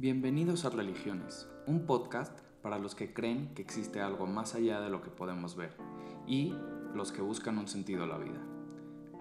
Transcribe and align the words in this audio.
Bienvenidos 0.00 0.64
a 0.64 0.70
Religiones, 0.70 1.48
un 1.66 1.84
podcast 1.84 2.38
para 2.62 2.78
los 2.78 2.94
que 2.94 3.12
creen 3.12 3.52
que 3.56 3.62
existe 3.62 4.00
algo 4.00 4.28
más 4.28 4.54
allá 4.54 4.80
de 4.80 4.90
lo 4.90 5.02
que 5.02 5.10
podemos 5.10 5.56
ver 5.56 5.76
y 6.24 6.54
los 6.94 7.10
que 7.10 7.20
buscan 7.20 7.58
un 7.58 7.66
sentido 7.66 8.04
a 8.04 8.06
la 8.06 8.16
vida. 8.16 8.40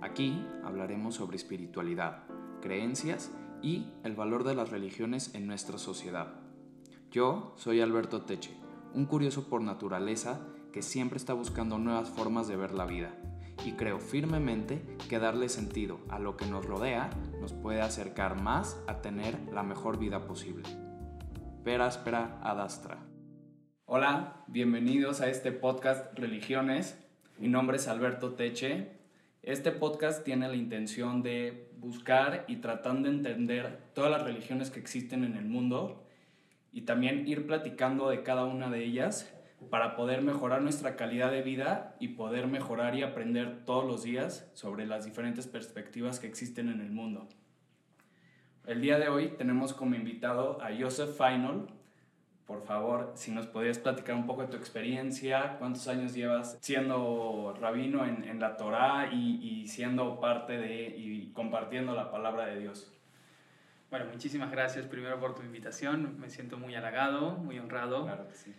Aquí 0.01 0.39
hablaremos 0.63 1.15
sobre 1.15 1.35
espiritualidad, 1.35 2.25
creencias 2.61 3.31
y 3.63 3.87
el 4.03 4.13
valor 4.13 4.43
de 4.43 4.53
las 4.53 4.69
religiones 4.69 5.33
en 5.33 5.47
nuestra 5.47 5.79
sociedad. 5.79 6.35
Yo 7.09 7.55
soy 7.57 7.81
Alberto 7.81 8.21
Teche, 8.21 8.55
un 8.93 9.07
curioso 9.07 9.49
por 9.49 9.63
naturaleza 9.63 10.41
que 10.71 10.83
siempre 10.83 11.17
está 11.17 11.33
buscando 11.33 11.79
nuevas 11.79 12.11
formas 12.11 12.47
de 12.47 12.55
ver 12.55 12.75
la 12.75 12.85
vida 12.85 13.15
y 13.65 13.73
creo 13.73 13.99
firmemente 13.99 14.81
que 15.09 15.19
darle 15.19 15.49
sentido 15.49 15.99
a 16.09 16.19
lo 16.19 16.37
que 16.37 16.45
nos 16.45 16.65
rodea 16.65 17.09
nos 17.39 17.53
puede 17.53 17.81
acercar 17.81 18.41
más 18.41 18.81
a 18.87 19.01
tener 19.01 19.37
la 19.53 19.63
mejor 19.63 19.97
vida 19.97 20.25
posible. 20.25 20.63
Pera 21.63 21.87
adastra. 22.41 22.97
Hola, 23.85 24.43
bienvenidos 24.47 25.21
a 25.21 25.29
este 25.29 25.51
podcast 25.51 26.17
Religiones. 26.17 26.97
Mi 27.39 27.47
nombre 27.47 27.77
es 27.77 27.87
Alberto 27.87 28.33
Teche. 28.33 28.91
Este 29.43 29.71
podcast 29.71 30.23
tiene 30.23 30.47
la 30.47 30.55
intención 30.55 31.23
de 31.23 31.71
buscar 31.77 32.45
y 32.47 32.57
tratar 32.57 32.97
de 33.01 33.09
entender 33.09 33.79
todas 33.93 34.11
las 34.11 34.23
religiones 34.23 34.71
que 34.71 34.79
existen 34.79 35.23
en 35.23 35.35
el 35.35 35.45
mundo 35.45 36.03
y 36.71 36.81
también 36.81 37.27
ir 37.27 37.47
platicando 37.47 38.09
de 38.09 38.23
cada 38.23 38.45
una 38.45 38.69
de 38.69 38.83
ellas 38.83 39.33
para 39.69 39.95
poder 39.95 40.21
mejorar 40.21 40.61
nuestra 40.61 40.95
calidad 40.95 41.31
de 41.31 41.41
vida 41.41 41.95
y 41.99 42.09
poder 42.09 42.47
mejorar 42.47 42.95
y 42.95 43.03
aprender 43.03 43.65
todos 43.65 43.85
los 43.85 44.03
días 44.03 44.49
sobre 44.53 44.85
las 44.85 45.05
diferentes 45.05 45.47
perspectivas 45.47 46.19
que 46.19 46.27
existen 46.27 46.69
en 46.69 46.79
el 46.79 46.91
mundo. 46.91 47.27
El 48.65 48.81
día 48.81 48.99
de 48.99 49.09
hoy 49.09 49.29
tenemos 49.29 49.73
como 49.73 49.95
invitado 49.95 50.61
a 50.61 50.69
Joseph 50.77 51.17
Final. 51.17 51.67
Por 52.45 52.63
favor, 52.63 53.11
si 53.15 53.31
nos 53.31 53.47
podías 53.47 53.79
platicar 53.79 54.15
un 54.15 54.25
poco 54.25 54.43
de 54.43 54.47
tu 54.47 54.57
experiencia, 54.57 55.57
cuántos 55.57 55.87
años 55.87 56.13
llevas 56.13 56.57
siendo 56.61 57.55
rabino 57.59 58.05
en, 58.05 58.23
en 58.23 58.39
la 58.39 58.55
Torá 58.55 59.09
y, 59.11 59.39
y, 59.41 59.67
siendo 59.67 60.19
parte 60.19 60.57
de 60.57 60.87
y 60.87 61.31
compartiendo 61.33 61.93
la 61.93 62.11
palabra 62.11 62.45
de 62.45 62.59
Dios. 62.59 62.93
Bueno, 63.89 64.05
muchísimas 64.11 64.51
gracias 64.51 64.85
primero 64.85 65.19
por 65.19 65.33
tu 65.33 65.41
invitación. 65.41 66.19
Me 66.19 66.29
siento 66.29 66.57
muy 66.57 66.75
halagado, 66.75 67.31
muy 67.37 67.59
honrado. 67.59 68.03
Claro 68.03 68.27
que 68.27 68.35
sí. 68.35 68.53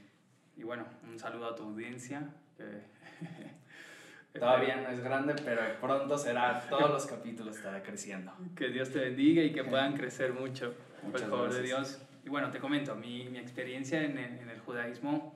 Y 0.59 0.65
bueno, 0.65 0.85
un 1.09 1.19
saludo 1.19 1.47
a 1.47 1.55
tu 1.55 1.63
audiencia. 1.63 2.29
Todavía 4.35 4.77
no 4.77 4.89
es 4.91 5.01
grande, 5.01 5.35
pero 5.45 5.63
pronto 5.81 6.19
será, 6.19 6.61
todos 6.69 6.91
los 6.91 7.07
capítulos 7.07 7.57
estará 7.57 7.83
creciendo. 7.83 8.33
Que 8.57 8.69
Dios 8.69 8.91
te 8.91 8.99
bendiga 8.99 9.43
y 9.43 9.53
que 9.53 9.63
puedan 9.63 9.97
crecer 9.97 10.33
mucho, 10.33 10.75
por 11.11 11.21
favor 11.21 11.55
de 11.55 11.63
Dios. 11.63 12.03
Y 12.25 12.29
bueno, 12.29 12.51
te 12.51 12.59
comento, 12.59 12.97
mi, 12.97 13.29
mi 13.29 13.39
experiencia 13.39 14.03
en 14.03 14.19
el, 14.19 14.39
en 14.39 14.51
el, 14.51 14.59
judaísmo 14.59 15.35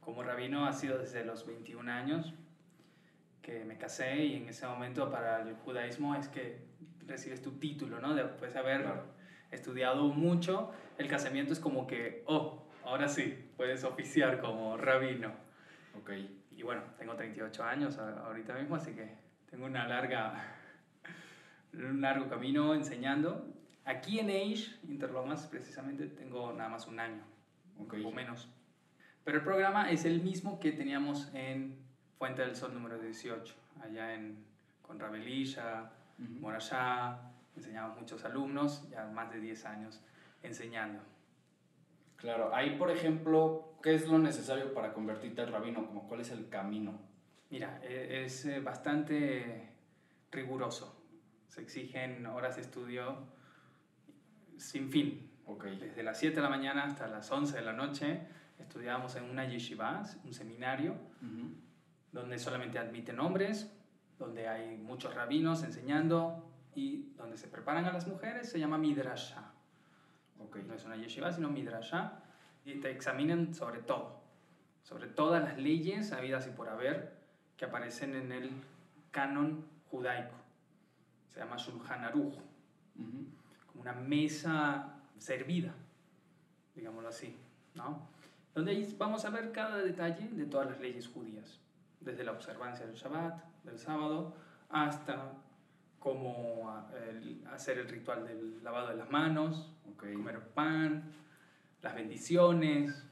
como 0.00 0.22
rabino 0.22 0.66
ha 0.66 0.72
sido 0.72 0.98
desde 0.98 1.24
los 1.24 1.46
21 1.46 1.90
años, 1.92 2.34
que 3.42 3.64
me 3.64 3.76
casé 3.76 4.24
y 4.24 4.36
en 4.36 4.48
ese 4.48 4.66
momento 4.66 5.10
para 5.10 5.42
el 5.42 5.54
judaísmo 5.56 6.14
es 6.14 6.28
que 6.28 6.58
recibes 7.06 7.42
tu 7.42 7.52
título, 7.52 8.00
¿no? 8.00 8.14
Después 8.14 8.54
de 8.54 8.58
haber 8.58 8.86
estudiado 9.50 10.08
mucho, 10.08 10.72
el 10.98 11.08
casamiento 11.08 11.52
es 11.52 11.60
como 11.60 11.86
que, 11.86 12.22
oh, 12.26 12.63
ahora 12.84 13.08
sí, 13.08 13.50
puedes 13.56 13.84
oficiar 13.84 14.40
como 14.40 14.76
rabino. 14.76 15.32
Ok. 15.98 16.10
Y 16.50 16.62
bueno, 16.62 16.82
tengo 16.98 17.14
38 17.14 17.64
años 17.64 17.98
ahorita 17.98 18.54
mismo, 18.54 18.76
así 18.76 18.92
que 18.92 19.16
tengo 19.50 19.66
una 19.66 19.86
larga, 19.88 20.44
un 21.72 22.00
largo 22.00 22.28
camino 22.28 22.74
enseñando. 22.74 23.46
Aquí 23.84 24.18
en 24.18 24.30
Age, 24.30 24.78
Interlomas, 24.88 25.46
precisamente, 25.46 26.06
tengo 26.06 26.52
nada 26.52 26.70
más 26.70 26.86
un 26.86 27.00
año, 27.00 27.22
okay. 27.78 28.02
o 28.04 28.10
menos. 28.10 28.48
Pero 29.24 29.38
el 29.38 29.44
programa 29.44 29.90
es 29.90 30.04
el 30.04 30.22
mismo 30.22 30.60
que 30.60 30.72
teníamos 30.72 31.30
en 31.34 31.76
Fuente 32.18 32.42
del 32.42 32.56
Sol 32.56 32.72
número 32.72 32.98
18, 32.98 33.54
allá 33.82 34.14
en, 34.14 34.44
con 34.82 34.98
Rabelisha, 34.98 35.90
uh 36.18 36.22
-huh. 36.22 37.18
Enseñamos 37.56 38.00
muchos 38.00 38.24
alumnos, 38.24 38.88
ya 38.90 39.06
más 39.06 39.30
de 39.30 39.40
10 39.40 39.64
años 39.66 40.00
enseñando. 40.42 41.00
Claro, 42.24 42.54
ahí 42.54 42.76
por 42.78 42.90
ejemplo, 42.90 43.76
¿qué 43.82 43.94
es 43.94 44.08
lo 44.08 44.18
necesario 44.18 44.72
para 44.72 44.94
convertirte 44.94 45.42
al 45.42 45.52
rabino? 45.52 45.86
Como, 45.86 46.08
¿Cuál 46.08 46.22
es 46.22 46.30
el 46.30 46.48
camino? 46.48 46.98
Mira, 47.50 47.82
es 47.84 48.46
eh, 48.46 48.60
bastante 48.60 49.68
riguroso. 50.32 51.04
Se 51.48 51.60
exigen 51.60 52.24
horas 52.24 52.56
de 52.56 52.62
estudio 52.62 53.26
sin 54.56 54.88
fin. 54.88 55.30
Okay. 55.44 55.76
Desde 55.76 56.02
las 56.02 56.18
7 56.18 56.36
de 56.36 56.40
la 56.40 56.48
mañana 56.48 56.84
hasta 56.84 57.06
las 57.08 57.30
11 57.30 57.58
de 57.58 57.62
la 57.62 57.74
noche 57.74 58.26
estudiamos 58.58 59.16
en 59.16 59.24
una 59.24 59.46
yeshiva, 59.46 60.02
un 60.24 60.32
seminario, 60.32 60.92
uh 60.92 61.26
-huh. 61.26 61.54
donde 62.10 62.38
solamente 62.38 62.78
admiten 62.78 63.20
hombres, 63.20 63.70
donde 64.18 64.48
hay 64.48 64.78
muchos 64.78 65.14
rabinos 65.14 65.62
enseñando 65.62 66.50
y 66.74 67.12
donde 67.18 67.36
se 67.36 67.48
preparan 67.48 67.84
a 67.84 67.92
las 67.92 68.08
mujeres, 68.08 68.48
se 68.48 68.58
llama 68.58 68.78
midrasha. 68.78 69.53
Okay. 70.48 70.62
No 70.64 70.74
es 70.74 70.84
una 70.84 70.96
yeshiva, 70.96 71.32
sino 71.32 71.48
midrasha. 71.50 72.20
Y 72.64 72.80
te 72.80 72.90
examinan 72.90 73.54
sobre 73.54 73.80
todo, 73.80 74.20
sobre 74.82 75.06
todas 75.08 75.42
las 75.42 75.58
leyes 75.58 76.12
habidas 76.12 76.46
y 76.46 76.50
por 76.50 76.68
haber 76.68 77.12
que 77.56 77.66
aparecen 77.66 78.14
en 78.14 78.32
el 78.32 78.50
canon 79.10 79.64
judaico. 79.90 80.34
Se 81.32 81.40
llama 81.40 81.56
Shulchan 81.56 82.04
Aruch, 82.04 82.34
uh 82.34 83.02
-huh. 83.02 83.26
como 83.66 83.82
una 83.82 83.92
mesa 83.92 84.94
servida, 85.18 85.74
digámoslo 86.74 87.08
así, 87.08 87.36
¿no? 87.74 88.08
Donde 88.54 88.70
ahí 88.70 88.94
vamos 88.98 89.24
a 89.24 89.30
ver 89.30 89.52
cada 89.52 89.78
detalle 89.78 90.28
de 90.28 90.46
todas 90.46 90.70
las 90.70 90.80
leyes 90.80 91.08
judías, 91.08 91.60
desde 92.00 92.24
la 92.24 92.32
observancia 92.32 92.86
del 92.86 92.94
Shabbat, 92.94 93.42
del 93.64 93.78
sábado, 93.78 94.34
hasta 94.68 95.32
cómo 96.04 96.86
el, 97.08 97.42
hacer 97.50 97.78
el 97.78 97.88
ritual 97.88 98.26
del 98.26 98.62
lavado 98.62 98.88
de 98.88 98.96
las 98.96 99.10
manos, 99.10 99.72
okay. 99.94 100.12
comer 100.12 100.38
pan, 100.50 101.10
las 101.80 101.94
bendiciones, 101.94 103.02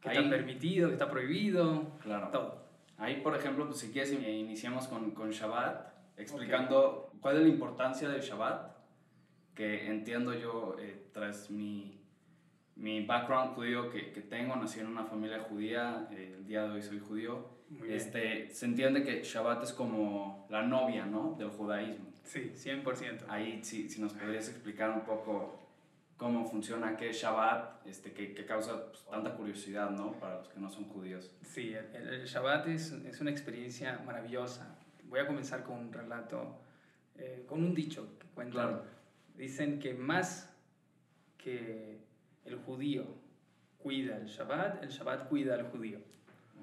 qué 0.00 0.08
está 0.08 0.30
permitido, 0.30 0.88
qué 0.88 0.94
está 0.94 1.10
prohibido, 1.10 1.92
claro. 2.02 2.28
todo. 2.28 2.68
Ahí, 2.96 3.20
por 3.20 3.36
ejemplo, 3.36 3.66
pues, 3.66 3.80
si 3.80 3.92
quieres, 3.92 4.12
iniciamos 4.12 4.88
con, 4.88 5.10
con 5.10 5.30
Shabbat, 5.30 5.92
explicando 6.16 7.08
okay. 7.08 7.20
cuál 7.20 7.36
es 7.36 7.42
la 7.42 7.48
importancia 7.48 8.08
del 8.08 8.22
Shabbat, 8.22 8.74
que 9.54 9.88
entiendo 9.88 10.32
yo 10.32 10.74
eh, 10.78 11.10
tras 11.12 11.50
mi, 11.50 12.00
mi 12.76 13.04
background 13.04 13.54
judío 13.54 13.90
que, 13.90 14.10
que, 14.10 14.22
tengo, 14.22 14.56
nací 14.56 14.80
en 14.80 14.86
una 14.86 15.04
familia 15.04 15.40
judía, 15.40 16.08
eh, 16.12 16.36
el 16.38 16.46
día 16.46 16.62
de 16.62 16.70
hoy 16.70 16.82
soy 16.82 16.98
judío, 16.98 17.57
este, 17.88 18.50
se 18.50 18.66
entiende 18.66 19.02
que 19.02 19.22
Shabbat 19.22 19.62
es 19.62 19.72
como 19.72 20.46
la 20.50 20.62
novia, 20.62 21.04
¿no? 21.04 21.34
Del 21.38 21.50
judaísmo. 21.50 22.06
Sí, 22.24 22.52
100%. 22.54 23.24
Ahí, 23.28 23.60
si, 23.62 23.88
si 23.88 24.00
nos 24.00 24.12
podrías 24.12 24.48
explicar 24.48 24.90
un 24.90 25.02
poco 25.02 25.58
cómo 26.16 26.44
funciona, 26.46 26.96
qué 26.96 27.10
es 27.10 27.16
Shabbat, 27.16 27.86
este, 27.86 28.12
que, 28.12 28.34
que 28.34 28.44
causa 28.44 28.86
pues, 28.90 29.04
tanta 29.04 29.34
curiosidad, 29.34 29.90
¿no? 29.90 30.12
Para 30.12 30.38
los 30.38 30.48
que 30.48 30.60
no 30.60 30.70
son 30.70 30.84
judíos. 30.84 31.30
Sí, 31.42 31.74
el, 31.74 32.08
el 32.08 32.24
Shabbat 32.26 32.68
es, 32.68 32.92
es, 32.92 33.20
una 33.20 33.30
experiencia 33.30 34.02
maravillosa. 34.04 34.78
Voy 35.04 35.20
a 35.20 35.26
comenzar 35.26 35.62
con 35.62 35.78
un 35.78 35.92
relato, 35.92 36.60
eh, 37.16 37.44
con 37.46 37.62
un 37.62 37.74
dicho 37.74 38.18
que 38.18 38.26
cuentan. 38.28 38.68
Claro. 38.68 38.84
Dicen 39.36 39.78
que 39.78 39.94
más 39.94 40.54
que 41.36 42.00
el 42.44 42.56
judío 42.56 43.06
cuida 43.78 44.16
el 44.16 44.26
Shabbat, 44.26 44.82
el 44.82 44.88
Shabbat 44.88 45.28
cuida 45.28 45.54
al 45.54 45.70
judío. 45.70 46.00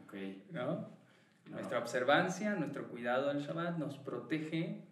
Okay. 0.06 0.46
¿No? 0.52 0.95
Nuestra 1.50 1.80
observancia, 1.80 2.56
nuestro 2.56 2.88
cuidado 2.88 3.28
del 3.28 3.42
Shabbat 3.42 3.78
nos 3.78 3.98
protege 3.98 4.84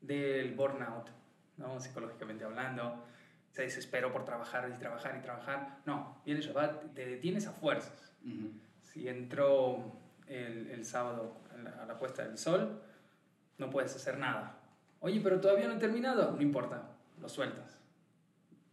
del 0.00 0.54
burnout, 0.54 1.10
¿no? 1.58 1.78
psicológicamente 1.80 2.44
hablando. 2.44 3.04
Se 3.50 3.62
desespero 3.62 4.10
por 4.12 4.24
trabajar 4.24 4.70
y 4.74 4.78
trabajar 4.78 5.16
y 5.18 5.22
trabajar. 5.22 5.78
No, 5.84 6.22
viene 6.24 6.40
el 6.40 6.46
Shabbat, 6.46 6.94
te 6.94 7.06
detienes 7.06 7.46
a 7.46 7.52
fuerzas. 7.52 8.12
Uh 8.24 8.28
-huh. 8.28 8.52
Si 8.80 9.08
entró 9.08 9.92
el, 10.26 10.70
el 10.70 10.84
sábado 10.84 11.36
a 11.52 11.58
la, 11.58 11.82
a 11.82 11.86
la, 11.86 11.98
puesta 11.98 12.24
del 12.24 12.38
sol, 12.38 12.80
no 13.58 13.70
puedes 13.70 13.94
hacer 13.94 14.18
nada. 14.18 14.58
Oye, 15.00 15.20
pero 15.20 15.40
todavía 15.40 15.68
no 15.68 15.74
he 15.74 15.78
terminado. 15.78 16.32
No 16.32 16.42
importa, 16.42 16.90
lo 17.20 17.28
sueltas. 17.28 17.78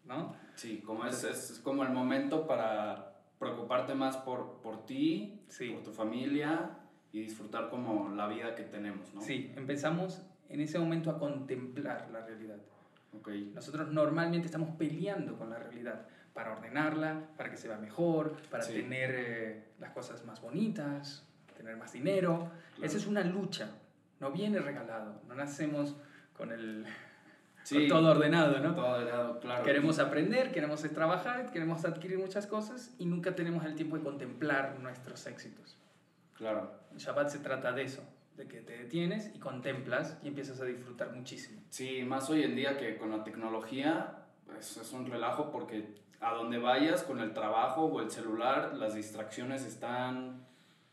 ¿No? 0.06 0.36
Sí, 0.56 0.82
como 0.82 1.06
es, 1.06 1.24
es 1.24 1.60
como 1.64 1.84
el 1.84 1.90
momento 1.90 2.48
para 2.48 3.14
preocuparte 3.38 3.94
más 3.96 4.18
por, 4.18 4.62
por 4.62 4.86
ti, 4.86 5.42
sí. 5.48 5.70
por 5.72 5.84
tu 5.84 5.92
familia 5.92 6.79
y 7.12 7.22
disfrutar 7.22 7.70
como 7.70 8.10
la 8.16 8.28
vida 8.28 8.56
que 8.56 8.64
tenemos, 8.64 9.14
¿no? 9.14 9.22
Sí, 9.22 9.52
empezamos 9.56 10.22
en 10.50 10.62
ese 10.62 10.80
momento 10.80 11.10
a 11.10 11.18
contemplar 11.20 12.10
la 12.12 12.22
realidad. 12.26 12.58
Okay. 13.20 13.52
Nosotros 13.56 13.92
normalmente 13.92 14.46
estamos 14.46 14.76
peleando 14.78 15.36
con 15.38 15.50
la 15.50 15.58
realidad 15.58 16.06
para 16.34 16.54
ordenarla, 16.54 17.22
para 17.38 17.50
que 17.50 17.58
se 17.58 17.68
vea 17.68 17.78
mejor, 17.78 18.34
para 18.52 18.64
Sí. 18.64 18.74
tener 18.74 19.12
eh, 19.16 19.64
las 19.80 19.92
cosas 19.92 20.24
más 20.26 20.42
bonitas, 20.42 21.26
tener 21.58 21.76
más 21.76 21.92
dinero. 21.94 22.52
Claro. 22.76 22.86
Esa 22.86 22.98
es 22.98 23.08
una 23.08 23.24
lucha, 23.24 23.72
no 24.20 24.32
viene 24.32 24.60
regalado, 24.60 25.22
no 25.28 25.34
nacemos 25.36 25.96
con 26.38 26.52
el, 26.52 26.86
con 27.70 27.88
todo 27.88 28.12
ordenado, 28.12 28.60
¿no? 28.60 28.76
Todo 28.76 28.88
ordenado, 29.00 29.40
claro. 29.40 29.64
Queremos 29.64 29.98
aprender, 29.98 30.52
queremos 30.52 30.82
trabajar, 30.82 31.52
queremos 31.52 31.84
adquirir 31.86 32.20
muchas 32.20 32.46
cosas 32.46 32.94
y 33.00 33.06
nunca 33.06 33.36
tenemos 33.36 33.66
el 33.66 33.74
tiempo 33.76 33.98
de 33.98 34.04
contemplar 34.04 34.80
nuestros 34.80 35.26
éxitos. 35.26 35.78
Claro. 36.40 36.72
El 36.94 36.98
Shabbat 36.98 37.28
se 37.28 37.40
trata 37.40 37.74
de 37.74 37.84
eso, 37.84 38.02
de 38.38 38.48
que 38.48 38.62
te 38.62 38.78
detienes 38.78 39.30
y 39.36 39.40
contemplas 39.40 40.18
y 40.24 40.30
empiezas 40.30 40.62
a 40.62 40.66
disfrutar 40.66 41.14
muchísimo. 41.14 41.62
Sí, 41.70 42.02
más 42.04 42.30
hoy 42.30 42.44
en 42.44 42.56
día 42.56 42.78
que 42.78 42.98
con 42.98 43.12
la 43.12 43.26
tecnología 43.26 44.24
pues, 44.46 44.78
es 44.78 44.94
un 44.94 45.06
relajo 45.06 45.52
porque 45.52 45.96
a 46.22 46.34
donde 46.34 46.58
vayas 46.58 47.04
con 47.04 47.20
el 47.20 47.34
trabajo 47.34 47.84
o 47.84 48.02
el 48.02 48.10
celular, 48.10 48.74
las 48.76 48.96
distracciones 48.96 49.66
están 49.66 50.48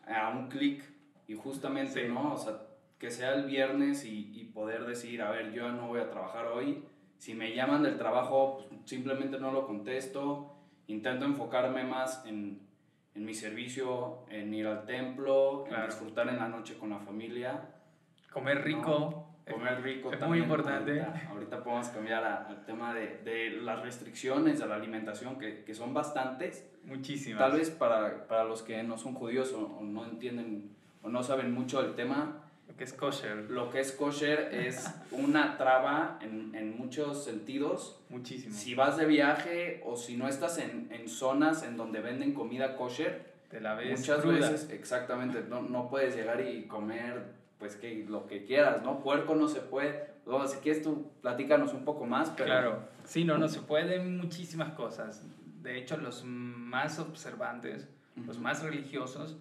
a 0.05 0.31
un 0.31 0.49
clic 0.49 0.83
y 1.29 1.37
justamente, 1.37 2.09
¿no? 2.09 2.35
O 2.35 2.37
sea, 2.37 2.63
que 2.99 3.13
sea 3.13 3.35
el 3.35 3.45
viernes 3.45 4.05
y, 4.05 4.33
y, 4.35 4.47
poder 4.47 4.85
decir, 4.85 5.23
a 5.23 5.31
ver, 5.31 5.53
yo 5.53 5.71
no 5.71 5.89
voy 5.89 6.01
a 6.01 6.11
trabajar 6.11 6.47
hoy. 6.47 6.85
Si 7.19 7.35
me 7.35 7.55
llaman 7.55 7.85
del 7.85 7.99
trabajo, 7.99 8.59
pues, 8.69 8.81
simplemente 8.85 9.39
no 9.39 9.53
lo 9.53 9.65
contesto. 9.65 10.57
Intento 10.89 11.25
enfocarme 11.25 11.85
más 11.85 12.25
en, 12.27 12.66
en 13.17 13.25
mi 13.25 13.35
servicio, 13.35 14.27
en 14.29 14.53
ir 14.53 14.67
al 14.67 14.85
templo, 14.85 15.65
en 15.67 15.87
disfrutar 15.87 16.29
en 16.29 16.37
la 16.37 16.49
noche 16.49 16.77
con 16.79 16.91
la 16.91 16.99
familia. 16.99 17.61
Comer 18.31 18.63
rico. 18.63 19.33
Comer 19.51 19.81
rico 19.83 20.13
es 20.13 20.21
muy 20.27 20.39
importante. 20.39 21.01
Ahorita, 21.31 21.63
podemos 21.63 21.89
cambiar 21.89 22.25
al 22.25 22.65
tema 22.67 22.93
de, 22.93 23.19
de, 23.25 23.51
las 23.63 23.81
restricciones 23.81 24.61
a 24.61 24.67
la 24.67 24.75
alimentación, 24.75 25.39
que, 25.39 25.65
que, 25.65 25.73
son 25.73 25.95
bastantes. 25.95 26.69
Muchísimas. 26.85 27.39
Tal 27.39 27.53
vez 27.53 27.71
para, 27.71 28.27
para 28.27 28.45
los 28.45 28.63
que 28.63 28.83
no 28.83 28.99
son 28.99 29.15
judíos 29.15 29.53
o, 29.53 29.65
o 29.65 29.83
no 29.83 30.05
entienden 30.05 30.77
o 31.03 31.09
no 31.09 31.23
saben 31.23 31.53
mucho 31.53 31.81
del 31.81 31.95
tema, 31.95 32.46
que 32.77 32.85
es 32.85 32.93
kosher. 32.93 33.51
Lo 33.51 33.71
que 33.71 33.81
es 33.81 33.93
kosher 33.93 34.51
es 34.53 34.89
una 35.11 35.57
traba 35.57 36.19
en, 36.21 36.55
en, 36.55 36.77
muchos 36.77 37.25
sentidos. 37.25 38.01
Muchísimo. 38.09 38.55
Si 38.55 38.75
vas 38.75 38.97
de 38.97 39.07
viaje 39.07 39.83
o 39.85 39.97
si 39.97 40.17
no 40.17 40.29
estás 40.29 40.59
en, 40.59 40.89
en 40.91 41.09
zonas 41.09 41.63
en 41.63 41.77
donde 41.77 42.01
venden 42.01 42.35
comida 42.35 42.77
kosher, 42.77 43.35
te 43.51 43.61
la 43.61 43.75
ves 43.75 44.01
muchas 44.01 44.21
cruda. 44.21 44.51
veces, 44.51 44.71
exactamente, 44.71 45.45
no, 45.49 45.63
no 45.63 45.89
puedes 45.89 46.15
llegar 46.15 46.41
y 46.41 46.67
comer 46.67 47.37
pues 47.59 47.77
que 47.77 48.05
lo 48.09 48.27
que 48.27 48.45
quieras, 48.45 48.83
¿no? 48.83 49.01
Puerco 49.01 49.35
no 49.35 49.49
se 49.49 49.61
puede. 49.61 50.09
Luego, 50.27 50.47
si 50.47 50.59
quieres 50.59 50.83
tú, 50.83 51.11
platícanos 51.23 51.73
un 51.73 51.85
poco 51.85 52.05
más. 52.05 52.31
Pero... 52.31 52.47
Claro, 52.47 52.89
sí, 53.05 53.25
no, 53.25 53.39
no 53.39 53.49
se 53.49 53.61
pueden 53.61 54.19
muchísimas 54.19 54.73
cosas. 54.73 55.25
De 55.63 55.79
hecho, 55.79 55.97
los 55.97 56.25
más 56.25 56.99
observantes, 56.99 57.89
uh 58.17 58.21
-huh. 58.21 58.27
los 58.27 58.39
más 58.39 58.63
religiosos, 58.63 59.39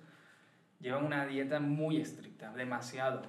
llevan 0.86 1.04
una 1.04 1.26
dieta 1.26 1.60
muy 1.60 1.98
estricta, 1.98 2.54
demasiado. 2.54 3.24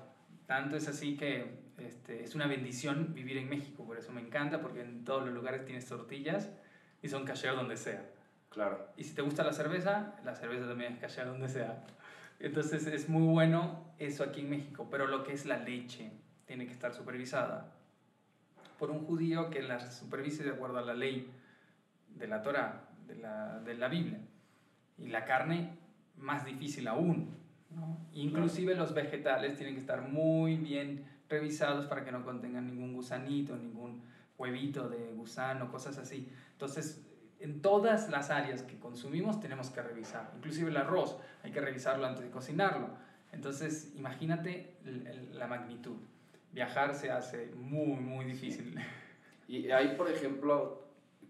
Tanto 0.44 0.76
es 0.76 0.88
así 0.88 1.16
que 1.16 1.58
este, 1.78 2.22
es 2.22 2.34
una 2.34 2.46
bendición 2.46 3.14
vivir 3.14 3.38
en 3.38 3.48
México, 3.48 3.84
por 3.84 3.96
eso 3.96 4.12
me 4.12 4.20
encanta, 4.20 4.60
porque 4.60 4.82
en 4.82 5.04
todos 5.04 5.24
los 5.24 5.34
lugares 5.34 5.64
tienes 5.64 5.86
tortillas 5.86 6.50
y 7.02 7.08
son 7.08 7.24
kasher 7.24 7.56
donde 7.56 7.78
sea. 7.78 8.04
Claro. 8.50 8.90
Y 8.98 9.04
si 9.04 9.14
te 9.14 9.22
gusta 9.22 9.42
la 9.42 9.54
cerveza, 9.54 10.16
la 10.22 10.34
cerveza 10.34 10.66
también 10.68 10.92
es 10.92 10.98
kasher 10.98 11.26
donde 11.26 11.48
sea. 11.48 11.82
Entonces 12.40 12.86
es 12.86 13.08
muy 13.08 13.26
bueno 13.26 13.94
eso 13.98 14.22
aquí 14.22 14.42
en 14.42 14.50
México, 14.50 14.88
pero 14.90 15.06
lo 15.06 15.24
que 15.24 15.32
es 15.32 15.46
la 15.46 15.56
leche 15.56 16.12
tiene 16.44 16.66
que 16.66 16.72
estar 16.72 16.92
supervisada 16.92 17.72
por 18.78 18.90
un 18.90 19.06
judío 19.06 19.48
que 19.48 19.62
la 19.62 19.80
supervise 19.90 20.44
de 20.44 20.50
acuerdo 20.50 20.76
a 20.76 20.82
la 20.82 20.92
ley 20.92 21.30
de 22.10 22.26
la 22.28 22.42
Torah, 22.42 22.84
de 23.06 23.16
la, 23.16 23.60
de 23.60 23.74
la 23.74 23.88
Biblia. 23.88 24.20
Y 24.98 25.08
la 25.08 25.24
carne, 25.24 25.70
más 26.18 26.44
difícil 26.44 26.86
aún. 26.88 27.45
¿No? 27.76 27.99
Inclusive 28.14 28.75
los 28.75 28.94
vegetales 28.94 29.56
tienen 29.56 29.75
que 29.75 29.81
estar 29.81 30.08
muy 30.08 30.56
bien 30.56 31.05
revisados 31.28 31.87
para 31.87 32.05
que 32.05 32.11
no 32.11 32.25
contengan 32.25 32.67
ningún 32.67 32.94
gusanito, 32.94 33.56
ningún 33.56 34.02
huevito 34.38 34.88
de 34.88 35.12
gusano, 35.12 35.70
cosas 35.70 35.99
así. 35.99 36.28
Entonces, 36.52 37.06
en 37.38 37.61
todas 37.61 38.08
las 38.08 38.31
áreas 38.31 38.62
que 38.62 38.78
consumimos 38.78 39.40
tenemos 39.40 39.70
que 39.70 39.82
revisar. 39.82 40.32
Inclusive 40.37 40.70
el 40.70 40.76
arroz, 40.76 41.19
hay 41.43 41.52
que 41.52 41.61
revisarlo 41.61 42.06
antes 42.06 42.25
de 42.25 42.31
cocinarlo. 42.31 42.88
Entonces, 43.32 43.93
imagínate 43.94 44.78
la 45.32 45.46
magnitud. 45.46 45.96
Viajar 46.52 46.94
se 46.94 47.11
hace 47.11 47.52
muy, 47.55 48.00
muy 48.00 48.25
difícil. 48.25 48.78
Y 49.49 49.70
ahí, 49.70 49.94
por 49.96 50.11
ejemplo, 50.11 50.88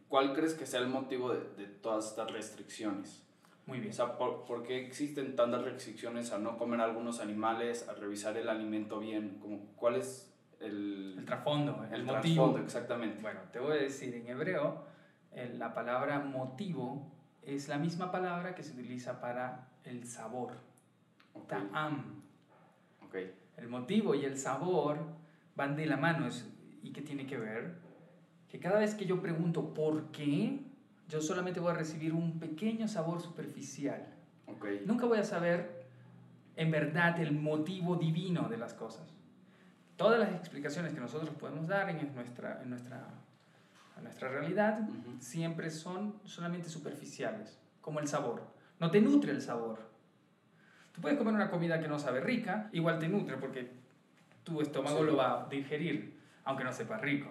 ¿cuál 0.08 0.32
crees 0.32 0.54
que 0.54 0.64
sea 0.64 0.80
el 0.80 0.88
motivo 0.88 1.34
de, 1.34 1.40
de 1.56 1.66
todas 1.66 2.06
estas 2.06 2.30
restricciones? 2.30 3.25
Muy 3.66 3.80
bien. 3.80 3.90
O 3.90 3.94
sea, 3.94 4.16
¿por, 4.16 4.44
¿por, 4.44 4.62
qué 4.62 4.86
existen 4.86 5.34
tantas 5.34 5.62
restricciones 5.62 6.32
a 6.32 6.38
no 6.38 6.56
comer 6.56 6.80
algunos 6.80 7.20
animales, 7.20 7.88
a 7.88 7.94
revisar 7.94 8.36
el 8.36 8.48
alimento 8.48 9.00
bien? 9.00 9.38
Como, 9.40 9.66
¿Cuál 9.74 9.96
es 9.96 10.32
el, 10.60 11.16
el 11.18 11.24
trasfondo, 11.24 11.84
el, 11.84 11.94
el 11.94 12.04
motivo? 12.04 12.44
trasfondo, 12.44 12.58
exactamente. 12.58 13.22
Bueno, 13.22 13.40
te 13.52 13.58
voy 13.58 13.72
a 13.72 13.80
decir, 13.80 14.14
en 14.14 14.28
hebreo, 14.28 14.84
la 15.58 15.74
palabra 15.74 16.20
motivo 16.20 17.12
es 17.42 17.68
la 17.68 17.78
misma 17.78 18.10
palabra 18.10 18.54
que 18.54 18.62
se 18.62 18.72
utiliza 18.72 19.20
para 19.20 19.68
el 19.84 20.04
sabor. 20.04 20.52
Okay. 21.34 21.58
Ta'am. 21.58 22.22
Okay. 23.08 23.34
El 23.56 23.68
motivo 23.68 24.14
y 24.14 24.24
el 24.24 24.38
sabor 24.38 24.98
van 25.54 25.76
de 25.76 25.86
la 25.86 25.96
mano. 25.96 26.28
¿Y 26.82 26.92
qué 26.92 27.02
tiene 27.02 27.26
que 27.26 27.36
ver? 27.36 27.78
Que 28.48 28.58
cada 28.58 28.78
vez 28.78 28.94
que 28.94 29.06
yo 29.06 29.20
pregunto 29.20 29.74
por 29.74 30.10
qué, 30.10 30.60
yo 31.08 31.20
solamente 31.20 31.60
voy 31.60 31.72
a 31.72 31.74
recibir 31.74 32.12
un 32.12 32.38
pequeño 32.38 32.88
sabor 32.88 33.20
superficial. 33.20 34.06
Okay. 34.46 34.82
Nunca 34.86 35.06
voy 35.06 35.18
a 35.18 35.24
saber 35.24 35.84
en 36.56 36.70
verdad 36.70 37.20
el 37.20 37.32
motivo 37.32 37.96
divino 37.96 38.48
de 38.48 38.56
las 38.56 38.74
cosas. 38.74 39.06
Todas 39.96 40.18
las 40.18 40.30
explicaciones 40.34 40.92
que 40.92 41.00
nosotros 41.00 41.30
podemos 41.30 41.66
dar 41.68 41.88
en 41.90 42.14
nuestra, 42.14 42.62
en 42.62 42.70
nuestra, 42.70 43.04
en 43.96 44.04
nuestra 44.04 44.28
realidad 44.28 44.80
Uh 44.80 44.92
-huh. 44.92 45.20
siempre 45.20 45.70
son 45.70 46.14
solamente 46.24 46.68
superficiales, 46.68 47.58
como 47.80 48.00
el 48.00 48.08
sabor. 48.08 48.42
No 48.78 48.90
te 48.90 49.00
nutre 49.00 49.32
el 49.32 49.40
sabor. 49.40 49.78
Tú 50.92 51.00
puedes 51.00 51.18
comer 51.18 51.34
una 51.34 51.50
comida 51.50 51.80
que 51.80 51.88
no 51.88 51.98
sabe 51.98 52.20
rica, 52.20 52.68
igual 52.72 52.98
te 52.98 53.08
nutre 53.08 53.36
porque 53.36 53.70
tu 54.44 54.60
estómago 54.60 55.00
Sí. 55.00 55.04
lo 55.06 55.16
va 55.16 55.42
a 55.44 55.48
digerir, 55.48 56.18
aunque 56.44 56.64
no 56.64 56.72
sepa 56.72 56.98
rico. 56.98 57.30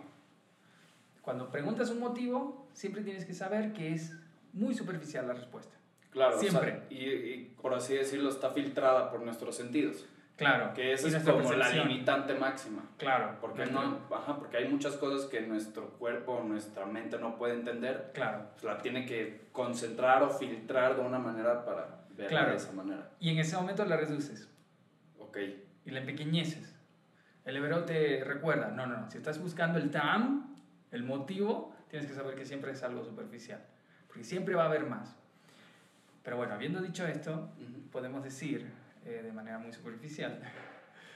Cuando 1.25 1.49
preguntas 1.49 1.89
un 1.89 1.99
motivo, 1.99 2.67
siempre 2.73 3.01
tienes 3.01 3.25
que 3.25 3.33
saber 3.33 3.73
que 3.73 3.91
es 3.93 4.13
muy 4.53 4.73
superficial 4.75 5.27
la 5.27 5.33
respuesta. 5.33 5.75
Claro, 6.11 6.39
Siempre. 6.39 6.71
O 6.71 6.75
sea, 6.75 6.85
y, 6.91 6.95
y, 7.03 7.55
por 7.61 7.73
así 7.73 7.95
decirlo, 7.95 8.29
está 8.29 8.51
filtrada 8.51 9.09
por 9.11 9.21
nuestros 9.21 9.55
sentidos. 9.57 10.05
Claro. 10.37 10.73
Que 10.73 10.93
esa 10.93 11.07
es 11.17 11.23
como 11.23 11.51
la 11.53 11.69
limitante 11.69 12.35
máxima. 12.35 12.83
Claro. 12.97 13.37
Porque, 13.41 13.65
nuestra- 13.65 13.81
no, 13.81 14.15
ajá, 14.15 14.37
porque 14.37 14.57
hay 14.57 14.67
muchas 14.69 14.95
cosas 14.97 15.27
que 15.29 15.41
nuestro 15.41 15.89
cuerpo, 15.97 16.41
nuestra 16.45 16.85
mente 16.85 17.17
no 17.17 17.37
puede 17.37 17.55
entender. 17.55 18.11
Claro. 18.13 18.49
Pues 18.53 18.63
la 18.63 18.77
tiene 18.77 19.05
que 19.05 19.47
concentrar 19.51 20.23
o 20.23 20.29
filtrar 20.29 20.95
de 20.95 21.01
una 21.01 21.19
manera 21.19 21.65
para 21.65 22.05
verla 22.11 22.29
Claro. 22.29 22.51
de 22.51 22.57
esa 22.57 22.71
manera. 22.73 23.11
Y 23.19 23.29
en 23.31 23.39
ese 23.39 23.55
momento 23.57 23.83
la 23.85 23.97
reduces 23.97 24.47
Ok, 25.19 25.37
y 25.85 25.91
la 25.91 25.99
empequeñeces. 26.01 26.75
El 27.45 27.57
hebreo 27.57 27.83
te 27.83 28.23
recuerda, 28.23 28.69
no, 28.69 28.85
no, 28.87 28.97
no, 29.01 29.11
si 29.11 29.17
estás 29.17 29.41
buscando 29.41 29.79
el 29.79 29.89
tam, 29.91 30.54
el 30.95 31.03
motivo, 31.03 31.75
tienes 31.89 32.07
que 32.09 32.15
saber 32.15 32.35
que 32.35 32.45
siempre 32.45 32.71
es 32.71 32.83
algo 32.83 33.03
superficial, 33.03 33.63
porque 34.07 34.23
siempre 34.23 34.55
va 34.55 34.63
a 34.63 34.67
haber 34.67 34.85
más. 34.85 35.15
Pero 36.23 36.37
bueno, 36.37 36.53
habiendo 36.53 36.81
dicho 36.81 37.05
esto, 37.05 37.49
podemos 37.91 38.23
decir 38.23 38.65
eh, 39.05 39.21
de 39.23 39.31
manera 39.31 39.59
muy 39.59 39.71
superficial 39.73 40.41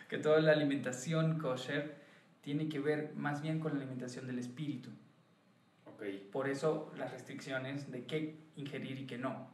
que 0.08 0.18
toda 0.18 0.40
la 0.42 0.52
alimentación 0.52 1.40
kosher 1.40 1.96
tiene 2.42 2.70
que 2.70 2.80
ver 2.80 3.14
más 3.16 3.42
bien 3.42 3.60
con 3.60 3.74
la 3.74 3.80
alimentación 3.80 4.28
del 4.28 4.40
espíritu. 4.40 4.90
ok, 5.86 6.04
Por 6.32 6.48
eso 6.48 6.92
las 6.98 7.12
restricciones 7.12 7.92
de 7.92 8.06
qué 8.06 8.38
ingerir 8.56 9.00
y 9.00 9.08
qué 9.08 9.18
no. 9.18 9.48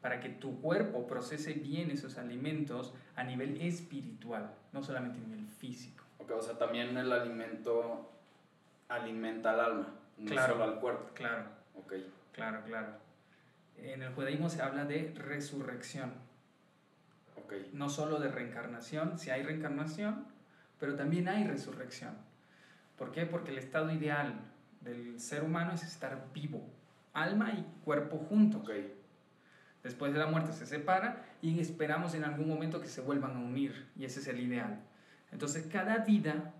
Para 0.00 0.20
que 0.20 0.28
tu 0.30 0.60
cuerpo 0.60 1.06
procese 1.06 1.52
bien 1.52 1.90
esos 1.90 2.18
alimentos 2.18 2.94
a 3.14 3.22
nivel 3.24 3.60
espiritual, 3.60 4.54
no 4.72 4.82
solamente 4.82 5.18
a 5.18 5.22
nivel 5.22 5.46
físico. 5.46 6.04
ok. 6.18 6.32
O 6.32 6.42
sea, 6.42 6.58
también 6.58 6.96
el 6.96 7.12
alimento 7.12 8.11
alimenta 8.94 9.50
al 9.52 9.60
alma, 9.60 9.94
no 10.18 10.30
Claro. 10.30 10.52
solo 10.54 10.64
al 10.64 10.80
cuerpo. 10.80 11.10
Claro, 11.14 11.44
Ok, 11.74 11.94
claro, 12.32 12.62
claro. 12.64 12.88
En 13.78 14.02
el 14.02 14.12
judaísmo 14.14 14.48
se 14.50 14.62
habla 14.62 14.84
de 14.84 15.12
resurrección, 15.16 16.12
ok, 17.36 17.54
no 17.72 17.88
solo 17.88 18.20
de 18.20 18.28
reencarnación, 18.30 19.18
si 19.18 19.30
hay 19.30 19.42
reencarnación, 19.42 20.26
pero 20.78 20.94
también 20.94 21.28
hay 21.28 21.44
resurrección. 21.44 22.14
¿Por 22.98 23.10
qué? 23.10 23.24
Porque 23.26 23.50
el 23.50 23.58
estado 23.58 23.90
ideal 23.90 24.34
del 24.82 25.18
ser 25.18 25.42
humano 25.42 25.72
es 25.72 25.82
estar 25.82 26.26
vivo, 26.34 26.62
alma 27.14 27.50
y 27.52 27.66
cuerpo 27.84 28.18
juntos. 28.18 28.62
ok. 28.62 28.70
Después 29.82 30.12
de 30.12 30.18
la 30.20 30.26
muerte 30.26 30.52
se 30.52 30.64
separa 30.66 31.24
y 31.40 31.58
esperamos 31.58 32.14
en 32.14 32.22
algún 32.22 32.48
momento 32.48 32.80
que 32.80 32.86
se 32.86 33.00
vuelvan 33.00 33.34
a 33.36 33.40
unir 33.40 33.88
y 33.96 34.04
ese 34.04 34.20
es 34.20 34.28
el 34.28 34.38
ideal. 34.38 34.80
Entonces 35.32 35.66
cada 35.66 35.98
vida 36.04 36.52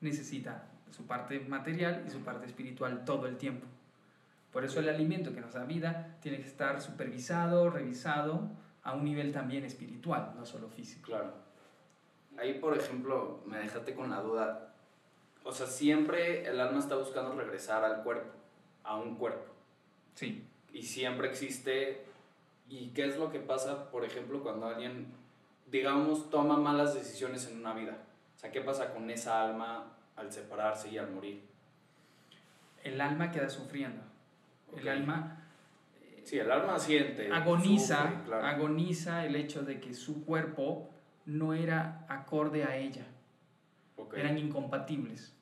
necesita 0.00 0.62
su 0.90 1.06
parte 1.06 1.40
material 1.40 2.04
y 2.06 2.10
su 2.10 2.20
parte 2.20 2.46
espiritual 2.46 3.04
todo 3.04 3.26
el 3.26 3.36
tiempo. 3.36 3.66
Por 4.52 4.64
eso 4.64 4.80
el 4.80 4.88
alimento 4.88 5.34
que 5.34 5.40
nos 5.40 5.52
da 5.52 5.64
vida 5.64 6.16
tiene 6.20 6.38
que 6.38 6.46
estar 6.46 6.80
supervisado, 6.80 7.70
revisado 7.70 8.50
a 8.82 8.94
un 8.94 9.04
nivel 9.04 9.32
también 9.32 9.64
espiritual, 9.64 10.32
no 10.36 10.46
solo 10.46 10.68
físico. 10.68 11.08
Claro. 11.08 11.32
Ahí, 12.38 12.54
por 12.54 12.76
ejemplo, 12.76 13.40
me 13.46 13.58
dejaste 13.58 13.94
con 13.94 14.10
la 14.10 14.20
duda. 14.20 14.74
o 15.44 15.52
sea, 15.52 15.66
siempre 15.66 16.46
el 16.48 16.60
alma 16.60 16.78
está 16.78 16.96
buscando 16.96 17.34
regresar 17.34 17.84
al 17.84 18.02
cuerpo, 18.02 18.32
a 18.84 18.96
un 18.96 19.16
cuerpo. 19.16 19.52
Sí. 20.14 20.46
Y 20.72 20.82
siempre 20.82 21.28
existe... 21.28 22.04
¿Y 22.70 22.88
qué 22.88 23.06
es 23.06 23.16
lo 23.16 23.30
que 23.30 23.40
pasa, 23.40 23.90
por 23.90 24.04
ejemplo, 24.04 24.42
cuando 24.42 24.66
alguien, 24.66 25.06
digamos, 25.70 26.28
toma 26.28 26.58
malas 26.58 26.92
decisiones 26.92 27.48
en 27.48 27.60
una 27.60 27.72
vida? 27.72 27.96
O 28.36 28.38
sea, 28.38 28.52
¿qué 28.52 28.60
pasa 28.60 28.92
con 28.92 29.10
esa 29.10 29.42
alma 29.42 29.97
al 30.18 30.32
separarse 30.32 30.90
y 30.90 30.98
al 30.98 31.10
morir? 31.10 31.42
El 32.82 33.00
alma 33.00 33.30
queda 33.30 33.48
sufriendo. 33.48 34.02
El 34.76 34.88
alma 34.88 35.34
Sí, 36.24 36.38
el 36.38 36.50
alma 36.50 36.78
siente. 36.78 37.32
agoniza, 37.32 38.02
sufre, 38.02 38.24
claro. 38.26 38.46
agoniza 38.46 39.24
el 39.24 39.34
hecho 39.36 39.62
de 39.62 39.80
que 39.80 39.94
su 39.94 40.26
cuerpo 40.26 40.90
no 41.24 41.54
era 41.54 42.04
acorde 42.08 42.64
a 42.64 42.76
ella, 42.76 43.06
eran 44.14 44.36
incompatibles. 44.36 45.34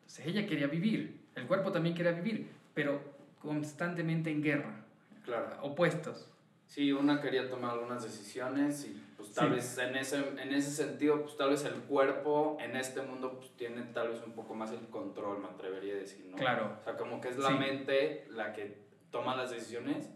Entonces 0.00 0.26
ella 0.26 0.46
quería 0.46 0.66
vivir, 0.66 1.20
el 1.34 1.46
cuerpo 1.46 1.72
también 1.72 1.94
quería 1.94 2.12
vivir, 2.12 2.50
pero 2.72 3.02
constantemente 3.38 4.30
en 4.30 4.42
guerra, 4.42 4.84
Claro. 5.26 5.58
opuestos. 5.62 6.26
Sí, 6.66 6.90
una 6.92 7.20
quería 7.20 7.48
tomar 7.50 7.72
algunas 7.72 8.02
decisiones 8.02 8.86
y 8.86 9.03
pues 9.24 9.34
tal 9.34 9.48
Sí. 9.48 9.54
vez 9.54 9.78
en 9.78 9.96
ese, 9.96 10.18
en 10.18 10.52
ese 10.54 10.70
sentido, 10.70 11.22
pues 11.22 11.36
tal 11.36 11.50
vez 11.50 11.64
el 11.64 11.74
cuerpo 11.82 12.56
en 12.60 12.76
este 12.76 13.00
mundo 13.02 13.38
pues 13.38 13.56
tiene 13.56 13.82
tal 13.94 14.08
vez 14.10 14.22
un 14.22 14.32
poco 14.32 14.54
más 14.54 14.70
el 14.72 14.86
control, 14.88 15.40
me 15.40 15.48
atrevería 15.48 15.94
a 15.94 15.96
decir, 15.96 16.26
¿no? 16.26 16.36
Claro. 16.36 16.76
O 16.80 16.84
sea, 16.84 16.96
como 16.96 17.20
que 17.20 17.28
es 17.28 17.38
la 17.38 17.48
Sí. 17.50 17.54
mente 17.58 18.26
la 18.30 18.52
que 18.52 18.84
toma 19.10 19.34
las 19.36 19.50
decisiones, 19.50 20.10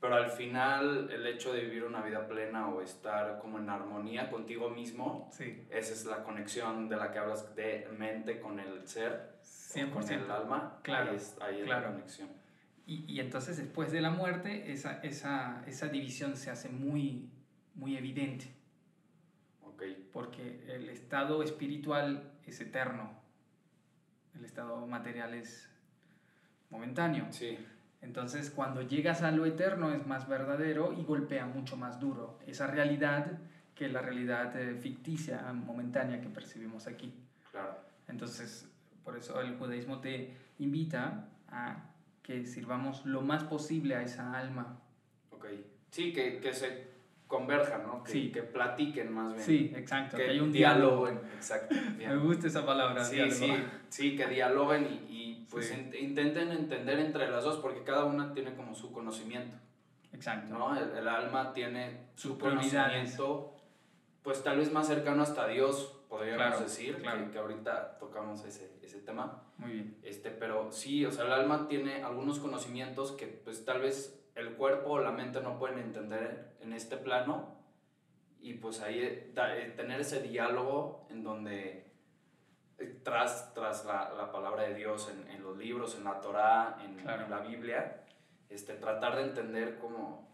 pero 0.00 0.16
al 0.16 0.28
final 0.30 1.08
el 1.10 1.26
hecho 1.26 1.52
de 1.54 1.62
vivir 1.62 1.84
una 1.84 2.02
vida 2.02 2.28
plena 2.28 2.68
o 2.68 2.82
estar 2.82 3.38
como 3.38 3.58
en 3.58 3.70
armonía 3.70 4.30
contigo 4.30 4.68
mismo, 4.68 5.30
Sí, 5.32 5.66
esa 5.70 5.92
es 5.94 6.04
la 6.04 6.22
conexión 6.22 6.88
de 6.90 6.96
la 6.96 7.10
que 7.10 7.18
hablas 7.18 7.54
de 7.56 7.88
mente 7.96 8.38
con 8.40 8.60
el 8.60 8.86
ser, 8.86 9.38
o 9.40 9.44
100%. 9.44 9.90
con 9.92 10.10
el 10.26 10.30
alma, 10.30 10.78
Claro, 10.82 11.10
ahí 11.12 11.16
es, 11.16 11.36
ahí 11.40 11.58
es 11.60 11.64
claro. 11.64 11.86
la 11.86 11.92
conexión. 11.94 12.28
Y, 12.86 13.10
y 13.10 13.20
entonces 13.20 13.56
después 13.56 13.90
de 13.92 14.02
la 14.02 14.10
muerte, 14.10 14.70
esa, 14.70 15.00
esa, 15.02 15.64
esa 15.66 15.88
división 15.88 16.36
se 16.36 16.50
hace 16.50 16.68
muy, 16.68 17.30
muy 17.74 17.96
evidente, 17.96 18.46
Ok, 19.62 19.82
porque 20.12 20.64
el 20.68 20.88
estado 20.88 21.42
espiritual 21.42 22.32
es 22.46 22.60
eterno, 22.60 23.10
el 24.34 24.44
estado 24.44 24.86
material 24.86 25.34
es 25.34 25.68
momentáneo. 26.70 27.26
sí, 27.30 27.58
Entonces 28.02 28.50
cuando 28.50 28.82
llegas 28.82 29.22
a 29.22 29.30
lo 29.32 29.46
eterno 29.46 29.92
es 29.92 30.06
más 30.06 30.28
verdadero 30.28 30.92
y 30.92 31.02
golpea 31.04 31.46
mucho 31.46 31.76
más 31.76 31.98
duro 32.00 32.38
esa 32.46 32.66
realidad 32.66 33.38
que 33.74 33.88
la 33.88 34.00
realidad 34.02 34.56
eh, 34.60 34.76
ficticia, 34.76 35.52
momentánea 35.52 36.20
que 36.20 36.28
percibimos 36.28 36.86
aquí. 36.86 37.12
claro. 37.50 37.76
Entonces, 38.06 38.68
por 39.02 39.16
eso 39.16 39.40
el 39.40 39.56
judaísmo 39.56 40.00
te 40.00 40.36
invita 40.58 41.28
a 41.48 41.90
que 42.22 42.44
sirvamos 42.46 43.04
lo 43.06 43.22
más 43.22 43.44
posible 43.44 43.96
a 43.96 44.02
esa 44.02 44.36
alma. 44.38 44.78
Ok. 45.30 45.46
Sí, 45.90 46.12
que, 46.12 46.38
que 46.38 46.52
se 46.54 46.93
converjan, 47.26 47.82
¿no? 47.86 48.04
Que, 48.04 48.12
Sí. 48.12 48.30
que 48.32 48.42
platiquen 48.42 49.12
más 49.12 49.32
bien. 49.34 49.44
Sí, 49.44 49.72
exacto, 49.74 50.16
que, 50.16 50.24
que 50.24 50.30
hay 50.30 50.40
un 50.40 50.52
diálogo. 50.52 51.08
Exacto. 51.08 51.74
Me 51.98 52.16
gusta 52.16 52.46
esa 52.46 52.64
palabra, 52.66 53.02
Sí, 53.04 53.16
diálogo. 53.16 53.34
sí, 53.36 53.64
sí, 53.88 54.16
que 54.16 54.26
dialoguen 54.26 54.86
y, 54.86 55.06
y, 55.08 55.46
pues 55.50 55.68
Sí. 55.68 55.74
in- 55.74 55.94
intenten 56.10 56.52
entender 56.52 56.98
entre 57.00 57.28
las 57.30 57.44
dos, 57.44 57.58
porque 57.58 57.82
cada 57.82 58.04
una 58.04 58.32
tiene 58.32 58.54
como 58.54 58.74
su 58.74 58.92
conocimiento, 58.92 59.56
Exacto. 60.12 60.52
¿no? 60.56 60.76
El, 60.78 60.96
el 60.98 61.08
alma 61.08 61.52
tiene 61.52 62.08
su 62.14 62.28
Sus 62.30 62.38
conocimiento, 62.38 63.54
pues 64.22 64.42
tal 64.42 64.58
vez 64.58 64.70
más 64.72 64.86
cercano 64.86 65.22
hasta 65.22 65.46
Dios, 65.48 66.00
podríamos 66.08 66.46
Claro, 66.46 66.60
decir, 66.60 66.96
claro. 66.98 67.24
Que, 67.26 67.30
que 67.32 67.38
ahorita 67.38 67.98
tocamos 67.98 68.44
ese, 68.44 68.70
ese 68.82 69.00
tema. 69.00 69.42
Muy 69.58 69.72
bien. 69.72 69.96
Este, 70.02 70.30
pero 70.30 70.70
sí, 70.70 71.04
o 71.04 71.10
sea, 71.10 71.24
el 71.24 71.32
alma 71.32 71.66
tiene 71.68 72.02
algunos 72.04 72.38
conocimientos 72.38 73.12
que 73.12 73.26
pues 73.26 73.64
tal 73.64 73.80
vez 73.80 74.20
el 74.34 74.54
cuerpo 74.54 74.90
o 74.92 74.98
la 75.00 75.12
mente 75.12 75.40
no 75.40 75.58
pueden 75.58 75.78
entender 75.78 76.56
en 76.60 76.72
este 76.72 76.96
plano 76.96 77.54
y 78.40 78.54
pues 78.54 78.80
ahí 78.80 78.98
eh, 79.00 79.32
eh, 79.36 79.72
tener 79.76 80.00
ese 80.00 80.20
diálogo 80.20 81.06
en 81.10 81.22
donde 81.22 81.90
eh, 82.78 83.00
tras, 83.02 83.54
tras 83.54 83.84
la, 83.84 84.10
la 84.12 84.32
palabra 84.32 84.64
de 84.64 84.74
Dios 84.74 85.10
en, 85.10 85.30
en 85.30 85.42
los 85.42 85.56
libros, 85.56 85.96
en 85.96 86.04
la 86.04 86.20
Torá, 86.20 86.78
en, 86.84 86.96
Claro. 86.96 87.24
en 87.24 87.30
la 87.30 87.40
Biblia, 87.40 88.02
este, 88.50 88.74
tratar 88.74 89.16
de 89.16 89.22
entender 89.22 89.78
como 89.78 90.24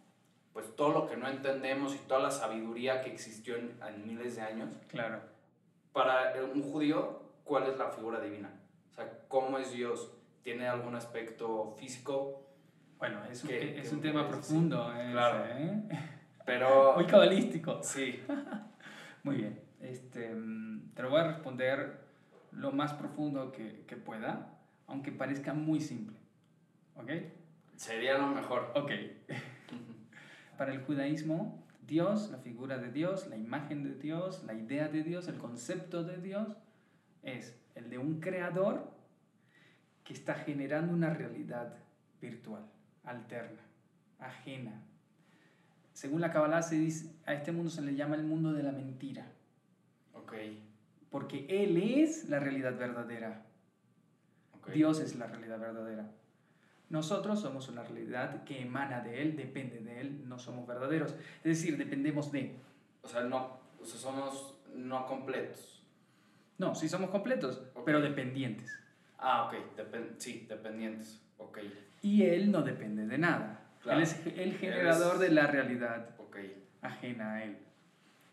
pues 0.53 0.75
todo 0.75 0.89
lo 0.93 1.07
que 1.09 1.17
no 1.17 1.29
entendemos 1.29 1.95
y 1.95 1.99
toda 1.99 2.21
la 2.21 2.31
sabiduría 2.33 3.03
que 3.03 3.13
existió 3.13 3.57
en, 3.57 3.79
en 3.87 4.07
miles 4.07 4.35
de 4.37 4.43
años 4.43 4.71
Claro. 4.89 5.21
para 5.93 6.33
un 6.43 6.63
judío, 6.63 7.23
¿cuál 7.45 7.69
es 7.69 7.77
la 7.79 7.91
figura 7.91 8.19
divina? 8.21 8.51
O 8.91 8.93
sea, 8.93 9.21
¿cómo 9.29 9.59
es 9.59 9.71
Dios? 9.71 10.11
¿Tiene 10.43 10.67
algún 10.67 10.97
aspecto 10.97 11.77
físico? 11.79 12.43
Bueno, 13.01 13.19
es 13.31 13.43
un, 13.43 13.49
¿Qué- 13.49 13.81
es 13.81 13.89
qué 13.89 13.95
un 13.95 14.01
tema 14.03 14.29
profundo. 14.29 14.93
ese, 14.95 15.11
Claro. 15.13 15.45
¿eh? 15.49 15.83
Pero... 16.45 16.93
Muy 16.97 17.07
cabalístico. 17.07 17.81
Sí, 17.83 18.21
Muy 19.25 19.37
bien. 19.37 19.61
Este, 19.81 20.33
mm, 20.35 20.91
te 20.95 21.03
lo 21.03 21.11
voy 21.11 21.21
a 21.21 21.25
responder 21.29 22.01
lo 22.53 22.71
más 22.73 22.93
profundo 22.95 23.51
que, 23.53 23.85
que 23.87 23.97
pueda, 23.97 24.59
aunque 24.87 25.13
parezca 25.13 25.55
muy 25.55 25.81
simple. 25.81 26.17
¿Ok? 26.97 27.11
sería 27.77 28.19
lo 28.19 28.27
mejor. 28.27 28.71
Ok. 28.75 28.91
Para 30.59 30.73
el 30.75 30.83
judaísmo, 30.83 31.67
Dios, 31.87 32.31
la 32.31 32.37
figura 32.39 32.77
de 32.77 32.91
Dios, 32.93 33.27
la 33.29 33.37
imagen 33.37 33.83
de 33.83 33.95
Dios, 33.95 34.45
la 34.45 34.53
idea 34.53 34.89
de 34.89 35.03
Dios, 35.03 35.27
el 35.29 35.39
concepto 35.39 36.05
de 36.05 36.19
Dios, 36.19 36.49
es 37.23 37.59
el 37.75 37.89
de 37.89 37.97
un 37.97 38.21
creador 38.21 38.91
que 40.05 40.13
está 40.13 40.35
generando 40.35 40.93
una 40.93 41.09
realidad 41.15 41.75
virtual, 42.21 42.67
alterna, 43.05 43.61
ajena. 44.19 44.83
Según 45.93 46.21
la 46.21 46.31
Kabbalah 46.33 46.63
se 46.63 46.77
dice, 46.77 47.15
a 47.27 47.35
este 47.35 47.53
mundo 47.53 47.71
se 47.71 47.83
le 47.83 47.95
llama 47.95 48.15
el 48.17 48.23
mundo 48.25 48.53
de 48.53 48.63
la 48.63 48.73
mentira, 48.73 49.27
Ok, 50.15 50.35
porque 51.11 51.47
Él 51.49 51.77
es 51.77 52.29
la 52.29 52.39
realidad 52.41 52.77
verdadera. 52.79 53.43
ok. 54.59 54.71
Dios 54.71 55.01
es 55.01 55.17
la 55.17 55.27
realidad 55.27 55.59
verdadera. 55.59 56.11
Nosotros 56.89 57.41
somos 57.41 57.69
una 57.69 57.83
realidad 57.85 58.45
que 58.45 58.63
emana 58.63 59.01
de 59.01 59.23
Él, 59.23 59.37
depende 59.37 59.79
de 59.81 60.01
Él, 60.01 60.29
no 60.29 60.39
somos 60.39 60.67
verdaderos. 60.67 61.13
Es 61.39 61.45
decir, 61.45 61.77
dependemos 61.79 62.33
de... 62.33 62.57
O 63.03 63.09
sea, 63.09 63.23
no, 63.23 63.61
o 63.81 63.85
sea, 63.85 63.99
somos 64.01 64.55
no 64.75 65.07
completos. 65.07 65.83
No, 66.59 66.75
sí 66.75 66.89
somos 66.89 67.11
completos, 67.11 67.63
pero 67.85 68.01
dependientes. 68.01 68.71
Ah, 69.19 69.45
ok, 69.47 69.77
depen- 69.77 70.15
sí, 70.19 70.47
dependientes. 70.49 71.21
Ok, 71.39 71.59
Y 72.03 72.23
Él 72.25 72.51
no 72.51 72.63
depende 72.63 73.07
de 73.07 73.19
nada. 73.19 73.61
Claro. 73.83 73.99
Él 73.99 74.05
es 74.05 74.27
el 74.27 74.55
generador 74.59 75.15
es- 75.15 75.21
de 75.21 75.31
la 75.31 75.47
realidad 75.47 76.11
ok. 76.19 76.37
ajena 76.83 77.35
a 77.35 77.45
Él. 77.45 77.59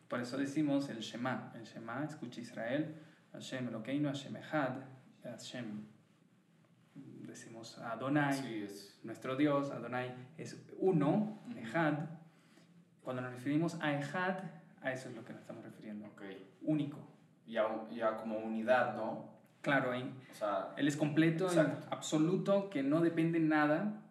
Por 0.08 0.22
eso 0.22 0.38
decimos 0.38 0.90
el 0.90 1.00
Shema. 1.00 1.52
El 1.56 1.64
Shema, 1.64 2.04
escucha 2.06 2.40
Israel, 2.42 2.96
Hashem 3.34 3.68
Elokeinu, 3.68 4.08
Hashem 4.10 4.36
Echad, 4.38 4.76
Hashem. 5.24 5.84
Decimos 6.96 7.78
Adonai, 7.80 8.64
es... 8.64 9.00
nuestro 9.04 9.36
Dios, 9.36 9.70
Adonai, 9.72 10.14
es 10.38 10.58
uno, 10.80 11.40
Ujú. 11.50 11.60
Echad. 11.60 11.94
Cuando 13.04 13.22
nos 13.22 13.34
referimos 13.34 13.78
a 13.82 13.98
Echad, 14.00 14.38
a 14.82 14.92
eso 14.92 15.10
es 15.10 15.16
lo 15.16 15.24
que 15.24 15.34
nos 15.34 15.42
estamos 15.42 15.64
refiriendo. 15.64 16.06
Ok. 16.08 16.22
Único. 16.64 16.98
Ya, 17.46 17.66
ya 17.92 18.16
como 18.18 18.38
unidad, 18.40 18.96
¿no? 18.96 19.37
Claro, 19.68 19.92
ahí. 19.92 20.14
O 20.32 20.36
sea, 20.36 20.74
Él 20.78 20.88
es 20.88 20.98
completo, 20.98 21.46
Exacto. 21.46 21.88
absoluto, 21.92 22.70
que 22.70 22.84
no 22.84 23.02
depende 23.02 23.40
nada. 23.40 24.02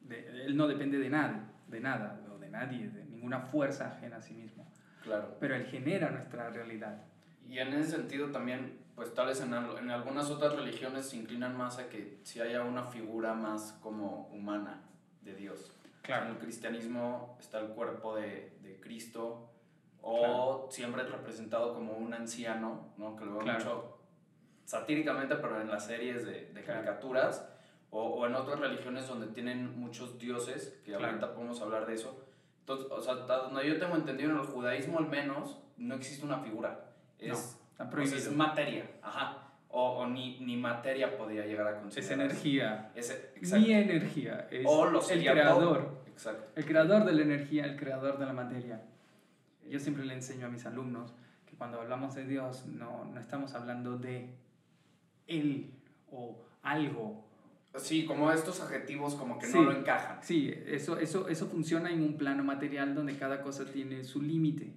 De, 0.00 0.44
él 0.46 0.56
no 0.56 0.66
depende 0.66 0.98
de 0.98 1.08
nada, 1.10 1.50
de 1.68 1.80
nada, 1.80 2.20
o 2.34 2.38
de 2.38 2.48
nadie, 2.50 2.88
de 2.88 3.04
ninguna 3.04 3.40
fuerza 3.40 3.88
ajena 3.88 4.16
a 4.16 4.22
sí 4.22 4.34
mismo. 4.34 4.66
claro. 5.02 5.36
Pero 5.40 5.54
Él 5.54 5.66
genera 5.66 6.10
nuestra 6.10 6.50
realidad. 6.50 7.02
Y 7.48 7.58
en 7.58 7.68
ese 7.74 7.92
sentido 7.92 8.30
también, 8.30 8.78
pues 8.94 9.14
tal 9.14 9.26
vez 9.28 9.40
en, 9.40 9.54
al- 9.54 9.78
en 9.78 9.90
algunas 9.90 10.30
otras 10.30 10.54
religiones 10.54 11.08
se 11.08 11.16
inclinan 11.16 11.56
más 11.56 11.78
a 11.78 11.88
que 11.88 12.18
si 12.22 12.40
haya 12.40 12.62
una 12.64 12.84
figura 12.84 13.34
más 13.34 13.72
como 13.82 14.28
humana 14.32 14.82
de 15.22 15.34
Dios. 15.34 15.72
En 16.08 16.28
el 16.28 16.38
cristianismo 16.38 17.36
está 17.40 17.60
el 17.60 17.68
cuerpo 17.68 18.16
de, 18.16 18.56
de 18.62 18.80
Cristo 18.80 19.49
o 20.02 20.68
siempre 20.70 21.02
es 21.02 21.10
representado 21.10 21.74
como 21.74 21.92
un 21.92 22.12
anciano, 22.14 22.92
¿no? 22.96 23.16
que 23.16 23.24
lo 23.24 23.32
veo 23.32 23.40
Claro. 23.42 23.58
mucho 23.58 23.96
satíricamente, 24.64 25.34
pero 25.36 25.60
en 25.60 25.68
las 25.68 25.86
series 25.86 26.24
de, 26.24 26.50
de 26.52 26.62
Claro. 26.62 26.80
caricaturas 26.84 27.48
o, 27.90 28.02
o 28.02 28.26
en 28.26 28.34
otras 28.34 28.60
religiones 28.60 29.08
donde 29.08 29.26
tienen 29.28 29.78
muchos 29.78 30.18
dioses, 30.18 30.80
que 30.84 30.92
Claro. 30.92 31.06
ahorita 31.06 31.34
podemos 31.34 31.60
hablar 31.60 31.86
de 31.86 31.94
eso. 31.94 32.24
Entonces, 32.60 32.86
o 32.90 33.00
sea, 33.00 33.14
donde 33.14 33.66
yo 33.66 33.78
tengo 33.80 33.96
entendido 33.96 34.30
en 34.30 34.36
el 34.38 34.44
judaísmo 34.46 34.98
al 34.98 35.08
menos, 35.08 35.58
no 35.76 35.94
existe 35.96 36.24
una 36.24 36.38
figura. 36.38 36.92
Es, 37.18 37.58
No, 37.78 37.90
prohibido. 37.90 38.16
es 38.16 38.30
materia, 38.32 38.88
ajá. 39.02 39.38
O, 39.72 39.98
o 39.98 40.06
ni, 40.06 40.38
ni 40.40 40.56
materia 40.56 41.16
podría 41.16 41.44
llegar 41.46 41.66
a 41.66 41.70
es 41.70 41.76
considerarse. 41.78 42.14
energía. 42.14 42.92
Es. 42.94 43.32
Ni 43.52 43.72
energía. 43.72 44.46
Es 44.50 44.64
O 44.68 44.84
lo 44.86 45.00
el 45.08 45.20
creador. 45.22 45.78
todo. 45.78 46.00
Exacto. 46.08 46.50
El 46.56 46.64
creador 46.64 47.04
de 47.04 47.12
la 47.12 47.22
energía, 47.22 47.64
el 47.64 47.76
creador 47.76 48.18
de 48.18 48.26
la 48.26 48.32
materia. 48.32 48.82
Yo 49.68 49.78
siempre 49.78 50.04
le 50.04 50.14
enseño 50.14 50.46
a 50.46 50.48
mis 50.48 50.66
alumnos 50.66 51.14
que 51.46 51.56
cuando 51.56 51.80
hablamos 51.80 52.14
de 52.14 52.26
Dios 52.26 52.66
no, 52.66 53.04
no 53.04 53.20
estamos 53.20 53.54
hablando 53.54 53.98
de 53.98 54.34
Él 55.26 55.72
o 56.10 56.42
algo. 56.62 57.24
Sí, 57.76 58.04
como 58.04 58.32
estos 58.32 58.60
adjetivos 58.60 59.14
como 59.14 59.38
que 59.38 59.46
no 59.46 59.62
lo 59.62 59.72
encajan. 59.72 60.18
Sí, 60.22 60.52
eso, 60.66 60.98
eso, 60.98 61.28
eso 61.28 61.46
funciona 61.46 61.90
en 61.90 62.02
un 62.02 62.16
plano 62.16 62.42
material 62.42 62.94
donde 62.94 63.16
cada 63.16 63.42
cosa 63.42 63.64
tiene 63.64 64.02
su 64.02 64.20
límite 64.20 64.72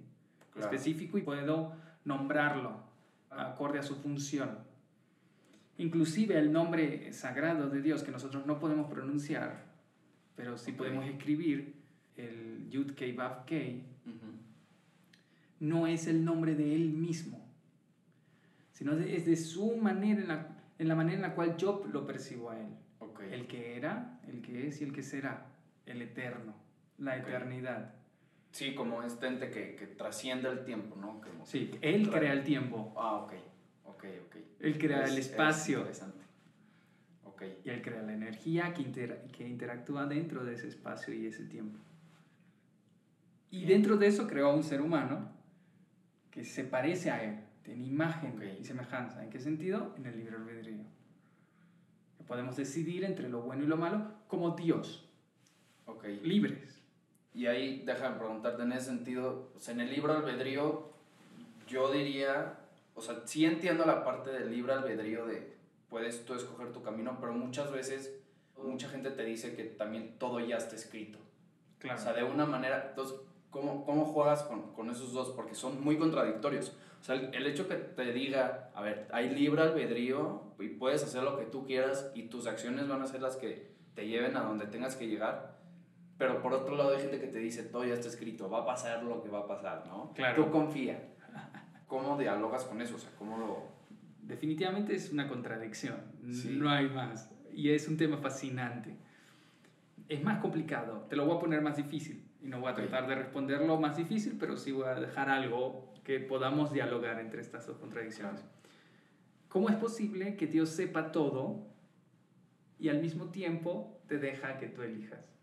específico 0.55 1.17
y 1.17 1.21
puedo 1.21 1.73
nombrarlo 2.05 2.83
acorde 3.31 3.79
a 3.79 3.83
su 3.83 3.95
función. 3.95 4.59
Inclusive 5.77 6.37
el 6.37 6.51
nombre 6.51 7.11
sagrado 7.13 7.69
de 7.69 7.81
Dios 7.81 8.03
que 8.03 8.11
nosotros 8.11 8.45
no 8.45 8.59
podemos 8.59 8.89
pronunciar, 8.89 9.65
pero 10.35 10.57
sí 10.57 10.71
podemos 10.71 11.05
escribir, 11.05 11.81
el 12.15 12.69
Yud 12.69 12.91
Kei 12.93 13.13
Vav 13.13 13.45
Kei, 13.45 13.83
no 15.63 15.87
es 15.87 16.07
el 16.07 16.25
nombre 16.25 16.55
de 16.55 16.75
Él 16.75 16.89
mismo, 16.89 17.39
sino 18.73 18.93
es 18.93 19.25
de 19.25 19.37
su 19.37 19.77
manera, 19.77 20.21
en 20.21 20.27
la, 20.27 20.57
en 20.77 20.87
la 20.89 20.95
manera 20.95 21.15
en 21.15 21.21
la 21.21 21.35
cual 21.35 21.55
yo 21.55 21.85
lo 21.91 22.05
percibo 22.05 22.49
a 22.49 22.59
Él. 22.59 22.67
El 23.31 23.47
que 23.47 23.77
era, 23.77 24.19
el 24.27 24.41
que 24.41 24.67
es 24.67 24.81
y 24.81 24.83
el 24.83 24.91
que 24.91 25.01
será, 25.01 25.47
el 25.85 26.01
eterno, 26.01 26.53
la 26.97 27.15
eternidad. 27.15 27.93
Sí, 28.51 28.75
como 28.75 29.01
este 29.03 29.27
ente 29.27 29.49
que, 29.49 29.75
que 29.75 29.87
trasciende 29.87 30.49
el 30.49 30.65
tiempo, 30.65 30.97
¿no? 30.97 31.21
sí, 31.45 31.71
Él 31.81 32.09
crea 32.09 32.33
el 32.33 32.43
tiempo. 32.43 32.93
Ah, 32.97 33.19
ok, 33.19 33.33
ok, 33.85 34.05
ok. 34.25 34.35
Él 34.59 34.77
crea 34.77 35.05
el 35.05 35.17
espacio. 35.17 35.79
interesante. 35.79 36.23
Y 37.63 37.69
Él 37.69 37.81
crea 37.81 38.01
la 38.01 38.13
energía 38.13 38.73
que, 38.73 38.89
que 39.31 39.47
interactúa 39.47 40.05
dentro 40.05 40.43
de 40.43 40.53
ese 40.53 40.67
espacio 40.67 41.13
y 41.13 41.25
ese 41.25 41.45
tiempo. 41.45 41.79
Y 43.49 43.65
dentro 43.65 43.97
de 43.97 44.07
eso 44.07 44.27
creó 44.27 44.47
a 44.47 44.55
un 44.55 44.63
ser 44.63 44.81
humano 44.81 45.42
que 46.33 46.43
se 46.43 46.63
parece 46.63 47.11
a 47.11 47.23
Él, 47.23 47.39
tiene 47.61 47.85
imagen 47.85 48.41
y 48.59 48.63
semejanza. 48.63 49.23
¿En 49.23 49.29
qué 49.29 49.39
sentido? 49.39 49.93
En 49.97 50.07
el 50.07 50.17
libre 50.17 50.35
albedrío. 50.35 50.83
Podemos 52.27 52.55
decidir 52.55 53.03
entre 53.03 53.29
lo 53.29 53.41
bueno 53.41 53.63
y 53.63 53.67
lo 53.67 53.77
malo 53.77 54.11
como 54.27 54.51
Dios. 54.51 55.07
Okay. 55.85 56.19
Libres. 56.21 56.81
Y 57.35 57.45
ahí, 57.45 57.83
déjame 57.85 58.17
preguntarte, 58.17 58.63
en 58.63 58.71
ese 58.71 58.87
sentido, 58.87 59.51
en 59.67 59.79
el 59.79 59.91
libre 59.91 60.13
albedrío, 60.13 60.91
yo 61.67 61.91
diría, 61.91 62.57
o 62.95 63.01
sea, 63.01 63.21
sí 63.25 63.45
entiendo 63.45 63.85
la 63.85 64.03
parte 64.03 64.31
del 64.31 64.49
libre 64.49 64.73
albedrío 64.73 65.25
de 65.25 65.53
puedes 65.89 66.25
tú 66.25 66.33
escoger 66.33 66.71
tu 66.71 66.81
camino, 66.81 67.17
pero 67.19 67.33
muchas 67.33 67.71
veces 67.71 68.11
mucha 68.57 68.89
gente 68.89 69.11
te 69.11 69.23
dice 69.23 69.55
que 69.55 69.65
también 69.65 70.17
todo 70.17 70.39
ya 70.39 70.57
está 70.57 70.75
escrito. 70.75 71.19
Claro. 71.77 71.99
O 71.99 72.03
sea, 72.03 72.13
de 72.13 72.23
una 72.23 72.47
manera, 72.47 72.87
entonces, 72.89 73.17
¿cómo, 73.53 73.85
cómo 73.85 74.05
juegas 74.05 74.43
con, 74.43 74.73
con 74.73 74.89
esos 74.89 75.13
dos? 75.13 75.29
Porque 75.29 75.55
son 75.55 75.81
muy 75.81 75.97
contradictorios. 75.97 76.75
O 76.99 77.03
sea, 77.03 77.15
el, 77.15 77.45
hecho 77.45 77.67
que 77.67 77.75
te 77.75 78.11
diga, 78.11 78.71
a 78.73 78.81
ver, 78.81 79.07
hay 79.11 79.29
libre 79.29 79.61
albedrío 79.61 80.55
y 80.59 80.69
puedes 80.69 81.03
hacer 81.03 81.23
lo 81.23 81.37
que 81.37 81.45
tú 81.45 81.65
quieras 81.65 82.11
y 82.15 82.23
tus 82.23 82.47
acciones 82.47 82.87
van 82.87 83.01
a 83.01 83.07
ser 83.07 83.21
las 83.21 83.35
que 83.35 83.71
te 83.93 84.07
lleven 84.07 84.35
a 84.35 84.41
donde 84.41 84.65
tengas 84.65 84.95
que 84.95 85.07
llegar. 85.07 85.59
Pero 86.17 86.41
por 86.41 86.53
otro 86.53 86.75
lado 86.75 86.95
hay 86.95 87.01
gente 87.01 87.19
que 87.19 87.27
te 87.27 87.39
dice, 87.39 87.63
todo 87.63 87.85
ya 87.85 87.93
está 87.93 88.07
escrito, 88.07 88.49
va 88.49 88.59
a 88.59 88.65
pasar 88.65 89.03
lo 89.03 89.21
que 89.21 89.29
va 89.29 89.39
a 89.39 89.47
pasar, 89.47 89.85
¿no? 89.87 90.11
Claro. 90.13 90.45
Tú 90.45 90.51
confía. 90.51 91.09
¿Cómo 91.87 92.17
dialogas 92.17 92.63
con 92.63 92.81
eso? 92.81 92.95
O 92.95 92.99
sea, 92.99 93.11
¿cómo 93.19 93.37
lo...? 93.37 93.73
Definitivamente 94.21 94.95
es 94.95 95.11
una 95.11 95.27
contradicción, 95.27 95.97
no 96.21 96.69
hay 96.69 96.87
más. 96.87 97.29
Y 97.53 97.71
es 97.71 97.89
un 97.89 97.97
tema 97.97 98.17
fascinante. 98.17 98.95
Es 100.07 100.23
más 100.23 100.39
complicado, 100.39 101.05
te 101.09 101.17
lo 101.17 101.25
voy 101.25 101.35
a 101.35 101.39
poner 101.39 101.61
más 101.61 101.75
difícil 101.75 102.23
y 102.43 102.47
no 102.47 102.59
voy 102.59 102.71
a 102.71 102.75
tratar 102.75 103.07
de 103.07 103.15
responderlo 103.15 103.79
más 103.79 103.95
difícil, 103.95 104.35
pero 104.37 104.57
sí 104.57 104.71
voy 104.71 104.87
a 104.87 104.95
dejar 104.95 105.29
algo 105.29 105.93
que 106.03 106.19
podamos 106.19 106.73
dialogar 106.73 107.19
entre 107.19 107.41
estas 107.41 107.65
dos 107.65 107.77
contradicciones. 107.77 108.43
¿Cómo 109.47 109.69
es 109.69 109.75
posible 109.77 110.35
que 110.35 110.47
Dios 110.47 110.69
sepa 110.69 111.11
todo 111.11 111.65
y 112.79 112.89
al 112.89 112.99
mismo 112.99 113.29
tiempo 113.29 114.01
te 114.07 114.17
deja 114.17 114.57
que 114.57 114.67
tú 114.67 114.81
elijas? 114.81 115.33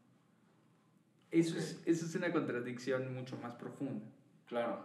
Eso, 1.30 1.56
es, 1.56 1.80
eso 1.86 2.04
es 2.04 2.14
una 2.14 2.32
contradicción 2.32 3.14
mucho 3.14 3.38
más 3.38 3.54
profunda. 3.54 4.04
Claro. 4.46 4.84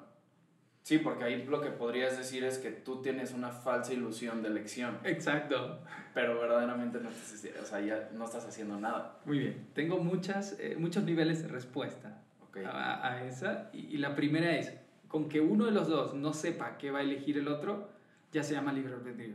Sí, 0.86 1.00
porque 1.00 1.24
ahí 1.24 1.44
lo 1.46 1.62
que 1.62 1.72
podrías 1.72 2.16
decir 2.16 2.44
es 2.44 2.60
que 2.60 2.70
tú 2.70 3.02
tienes 3.02 3.34
una 3.34 3.50
falsa 3.50 3.92
ilusión 3.92 4.44
de 4.44 4.50
elección. 4.50 5.00
Exacto. 5.04 5.80
Pero 6.14 6.40
verdaderamente 6.40 7.00
no 7.00 7.10
estás, 7.10 7.44
o 7.60 7.66
sea, 7.66 7.80
ya 7.80 8.12
no 8.14 8.26
estás 8.26 8.46
haciendo 8.46 8.80
nada. 8.80 9.18
Muy 9.26 9.40
bien. 9.40 9.68
Tengo 9.74 9.98
muchas, 9.98 10.56
eh, 10.60 10.76
muchos 10.78 11.04
niveles 11.04 11.42
de 11.42 11.48
respuesta 11.48 12.22
a, 12.68 13.14
a, 13.14 13.26
esa. 13.26 13.72
Y, 13.74 13.96
y, 13.96 13.98
la 13.98 14.16
primera 14.16 14.56
es, 14.56 14.74
con 15.08 15.28
que 15.28 15.42
uno 15.42 15.66
de 15.66 15.72
los 15.72 15.88
dos 15.88 16.14
no 16.14 16.36
sepa 16.36 16.78
qué 16.78 16.92
va 16.92 17.00
a 17.00 17.02
elegir 17.02 17.40
el 17.40 17.48
otro, 17.48 17.90
ya 18.32 18.44
se 18.44 18.54
llama 18.54 18.72
libre 18.72 18.94
albedrío. 18.94 19.34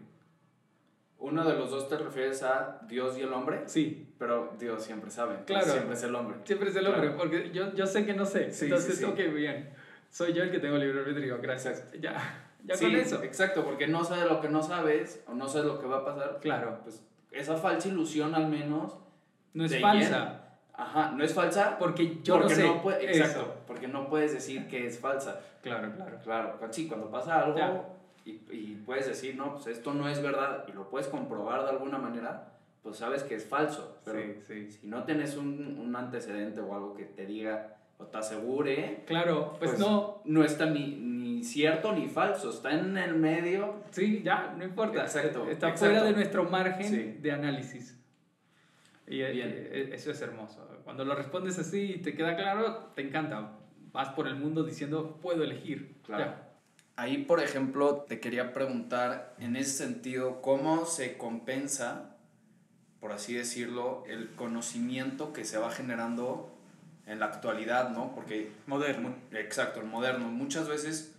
¿Uno 1.18 1.44
de 1.44 1.54
los 1.54 1.72
dos 1.72 1.88
te 1.88 1.98
refieres 1.98 2.44
a 2.44 2.80
Dios 2.88 3.18
y 3.18 3.22
el 3.22 3.32
hombre? 3.32 3.62
Sí. 3.66 4.06
Pero 4.20 4.54
Dios 4.56 4.84
siempre 4.84 5.10
sabe. 5.10 5.38
Claro. 5.46 5.66
Siempre 5.66 5.94
es 5.94 6.02
el 6.04 6.14
hombre. 6.14 6.36
Siempre 6.44 6.70
es 6.70 6.76
el 6.76 6.86
hombre, 6.86 7.10
porque 7.10 7.50
yo, 7.52 7.74
yo 7.74 7.88
sé 7.88 8.06
que 8.06 8.14
no 8.14 8.24
sé. 8.24 8.52
Sí, 8.52 8.66
Entonces, 8.66 8.98
sí, 8.98 9.04
ok, 9.04 9.18
bien. 9.34 9.70
Soy 10.10 10.32
yo 10.32 10.42
el 10.42 10.50
que 10.50 10.58
tengo 10.58 10.76
libre 10.76 11.00
albedrío, 11.00 11.38
gracias. 11.40 11.90
Ya, 12.00 12.16
ya 12.64 12.76
con 12.76 12.94
eso. 12.94 13.22
Exacto, 13.22 13.64
porque 13.64 13.86
no 13.86 14.04
sabes 14.04 14.24
lo 14.24 14.40
que 14.40 14.48
no 14.48 14.62
sabes 14.62 15.22
o 15.26 15.34
no 15.34 15.48
sabes 15.48 15.66
lo 15.66 15.78
que 15.78 15.86
va 15.86 15.98
a 15.98 16.04
pasar. 16.04 16.38
Claro. 16.40 16.80
Pues 16.82 17.02
esa 17.30 17.56
falsa 17.56 17.88
ilusión 17.88 18.34
al 18.34 18.48
menos. 18.48 18.96
No 19.54 19.64
es 19.64 19.80
falsa. 19.80 20.40
Ajá, 20.74 21.12
no 21.12 21.22
es 21.22 21.34
falsa 21.34 21.76
porque 21.78 22.20
yo 22.22 22.40
no 22.40 22.48
sé. 22.48 22.66
exacto, 23.02 23.54
porque 23.66 23.86
no 23.86 24.08
puedes 24.08 24.32
decir 24.32 24.66
que 24.66 24.86
es 24.86 24.98
falsa. 24.98 25.40
Claro, 25.62 25.92
claro. 25.94 26.18
Claro, 26.22 26.58
sí, 26.70 26.88
cuando 26.88 27.10
pasa 27.10 27.40
algo 27.42 27.96
y, 28.24 28.30
y, 28.50 28.82
puedes 28.84 29.06
decir, 29.06 29.36
no, 29.36 29.54
pues 29.54 29.66
esto 29.66 29.92
no 29.92 30.08
es 30.08 30.22
verdad 30.22 30.64
y 30.68 30.72
lo 30.72 30.88
puedes 30.88 31.08
comprobar 31.08 31.64
de 31.64 31.70
alguna 31.70 31.98
manera, 31.98 32.52
pues 32.82 32.96
sabes 32.96 33.22
que 33.22 33.34
es 33.34 33.46
falso. 33.46 33.98
Pero 34.04 34.20
sí, 34.46 34.70
si 34.70 34.86
no 34.86 35.04
tienes 35.04 35.36
un, 35.36 35.78
un, 35.78 35.94
antecedente 35.94 36.60
o 36.60 36.74
algo 36.74 36.94
que 36.94 37.04
te 37.04 37.26
diga 37.26 37.76
o 38.00 38.06
te 38.06 38.18
asegure, 38.18 39.04
claro, 39.06 39.56
pues, 39.58 39.72
pues 39.72 39.80
no. 39.80 40.22
No 40.24 40.44
está 40.44 40.66
ni, 40.66 40.96
ni 40.96 41.44
cierto 41.44 41.92
ni 41.92 42.08
falso, 42.08 42.50
está 42.50 42.72
en 42.72 42.96
el 42.96 43.14
medio. 43.14 43.82
Sí, 43.90 44.22
ya, 44.24 44.54
no 44.56 44.64
importa. 44.64 45.02
Exacto. 45.02 45.48
Está 45.48 45.76
fuera 45.76 46.02
de 46.02 46.12
nuestro 46.12 46.44
margen 46.44 47.20
de 47.20 47.32
análisis. 47.32 47.96
Y 49.06 49.22
eso 49.22 50.12
es 50.12 50.20
hermoso. 50.20 50.66
Cuando 50.84 51.04
lo 51.04 51.14
respondes 51.14 51.58
así 51.58 51.94
y 51.94 51.98
te 51.98 52.14
queda 52.14 52.36
claro, 52.36 52.92
te 52.94 53.02
encanta. 53.02 53.56
Vas 53.92 54.10
por 54.10 54.28
el 54.28 54.36
mundo 54.36 54.62
diciendo, 54.62 55.18
puedo 55.20 55.42
elegir. 55.42 55.96
Claro. 56.04 56.34
Ahí, 56.94 57.24
por 57.24 57.40
ejemplo, 57.40 58.04
te 58.08 58.20
quería 58.20 58.52
preguntar, 58.52 59.34
en 59.38 59.56
ese 59.56 59.70
sentido, 59.84 60.42
¿cómo 60.42 60.84
se 60.84 61.16
compensa, 61.16 62.16
por 63.00 63.12
así 63.12 63.34
decirlo, 63.34 64.04
el 64.06 64.30
conocimiento 64.34 65.32
que 65.32 65.44
se 65.44 65.58
va 65.58 65.70
generando 65.70 66.59
en 67.10 67.20
la 67.20 67.26
actualidad, 67.26 67.90
¿no? 67.90 68.14
Porque... 68.14 68.52
Moderno. 68.66 69.14
Exacto, 69.32 69.80
el 69.80 69.86
moderno. 69.86 70.28
Muchas 70.28 70.68
veces, 70.68 71.14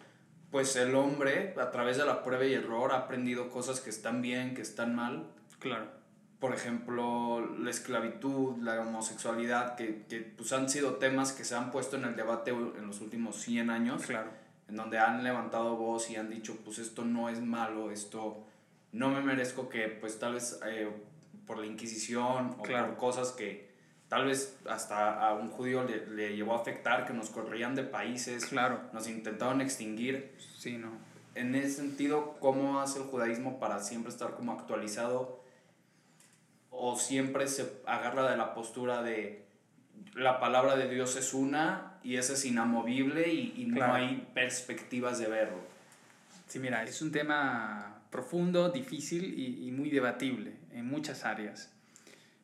pues 0.50 0.76
el 0.76 0.96
hombre, 0.96 1.54
a 1.60 1.72
través 1.72 1.98
de 1.98 2.06
la 2.06 2.24
prueba 2.24 2.46
y 2.46 2.54
error, 2.54 2.92
ha 2.92 2.98
aprendido 2.98 3.50
cosas 3.50 3.80
que 3.82 3.90
están 3.90 4.22
bien, 4.22 4.56
que 4.56 4.62
están 4.62 4.96
mal. 4.96 5.28
Claro 5.60 6.02
por 6.42 6.56
ejemplo, 6.56 7.48
la 7.60 7.70
esclavitud, 7.70 8.58
la 8.64 8.82
homosexualidad, 8.82 9.76
que, 9.76 10.06
que 10.10 10.22
pues 10.22 10.52
han 10.54 10.68
sido 10.70 10.96
temas 10.96 11.34
que 11.34 11.46
se 11.46 11.54
han 11.54 11.70
puesto 11.70 11.98
en 11.98 12.04
el 12.04 12.16
debate 12.16 12.50
en 12.50 12.88
los 12.88 13.00
últimos 13.00 13.36
100 13.36 13.70
años, 13.70 14.08
claro. 14.08 14.32
en 14.68 14.76
donde 14.76 14.98
han 14.98 15.24
levantado 15.24 15.76
voz 15.76 16.10
y 16.10 16.16
han 16.16 16.32
dicho, 16.32 16.58
pues 16.66 16.80
esto 16.80 17.06
no 17.06 17.30
es 17.30 17.40
malo, 17.40 17.92
esto 17.92 18.44
no 18.92 19.12
me 19.12 19.22
merezco 19.22 19.70
que, 19.70 19.88
pues 19.88 20.18
tal 20.18 20.34
vez 20.34 20.60
eh, 20.66 20.90
por 21.46 21.60
la 21.60 21.68
Inquisición 21.68 22.56
o 22.58 22.64
por 22.64 22.98
cosas 22.98 23.34
que 23.34 23.71
tal 24.12 24.26
vez 24.26 24.60
hasta 24.70 25.26
a 25.26 25.34
un 25.34 25.48
judío 25.48 25.84
le, 25.84 26.06
le, 26.06 26.36
llevó 26.36 26.54
a 26.54 26.60
afectar, 26.60 27.08
que 27.08 27.14
nos 27.14 27.32
corrían 27.32 27.74
de 27.74 27.84
países, 27.84 28.46
claro. 28.46 28.82
nos 28.94 29.08
intentaron 29.08 29.62
extinguir. 29.62 30.36
Sí, 30.58 30.78
no. 30.78 30.92
En 31.34 31.56
ese 31.56 31.78
sentido, 31.78 32.36
¿cómo 32.40 32.80
hace 32.80 33.00
el 33.00 33.06
judaísmo 33.06 33.58
para 33.58 33.80
siempre 33.80 34.12
estar 34.12 34.36
como 34.36 34.52
actualizado? 34.52 35.42
o 36.72 36.98
siempre 36.98 37.48
se 37.48 37.82
agarra 37.86 38.32
de 38.32 38.38
la 38.38 38.56
postura 38.56 39.04
de 39.04 39.46
la 40.16 40.40
palabra 40.40 40.76
de 40.76 40.90
Dios 40.90 41.16
es 41.16 41.34
una 41.34 42.00
y 42.02 42.16
esa 42.16 42.34
es 42.34 42.44
inamovible 42.46 43.32
y, 43.32 43.66
no 43.68 43.94
hay 43.94 44.28
perspectivas 44.34 45.20
de 45.20 45.28
verlo. 45.28 45.60
Sí, 46.48 46.60
mira, 46.60 46.84
es 46.84 47.02
un 47.02 47.12
tema 47.12 48.02
profundo, 48.10 48.70
difícil 48.70 49.38
y, 49.38 49.70
muy 49.72 49.90
debatible 49.90 50.56
en 50.72 50.88
muchas 50.88 51.24
áreas. 51.24 51.72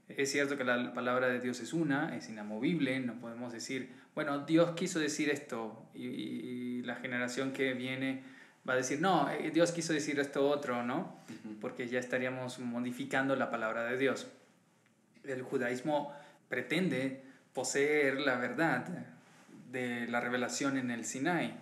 Es 0.10 0.32
cierto 0.32 0.58
que 0.58 0.64
la 0.64 0.94
palabra 0.94 1.28
de 1.28 1.40
Dios 1.40 1.60
es 1.60 1.74
una, 1.74 2.16
es 2.16 2.30
inamovible, 2.30 3.00
no 3.02 3.20
podemos 3.20 3.52
decir, 3.52 3.90
bueno, 4.16 4.46
Dios 4.46 4.72
quiso 4.72 5.00
decir 5.00 5.30
esto 5.30 5.90
y 5.94 6.82
la 6.84 6.96
generación 6.96 7.52
que 7.52 7.74
viene 7.74 8.24
va 8.68 8.74
a 8.74 8.78
decir, 8.78 9.00
no, 9.00 9.30
eh, 9.30 9.52
Dios 9.52 9.72
quiso 9.72 9.94
decir 9.94 10.20
esto 10.20 10.48
otro, 10.48 10.84
¿no? 10.84 11.16
Porque 11.62 11.88
ya 11.88 12.00
estaríamos 12.00 12.60
modificando 12.60 13.36
la 13.36 13.50
palabra 13.50 13.84
de 13.86 13.98
Dios. 13.98 14.28
El 15.24 15.42
judaísmo 15.42 16.14
pretende 16.50 17.24
poseer 17.54 18.20
la 18.20 18.38
verdad 18.38 18.88
de 19.72 20.08
la 20.08 20.20
revelación 20.20 20.78
en 20.78 20.92
el 20.92 21.06
Sinai. 21.06 21.54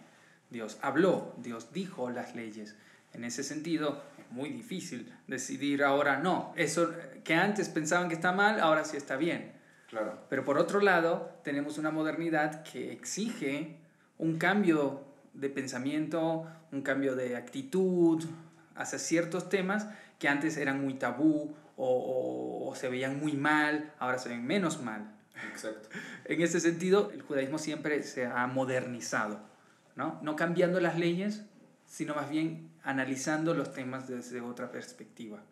Dios 0.50 0.78
habló, 0.82 1.36
Dios 1.38 1.72
dijo 1.74 2.10
las 2.10 2.36
leyes. 2.36 2.76
En 3.14 3.24
ese 3.24 3.44
sentido, 3.44 4.04
muy 4.32 4.50
difícil 4.50 5.14
decidir 5.28 5.84
ahora 5.84 6.18
no. 6.18 6.54
Eso 6.56 6.94
que 7.24 7.36
antes 7.36 7.70
pensaban 7.70 8.08
que 8.08 8.16
está 8.16 8.32
mal, 8.32 8.60
ahora 8.60 8.86
sí 8.86 8.98
está 8.98 9.18
bien. 9.18 9.54
Claro. 9.90 10.20
Pero 10.30 10.44
por 10.44 10.58
otro 10.58 10.80
lado, 10.80 11.40
tenemos 11.44 11.78
una 11.78 11.92
modernidad 11.92 12.64
que 12.64 12.92
exige 12.92 13.78
un 14.18 14.38
cambio 14.38 15.04
de 15.34 15.50
pensamiento, 15.50 16.48
un 16.72 16.82
cambio 16.82 17.16
de 17.16 17.36
actitud 17.36 18.24
hacia 18.76 19.00
ciertos 19.00 19.50
temas 19.50 19.88
que 20.20 20.28
antes 20.28 20.58
eran 20.58 20.82
muy 20.82 20.96
tabú 20.96 21.56
o, 21.78 22.70
o 22.70 22.76
se 22.76 22.90
veían 22.90 23.20
muy 23.20 23.34
mal, 23.34 23.94
ahora 24.00 24.18
se 24.18 24.30
ven 24.30 24.46
menos 24.46 24.82
mal. 24.82 25.12
Exacto. 25.52 25.90
En 26.26 26.42
ese 26.42 26.60
sentido, 26.60 27.12
el 27.12 27.22
judaísmo 27.22 27.60
siempre 27.60 28.02
se 28.02 28.26
ha 28.26 28.48
modernizado, 28.48 29.40
¿no? 29.96 30.20
No 30.24 30.36
cambiando 30.36 30.80
las 30.80 30.98
leyes, 30.98 31.46
sino 31.86 32.15
más 32.15 32.30
bien 32.30 32.69
analizando 32.84 33.54
los 33.54 33.74
temas 33.74 34.08
desde 34.08 34.41
otra 34.41 34.71
perspectiva, 34.71 35.43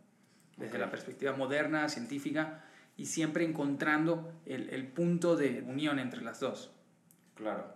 desde 0.58 0.78
la 0.78 0.90
perspectiva 0.90 1.34
moderna, 1.36 1.90
científica, 1.90 2.64
y 2.96 3.08
siempre 3.08 3.44
encontrando 3.44 4.32
el, 4.46 4.70
el 4.70 4.88
punto 4.88 5.36
de 5.36 5.62
unión 5.64 6.00
entre 6.00 6.22
las 6.22 6.40
dos. 6.40 6.72
Claro. 7.36 7.74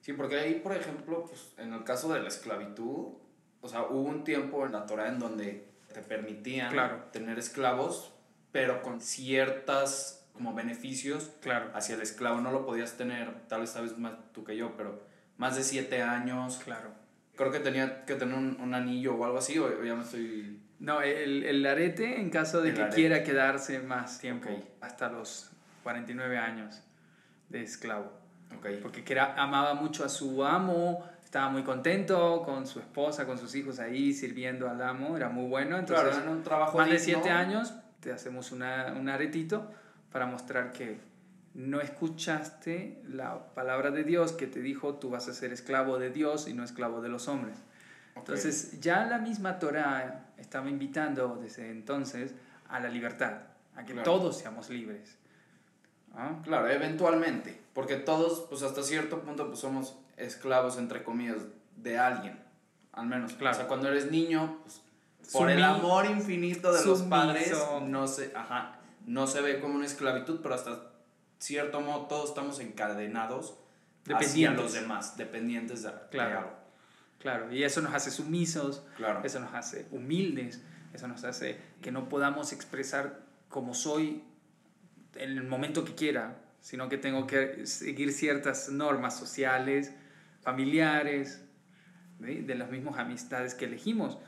Sí, 0.00 0.12
porque 0.14 0.38
ahí, 0.38 0.54
por 0.60 0.72
ejemplo, 0.74 1.24
pues, 1.26 1.52
en 1.58 1.72
el 1.74 1.84
caso 1.84 2.12
de 2.14 2.20
la 2.20 2.28
esclavitud, 2.28 3.08
o 3.60 3.68
sea, 3.68 3.82
hubo 3.82 4.00
un 4.02 4.24
tiempo 4.24 4.64
en 4.64 4.72
la 4.72 4.86
Torah 4.86 5.08
en 5.08 5.18
donde 5.18 5.68
te 5.92 6.00
permitían 6.00 6.72
Claro. 6.72 7.04
tener 7.12 7.38
esclavos, 7.38 8.12
pero 8.52 8.80
con 8.82 9.00
ciertas 9.00 10.26
como 10.32 10.54
beneficios 10.54 11.32
Claro, 11.40 11.70
hacia 11.74 11.96
el 11.96 12.02
esclavo. 12.02 12.40
No 12.40 12.52
lo 12.52 12.64
podías 12.64 12.96
tener, 12.96 13.46
tal 13.48 13.62
vez 13.62 13.70
sabes 13.70 13.98
más 13.98 14.14
tú 14.32 14.44
que 14.44 14.56
yo, 14.56 14.76
pero 14.76 15.02
más 15.36 15.56
de 15.56 15.64
siete 15.64 16.02
años. 16.02 16.60
claro. 16.64 16.90
Creo 17.38 17.50
que 17.50 17.60
tenía 17.60 18.04
que 18.04 18.14
tener 18.16 18.34
un, 18.34 18.58
un 18.60 18.74
anillo 18.74 19.14
o 19.14 19.24
algo 19.24 19.38
así, 19.38 19.58
o 19.58 19.64
o 19.66 19.82
ya 19.84 19.94
me 19.94 20.02
estoy... 20.02 20.60
No, 20.80 21.00
el, 21.00 21.44
el 21.44 21.64
arete 21.66 22.20
en 22.20 22.28
caso 22.30 22.60
de 22.60 22.68
El 22.70 22.74
que 22.74 22.82
arete. 22.82 22.96
quiera 22.96 23.22
quedarse 23.24 23.78
más 23.80 24.18
tiempo, 24.18 24.50
Ok. 24.50 24.60
hasta 24.82 25.08
los 25.08 25.50
49 25.84 26.36
años 26.36 26.82
de 27.48 27.62
esclavo. 27.62 28.12
Ok. 28.56 28.66
porque 28.82 29.04
que 29.04 29.12
era- 29.12 29.34
amaba 29.40 29.74
mucho 29.74 30.04
a 30.04 30.08
su 30.08 30.42
amo, 30.44 31.04
estaba 31.22 31.48
muy 31.50 31.62
contento 31.62 32.42
con 32.44 32.66
su 32.66 32.80
esposa, 32.80 33.26
con 33.26 33.36
sus 33.38 33.54
hijos 33.54 33.78
ahí 33.78 34.12
sirviendo 34.14 34.68
al 34.70 34.80
amo, 34.82 35.16
era 35.16 35.28
muy 35.28 35.48
bueno. 35.48 35.76
Entonces, 35.78 36.08
Claro, 36.14 36.24
en 36.24 36.36
un 36.38 36.42
trabajo 36.42 36.78
más 36.78 36.86
de 36.88 36.96
digno. 36.98 37.04
siete 37.22 37.30
años 37.30 37.74
te 38.00 38.10
hacemos 38.12 38.50
una, 38.52 38.94
un 38.98 39.08
aretito 39.08 39.70
para 40.10 40.24
mostrar 40.26 40.72
que 40.72 40.98
no 41.58 41.80
escuchaste 41.80 43.02
la 43.08 43.52
palabra 43.52 43.90
de 43.90 44.04
Dios 44.04 44.30
que 44.30 44.46
te 44.46 44.60
dijo 44.60 44.94
tú 44.94 45.10
vas 45.10 45.26
a 45.28 45.34
ser 45.34 45.52
esclavo 45.52 45.98
de 45.98 46.10
Dios 46.10 46.46
y 46.46 46.52
no 46.54 46.62
esclavo 46.62 47.00
de 47.00 47.08
los 47.08 47.26
hombres. 47.26 47.56
Ok. 48.14 48.20
Entonces 48.28 48.80
ya 48.80 49.04
la 49.06 49.18
misma 49.18 49.58
Torah 49.58 50.26
estaba 50.36 50.70
invitando 50.70 51.36
desde 51.42 51.70
entonces 51.70 52.32
a 52.68 52.78
la 52.78 52.88
libertad, 52.88 53.38
a 53.74 53.84
que 53.84 53.92
Claro. 53.92 54.04
todos 54.04 54.38
seamos 54.38 54.70
libres. 54.70 55.16
¿Ah? 56.14 56.40
Claro, 56.44 56.68
eventualmente, 56.68 57.60
porque 57.74 57.96
todos, 57.96 58.46
pues 58.48 58.62
hasta 58.62 58.84
cierto 58.84 59.20
punto, 59.22 59.48
pues 59.48 59.58
somos 59.58 59.98
esclavos, 60.16 60.78
entre 60.78 61.02
comillas, 61.02 61.38
de 61.76 61.98
alguien, 61.98 62.38
al 62.92 63.06
menos. 63.06 63.32
Claro. 63.32 63.56
O 63.56 63.58
sea, 63.58 63.66
cuando 63.68 63.88
eres 63.88 64.12
niño, 64.12 64.60
pues, 64.62 64.80
por 65.32 65.50
el 65.50 65.62
amor 65.64 66.06
infinito 66.06 66.68
de 66.72 66.84
los 66.84 66.98
sumiso. 67.00 67.08
padres, 67.10 67.52
no 67.82 68.06
se, 68.06 68.32
ajá, 68.36 68.78
no 69.06 69.26
se 69.26 69.40
ve 69.40 69.60
como 69.60 69.74
una 69.74 69.86
esclavitud, 69.86 70.38
pero 70.40 70.54
hasta 70.54 70.92
cierto 71.38 71.80
modo 71.80 72.06
todos 72.06 72.30
estamos 72.30 72.60
encadenados 72.60 73.58
hacia 74.14 74.52
los 74.52 74.72
demás, 74.72 75.16
dependientes 75.16 75.82
de, 75.82 75.92
Claro. 76.10 76.38
algo. 76.38 76.52
Claro, 77.18 77.52
y 77.52 77.64
eso 77.64 77.80
nos 77.80 77.94
hace 77.94 78.10
sumisos, 78.10 78.84
Claro. 78.96 79.20
eso 79.24 79.40
nos 79.40 79.52
hace 79.54 79.86
humildes, 79.90 80.62
eso 80.92 81.08
nos 81.08 81.24
hace 81.24 81.58
que 81.82 81.90
no 81.90 82.08
podamos 82.08 82.52
expresar 82.52 83.20
como 83.48 83.74
soy 83.74 84.22
en 85.14 85.30
el 85.36 85.44
momento 85.44 85.84
que 85.84 85.94
quiera, 85.94 86.38
sino 86.60 86.88
que 86.88 86.96
tengo 86.98 87.26
que 87.26 87.66
seguir 87.66 88.12
ciertas 88.12 88.68
normas 88.68 89.16
sociales, 89.18 89.92
familiares, 90.42 91.44
de 92.18 92.54
las 92.56 92.70
mismas 92.70 92.98
amistades 92.98 93.54
que 93.54 93.64
elegimos. 93.66 94.18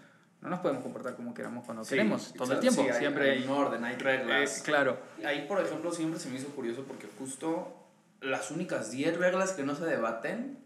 No 0.40 0.48
nos 0.48 0.60
podemos 0.60 0.82
comportar 0.82 1.16
como 1.16 1.34
queramos 1.34 1.64
cuando 1.64 1.84
Sí, 1.84 1.90
queremos, 1.90 2.32
todo 2.32 2.52
el 2.54 2.60
tiempo, 2.60 2.82
sí, 2.82 2.88
hay- 2.88 2.98
siempre 2.98 3.30
hay 3.30 3.38
hay... 3.38 3.44
un 3.44 3.50
orden, 3.50 3.84
hay 3.84 3.96
reglas. 3.96 4.58
eh, 4.58 4.62
claro, 4.64 4.98
Ahí, 5.24 5.46
por 5.46 5.60
ejemplo, 5.60 5.92
siempre 5.92 6.18
se 6.18 6.30
me 6.30 6.38
hizo 6.38 6.48
curioso 6.48 6.84
porque 6.84 7.08
justo 7.18 7.76
las 8.22 8.50
únicas 8.50 8.90
10 8.90 9.18
reglas 9.18 9.52
que 9.52 9.62
no 9.64 9.74
se 9.74 9.84
debaten 9.84 10.58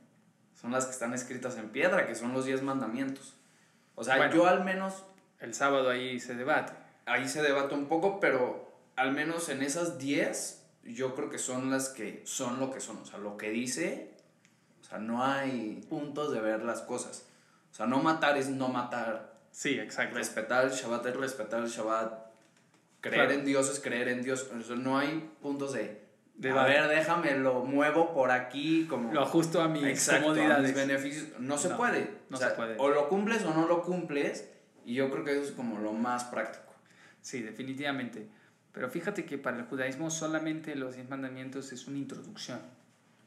son 0.61 0.71
las 0.71 0.85
que 0.87 0.93
están 0.93 1.13
escritas 1.13 1.57
en 1.59 1.71
piedra, 1.71 2.07
que 2.07 2.15
son 2.15 2.33
los 2.33 2.45
10 2.45 2.63
mandamientos. 2.63 3.35
O 3.97 4.05
sea, 4.05 4.17
Bueno. 4.17 4.35
yo 4.35 4.47
al 4.47 4.65
menos, 4.65 5.05
el 5.41 5.55
sábado 5.55 5.91
ahí 5.91 6.21
se 6.21 6.35
debate. 6.35 6.73
ahí 7.07 7.29
se 7.29 7.43
debate 7.43 7.75
un 7.75 7.87
poco, 7.87 8.19
pero 8.21 8.73
al 8.97 9.13
menos 9.13 9.49
en 9.51 9.63
esas 9.63 9.99
10, 9.99 10.63
yo 10.85 11.15
creo 11.15 11.29
que 11.31 11.39
son 11.39 11.71
las 11.71 11.89
que 11.91 12.23
son 12.25 12.61
lo 12.61 12.71
que 12.71 12.81
son. 12.81 12.97
O 12.99 13.05
sea, 13.05 13.19
lo 13.19 13.37
que 13.37 13.51
dice, 13.51 14.15
o 14.81 14.85
sea, 14.85 14.99
no 14.99 15.23
hay 15.25 15.85
puntos 15.91 16.33
de 16.33 16.41
ver 16.41 16.63
las 16.63 16.81
cosas. 16.81 17.27
O 17.73 17.75
sea, 17.75 17.87
no 17.87 17.99
matar 18.03 18.39
es 18.39 18.49
no 18.49 18.69
matar. 18.69 19.34
Sí, 19.55 19.79
exacto. 19.79 20.17
Respetar 20.17 20.65
el 20.65 20.73
Shabbat 20.73 21.07
es 21.07 21.17
respetar 21.17 21.61
el 21.63 21.69
Shabbat. 21.69 22.13
Creer 23.01 23.27
Claro. 23.27 23.39
en 23.39 23.45
Dios 23.47 23.71
es 23.71 23.79
creer 23.79 24.09
en 24.09 24.23
Dios. 24.25 24.51
No 24.77 24.99
hay 24.99 25.31
puntos 25.41 25.73
de. 25.75 26.03
De 26.35 26.51
a 26.51 26.65
ver, 26.65 26.89
déjame, 26.89 27.39
lo 27.39 27.63
muevo 27.63 28.13
por 28.13 28.33
aquí 28.33 28.87
como. 28.91 29.13
Lo 29.13 29.21
ajusto 29.23 29.63
a 29.63 29.69
mis 29.69 29.85
Exacto, 29.85 30.31
a 30.31 30.33
mis 30.33 30.39
comodidades. 30.43 30.75
beneficios. 30.75 31.29
No 31.39 31.57
se 31.57 31.69
No, 31.69 31.77
puede. 31.77 32.01
no 32.31 32.37
O 32.37 32.41
sea, 32.41 32.51
se 32.51 32.57
puede. 32.57 32.75
O 32.79 32.89
lo 32.89 33.09
cumples 33.09 33.45
o 33.45 33.55
no 33.55 33.69
lo 33.69 33.83
cumples. 33.83 34.51
Y 34.85 34.95
yo 34.95 35.09
creo 35.09 35.25
que 35.25 35.31
eso 35.31 35.43
es 35.43 35.53
como 35.53 35.79
lo 35.79 35.93
más 35.93 36.25
práctico. 36.25 36.75
Sí, 37.21 37.41
definitivamente. 37.41 38.27
Pero 38.73 38.91
fíjate 38.91 39.25
que 39.25 39.39
para 39.39 39.59
el 39.59 39.65
judaísmo 39.67 40.11
solamente 40.11 40.75
los 40.75 40.97
diez 40.97 41.09
mandamientos 41.09 41.71
es 41.73 41.87
una 41.87 41.99
introducción. 41.99 42.59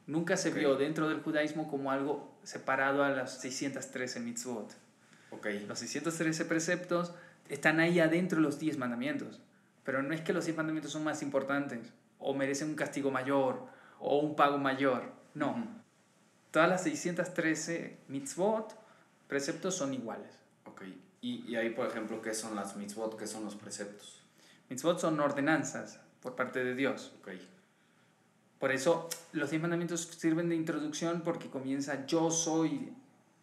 Nunca 0.06 0.36
se 0.36 0.50
vio 0.50 0.76
dentro 0.76 1.08
del 1.08 1.20
judaísmo 1.22 1.68
como 1.70 1.90
algo 1.90 2.38
separado 2.42 3.02
a 3.02 3.08
las 3.08 3.40
613 3.40 4.20
mitzvot. 4.20 4.74
Ok. 5.30 5.46
Los 5.66 5.78
613 5.80 6.44
preceptos 6.44 7.12
están 7.48 7.80
ahí 7.80 8.00
adentro 8.00 8.36
de 8.36 8.42
los 8.42 8.58
10 8.58 8.78
mandamientos. 8.78 9.40
Pero 9.84 10.02
no 10.02 10.14
es 10.14 10.20
que 10.20 10.32
los 10.32 10.44
10 10.44 10.56
mandamientos 10.56 10.92
son 10.92 11.04
más 11.04 11.22
importantes 11.22 11.92
o 12.18 12.34
merecen 12.34 12.70
un 12.70 12.74
castigo 12.74 13.10
mayor 13.10 13.66
o 13.98 14.18
un 14.18 14.36
pago 14.36 14.58
mayor. 14.58 15.12
No. 15.34 15.66
Todas 16.50 16.68
las 16.68 16.82
613 16.82 17.98
mitzvot, 18.08 18.74
preceptos 19.26 19.74
son 19.74 19.94
iguales. 19.94 20.38
Ok. 20.64 20.82
Y, 21.20 21.44
y 21.50 21.56
ahí, 21.56 21.70
por 21.70 21.86
ejemplo, 21.88 22.20
¿qué 22.22 22.34
son 22.34 22.54
las 22.54 22.76
mitzvot? 22.76 23.18
¿Qué 23.18 23.26
son 23.26 23.44
los 23.44 23.56
preceptos? 23.56 24.22
Mitzvot 24.68 24.98
son 24.98 25.18
ordenanzas 25.20 26.00
por 26.20 26.36
parte 26.36 26.62
de 26.64 26.74
Dios. 26.74 27.12
Ok. 27.20 27.30
Por 28.58 28.72
eso 28.72 29.08
los 29.32 29.50
diez 29.50 29.62
mandamientos 29.62 30.02
sirven 30.18 30.48
de 30.48 30.56
introducción 30.56 31.22
porque 31.22 31.48
comienza 31.48 32.06
yo 32.06 32.30
soy 32.30 32.92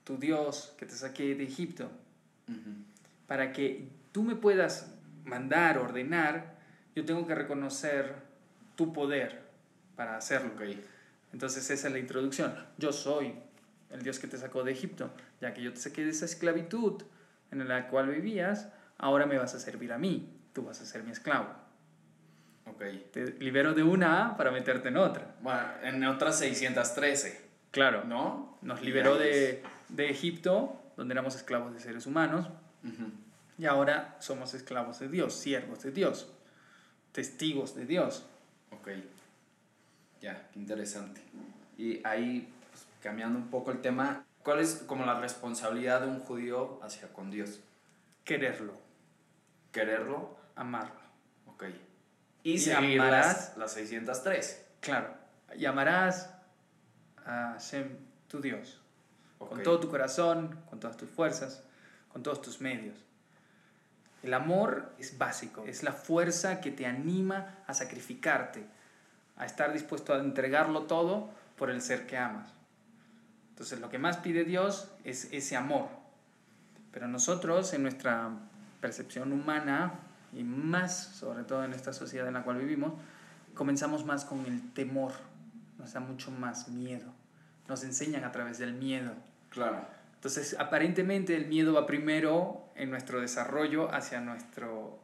tu 0.05 0.17
Dios 0.17 0.73
que 0.77 0.85
te 0.85 0.93
saqué 0.93 1.35
de 1.35 1.43
Egipto. 1.43 1.91
Para 3.27 3.51
que 3.51 3.89
tú 4.13 4.23
me 4.23 4.35
puedas 4.35 4.93
mandar, 5.25 5.77
ordenar, 5.79 6.55
yo 6.95 7.03
tengo 7.03 7.27
que 7.27 7.35
reconocer 7.35 8.15
tu 8.75 8.93
poder 8.93 9.41
para 9.97 10.15
hacerlo. 10.15 10.51
Ok. 10.55 10.61
Entonces 11.33 11.69
esa 11.69 11.87
es 11.87 11.93
la 11.93 11.99
introducción. 11.99 12.55
Yo 12.77 12.93
soy 12.93 13.33
el 13.89 14.01
Dios 14.03 14.19
que 14.19 14.27
te 14.27 14.37
sacó 14.37 14.63
de 14.63 14.71
Egipto, 14.71 15.09
ya 15.41 15.53
que 15.53 15.61
yo 15.61 15.73
te 15.73 15.79
saqué 15.79 16.03
de 16.05 16.11
esa 16.11 16.25
esclavitud 16.25 17.03
en 17.51 17.67
la 17.67 17.87
cual 17.87 18.09
vivías, 18.09 18.69
ahora 18.97 19.25
me 19.25 19.37
vas 19.37 19.55
a 19.55 19.59
servir 19.59 19.91
a 19.91 19.97
mí, 19.97 20.29
tú 20.53 20.63
vas 20.63 20.79
a 20.81 20.85
ser 20.85 21.03
mi 21.03 21.11
esclavo. 21.11 21.47
Ok. 22.67 22.83
Te 23.11 23.33
libero 23.39 23.73
de 23.73 23.83
una 23.83 24.37
para 24.37 24.51
meterte 24.51 24.89
en 24.89 24.97
otra. 24.97 25.35
Bueno, 25.41 25.61
en 25.83 26.03
otras 26.05 26.39
613, 26.39 27.45
Claro. 27.71 28.05
¿no? 28.05 28.57
Nos 28.61 28.81
liberó 28.81 29.17
de, 29.17 29.61
de 29.89 30.09
Egipto, 30.09 30.81
donde 30.97 31.13
éramos 31.13 31.35
esclavos 31.35 31.73
de 31.73 31.79
seres 31.79 32.05
humanos, 32.05 32.47
y 33.57 33.65
ahora 33.65 34.15
somos 34.19 34.53
esclavos 34.53 34.99
de 34.99 35.07
Dios, 35.09 35.33
siervos 35.35 35.81
de 35.83 35.91
Dios, 35.91 36.27
testigos 37.11 37.75
de 37.75 37.85
Dios. 37.85 38.25
Ok. 38.71 38.89
Ya, 40.21 40.47
qué 40.53 40.59
interesante. 40.59 41.21
Y 41.77 42.05
ahí, 42.05 42.51
pues, 42.71 42.85
cambiando 43.01 43.37
un 43.39 43.47
poco 43.49 43.71
el 43.71 43.81
tema, 43.81 44.25
¿cuál 44.43 44.59
es 44.59 44.83
como 44.87 45.05
la 45.05 45.19
responsabilidad 45.19 46.01
de 46.01 46.07
un 46.07 46.19
judío 46.19 46.79
hacia 46.83 47.11
con 47.13 47.31
Dios? 47.31 47.59
Quererlo, 48.23 48.73
¿Quererlo? 49.71 50.35
amarlo. 50.55 50.95
Ok. 51.47 51.65
Y, 52.43 52.53
Y 52.53 52.57
seguir 52.59 52.99
amarás- 53.01 53.49
las, 53.49 53.57
las 53.57 53.73
613. 53.73 54.65
Claro, 54.79 55.13
y 55.57 55.65
amarás 55.65 56.33
a 57.25 57.53
Hashem, 57.53 57.89
tu 58.27 58.39
Dios, 58.39 58.81
con 59.37 59.63
todo 59.63 59.79
tu 59.79 59.89
corazón, 59.89 60.57
con 60.69 60.79
todas 60.79 60.97
tus 60.97 61.09
fuerzas, 61.09 61.63
con 62.11 62.23
todos 62.23 62.41
tus 62.41 62.61
medios. 62.61 62.97
El 64.23 64.33
amor 64.33 64.91
es 64.97 65.17
básico, 65.17 65.65
es 65.65 65.83
la 65.83 65.91
fuerza 65.91 66.61
que 66.61 66.71
te 66.71 66.85
anima 66.85 67.57
a 67.67 67.73
sacrificarte, 67.73 68.65
a 69.37 69.45
estar 69.45 69.71
dispuesto 69.73 70.13
a 70.13 70.19
entregarlo 70.19 70.83
todo 70.83 71.29
por 71.57 71.69
el 71.69 71.81
ser 71.81 72.07
que 72.07 72.17
amas. 72.17 72.51
Entonces 73.49 73.79
lo 73.79 73.89
que 73.89 73.99
más 73.99 74.17
pide 74.17 74.43
Dios 74.43 74.89
es 75.03 75.29
ese 75.31 75.55
amor. 75.55 75.87
Pero 76.91 77.07
nosotros 77.07 77.73
en 77.73 77.83
nuestra 77.83 78.29
percepción 78.81 79.31
humana 79.31 79.93
y 80.33 80.43
más 80.43 80.95
sobre 80.95 81.43
todo 81.43 81.63
en 81.63 81.73
esta 81.73 81.93
sociedad 81.93 82.27
en 82.27 82.33
la 82.33 82.43
cual 82.43 82.57
vivimos, 82.57 82.93
comenzamos 83.53 84.05
más 84.05 84.25
con 84.25 84.45
el 84.45 84.73
temor, 84.73 85.13
nos 85.77 85.93
da 85.93 85.99
mucho 85.99 86.31
más 86.31 86.67
miedo, 86.67 87.13
nos 87.67 87.83
enseñan 87.83 88.23
a 88.23 88.31
través 88.31 88.57
del 88.57 88.73
miedo. 88.73 89.13
Claro. 89.49 89.85
Entonces, 90.15 90.55
aparentemente 90.59 91.35
el 91.35 91.45
miedo 91.45 91.73
va 91.73 91.85
primero 91.85 92.65
en 92.75 92.89
nuestro 92.89 93.21
desarrollo 93.21 93.93
hacia 93.93 94.21
nuestro... 94.21 94.99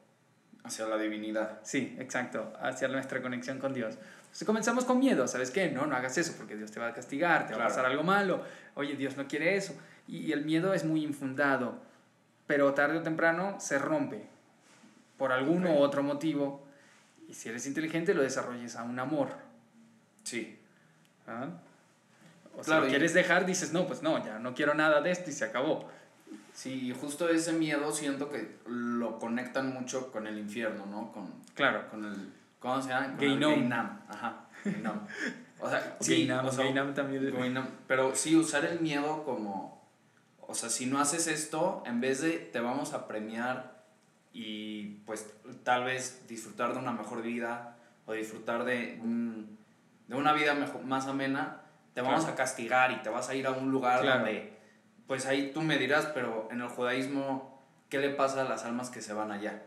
Hacia 0.64 0.86
la 0.86 0.98
divinidad. 0.98 1.60
Sí, 1.64 1.96
exacto, 2.00 2.54
hacia 2.60 2.88
nuestra 2.88 3.22
conexión 3.22 3.58
con 3.58 3.74
Dios. 3.74 3.98
Entonces 4.22 4.46
comenzamos 4.46 4.86
con 4.86 5.00
miedo, 5.00 5.28
¿sabes 5.28 5.52
qué? 5.52 5.70
No, 5.72 5.88
no 5.88 5.96
hagas 5.96 6.18
eso 6.18 6.34
porque 6.38 6.56
Dios 6.56 6.72
te 6.72 6.80
va 6.80 6.88
a 6.88 6.94
castigar, 6.94 7.48
te 7.48 7.54
va 7.56 7.66
a 7.66 7.68
pasar 7.68 7.86
algo 7.86 8.04
malo, 8.04 8.44
oye, 8.76 8.96
Dios 8.96 9.18
no 9.18 9.28
quiere 9.28 9.56
eso. 9.56 9.76
Y 10.08 10.32
el 10.32 10.46
miedo 10.46 10.74
es 10.74 10.86
muy 10.86 11.04
infundado, 11.04 11.82
pero 12.48 12.74
tarde 12.74 13.00
o 13.00 13.02
temprano 13.02 13.60
se 13.60 13.80
rompe 13.80 14.24
por 15.18 15.32
algún 15.32 15.66
u 15.66 15.78
otro 15.78 16.02
motivo. 16.04 16.66
Y 17.28 17.34
si 17.34 17.50
eres 17.50 17.66
inteligente, 17.66 18.14
lo 18.14 18.22
desarrolles 18.22 18.76
a 18.76 18.84
un 18.84 19.00
amor. 19.00 19.30
Sí. 20.24 20.58
¿Ah? 21.28 21.50
O 22.58 22.64
si 22.64 22.72
lo 22.72 22.88
quieres 22.88 23.14
dejar, 23.14 23.46
dices, 23.46 23.74
no, 23.74 23.88
pues 23.88 24.04
no, 24.04 24.24
ya 24.24 24.40
no 24.40 24.54
quiero 24.54 24.74
nada 24.74 25.02
de 25.02 25.12
esto 25.12 25.30
y 25.30 25.34
se 25.34 25.46
acabó. 25.46 25.90
Sí, 26.54 26.94
justo 27.00 27.30
ese 27.30 27.54
miedo 27.54 27.92
siento 27.92 28.30
que 28.30 28.58
lo 28.68 29.20
conectan 29.20 29.74
mucho 29.74 30.12
con 30.12 30.28
el 30.28 30.38
infierno, 30.38 30.86
¿no? 30.86 31.12
Con, 31.12 31.32
claro. 31.54 31.90
Con 31.90 32.06
el, 32.06 32.34
¿cómo 32.60 32.82
se 32.82 32.90
llama? 32.90 33.16
El 33.20 33.44
Ajá, 34.10 34.48
Gainam. 34.66 35.08
O 35.60 35.70
sea, 35.70 35.98
sí, 36.02 36.30
o 36.30 36.52
sea, 36.52 36.94
también. 36.94 37.68
pero 37.88 38.16
sí, 38.16 38.36
usar 38.36 38.66
el 38.66 38.82
miedo 38.82 39.24
como, 39.24 39.88
o 40.40 40.54
sea, 40.54 40.70
si 40.70 40.86
no 40.88 41.00
haces 41.00 41.28
esto, 41.28 41.84
en 41.86 42.02
vez 42.02 42.22
de 42.22 42.34
te 42.34 42.60
vamos 42.60 42.94
a 42.94 43.08
premiar 43.08 43.86
y 44.34 45.02
pues 45.06 45.34
tal 45.64 45.86
vez 45.86 46.26
disfrutar 46.28 46.74
de 46.74 46.80
una 46.80 46.92
mejor 46.92 47.22
vida 47.22 47.78
o 48.06 48.14
disfrutar 48.14 48.66
de, 48.66 49.00
de 50.08 50.16
una 50.16 50.34
vida 50.34 50.54
mejor, 50.54 50.84
más 50.84 51.08
amena, 51.08 51.61
te 51.94 52.02
vamos 52.02 52.26
a 52.26 52.36
castigar 52.36 52.92
y 52.92 53.02
te 53.02 53.10
vas 53.10 53.30
a 53.30 53.36
ir 53.36 53.48
a 53.48 53.52
un 53.52 53.72
lugar 53.72 54.06
donde, 54.06 54.54
pues 55.08 55.26
ahí 55.26 55.52
tú 55.54 55.62
me 55.62 55.78
dirás, 55.78 56.08
pero 56.14 56.48
en 56.52 56.62
el 56.62 56.68
judaísmo, 56.68 57.62
¿qué 57.90 58.00
le 58.00 58.10
pasa 58.10 58.42
a 58.42 58.44
las 58.46 58.66
almas 58.66 58.90
que 58.90 59.02
se 59.02 59.14
van 59.14 59.32
allá? 59.32 59.62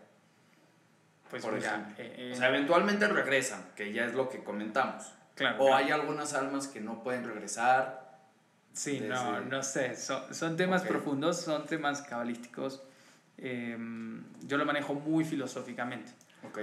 Pues 1.31 1.45
por 1.45 1.57
ejemplo. 1.57 1.95
Eh, 1.99 2.15
eh, 2.17 2.33
o 2.33 2.37
sea, 2.37 2.49
eventualmente 2.49 3.09
regresan, 3.09 3.65
que 3.75 3.93
ya 3.93 4.05
es 4.05 4.15
lo 4.15 4.29
que 4.29 4.43
comentamos. 4.43 5.13
Claro, 5.35 5.65
o 5.65 5.75
hay 5.75 5.91
algunas 5.91 6.33
almas 6.35 6.69
que 6.69 6.81
no 6.81 7.03
pueden 7.03 7.25
regresar. 7.25 8.19
Sí, 8.73 9.01
no, 9.01 9.41
no 9.41 9.63
sé. 9.63 9.97
Son, 9.97 10.33
son 10.33 10.57
temas 10.57 10.83
profundos, 10.83 11.41
son 11.41 11.67
temas 11.67 12.03
cabalísticos. 12.03 12.83
Em, 13.37 14.25
yo 14.43 14.57
lo 14.57 14.65
manejo 14.65 14.95
muy 14.95 15.25
filosóficamente. 15.25 16.13
Ok. 16.45 16.59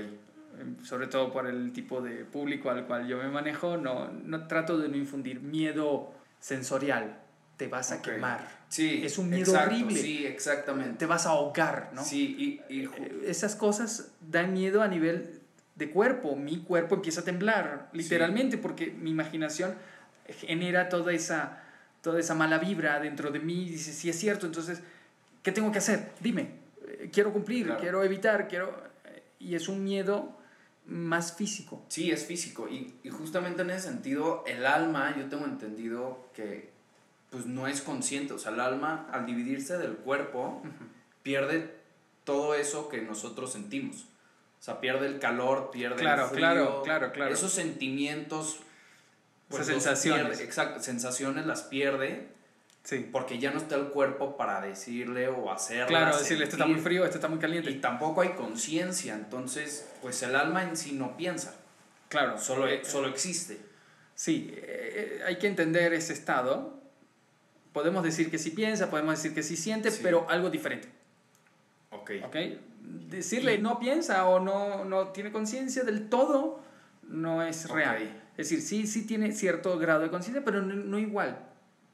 Sobre 0.84 1.08
todo 1.08 1.32
por 1.32 1.48
el 1.48 1.74
tipo 1.74 2.02
de 2.02 2.26
público 2.26 2.70
al 2.70 2.86
cual 2.86 3.08
yo 3.08 3.18
me 3.18 3.30
manejo, 3.30 3.78
no, 3.78 4.10
no 4.10 4.48
trato 4.48 4.78
de 4.78 4.90
no 4.90 4.98
infundir 4.98 5.40
miedo 5.42 6.14
sensorial. 6.40 7.20
Te 7.58 7.68
vas 7.68 7.92
a 7.92 8.02
quemar. 8.02 8.62
Sí, 8.70 9.02
es 9.06 9.18
un 9.18 9.30
miedo 9.30 9.54
horrible. 9.54 9.96
Sí, 9.96 10.26
exactamente. 10.26 10.98
Te 10.98 11.06
vas 11.06 11.26
a 11.26 11.30
ahogar, 11.30 11.92
¿no? 11.94 12.04
Sí, 12.04 12.62
y, 12.70 12.82
eh, 12.82 13.22
esas 13.26 13.56
cosas 13.56 14.12
dan 14.20 14.54
miedo 14.54 14.82
a 14.82 14.88
nivel 14.88 15.42
de 15.76 15.92
cuerpo. 15.92 16.36
Mi 16.36 16.60
cuerpo 16.64 16.96
empieza 16.96 17.22
a 17.22 17.24
temblar, 17.24 17.90
literalmente, 17.94 18.58
porque 18.58 18.92
mi 18.92 19.12
imaginación 19.12 19.76
genera 20.28 20.90
toda 20.90 21.14
esa, 21.14 21.62
toda 22.02 22.20
esa 22.20 22.34
mala 22.34 22.58
vibra 22.58 23.00
dentro 23.00 23.30
de 23.30 23.40
mí. 23.40 23.66
Y 23.66 23.70
dice, 23.70 23.94
sí 23.94 24.10
es 24.10 24.18
cierto, 24.18 24.48
entonces, 24.48 24.82
¿qué 25.44 25.52
tengo 25.52 25.72
que 25.72 25.78
hacer? 25.78 26.12
Dime, 26.20 26.50
eh, 26.88 27.10
quiero 27.14 27.32
cumplir, 27.32 27.76
quiero 27.80 28.04
evitar, 28.04 28.48
quiero... 28.48 28.84
Eh, 29.06 29.24
y 29.40 29.56
es 29.56 29.68
un 29.68 29.84
miedo 29.84 30.40
más 30.91 31.34
físico. 31.34 31.84
Sí, 31.88 32.12
es 32.12 32.25
físico. 32.25 32.67
Y, 32.67 32.93
y, 33.04 33.10
justamente 33.10 33.62
en 33.62 33.69
ese 33.69 33.88
sentido, 33.88 34.43
el 34.45 34.65
alma, 34.65 35.15
yo 35.17 35.30
tengo 35.30 35.45
entendido 35.45 36.30
que 36.34 36.69
pues 37.30 37.45
no 37.45 37.67
es 37.67 37.82
consciente. 37.82 38.34
O 38.34 38.39
sea, 38.39 38.51
el 38.51 38.60
alma, 38.60 39.08
al 39.12 39.25
dividirse 39.25 39.77
del 39.77 39.95
cuerpo, 39.95 40.62
pierde 41.23 41.73
todo 42.25 42.56
eso 42.56 42.89
que 42.89 43.01
nosotros 43.01 43.54
sentimos. 43.54 44.06
O 44.60 44.63
sea, 44.63 44.80
pierde 44.82 45.08
el 45.08 45.19
calor, 45.19 45.71
pierde 45.71 45.95
claro, 45.95 46.25
el 46.25 46.30
frío. 46.30 46.39
Claro, 46.39 46.84
claro, 46.84 47.12
claro. 47.13 47.34
Esos 47.34 47.54
sentimientos. 47.54 48.60
Pues, 49.47 49.63
Esas 49.63 49.84
sensaciones. 49.84 50.39
exacto, 50.41 50.82
sensaciones 50.82 51.45
las 51.45 51.63
pierde. 51.63 52.27
Sí. 52.84 53.08
Porque 53.12 53.38
ya 53.38 53.52
no 53.52 53.60
está 53.60 53.76
el 53.76 53.89
cuerpo 53.89 54.36
para 54.38 54.60
decirle 54.60 55.28
o 55.28 55.52
hacerle. 55.52 55.88
Claro, 55.88 56.17
decirle, 56.17 56.46
esto 56.46 56.56
está 56.56 56.65
muy 56.65 56.80
frío, 56.80 57.06
esto 57.06 57.17
está 57.17 57.28
muy 57.28 57.38
caliente. 57.38 57.70
Y 57.70 57.76
tampoco 57.76 58.22
hay 58.22 58.30
conciencia, 58.30 59.13
entonces, 59.13 59.88
pues 60.02 60.22
el 60.24 60.36
alma 60.36 60.63
en 60.63 60.76
sí 60.76 60.94
no 60.94 61.15
piensa. 61.15 61.56
Claro. 62.10 62.39
Solo, 62.39 62.65
solo 62.84 63.08
existe. 63.08 63.60
Sí, 64.15 64.52
eh, 64.56 65.22
hay 65.26 65.38
que 65.38 65.48
entender 65.48 65.94
ese 65.94 66.13
estado. 66.13 66.80
Podemos 67.72 68.04
decir 68.04 68.32
que 68.32 68.38
sí 68.38 68.50
piensa, 68.50 68.89
podemos 68.89 69.15
decir 69.15 69.34
que 69.34 69.44
sí 69.44 69.56
siente, 69.56 69.91
pero 70.02 70.28
algo 70.30 70.50
diferente. 70.50 70.89
Ok. 71.91 72.12
Ok. 72.26 72.36
Decirle 73.10 73.60
no 73.60 73.80
piensa 73.80 74.28
o 74.28 74.39
no, 74.39 74.84
no 74.86 75.10
tiene 75.10 75.32
conciencia 75.32 75.84
del 75.84 76.10
todo 76.10 76.63
no 77.04 77.44
es 77.44 77.70
real. 77.70 78.22
Es 78.38 78.50
decir, 78.50 78.62
sí, 78.62 78.88
sí 78.88 79.06
tiene 79.06 79.34
cierto 79.34 79.78
grado 79.78 80.02
de 80.02 80.10
conciencia, 80.10 80.44
pero 80.44 80.62
no 80.62 80.98
igual 80.98 81.51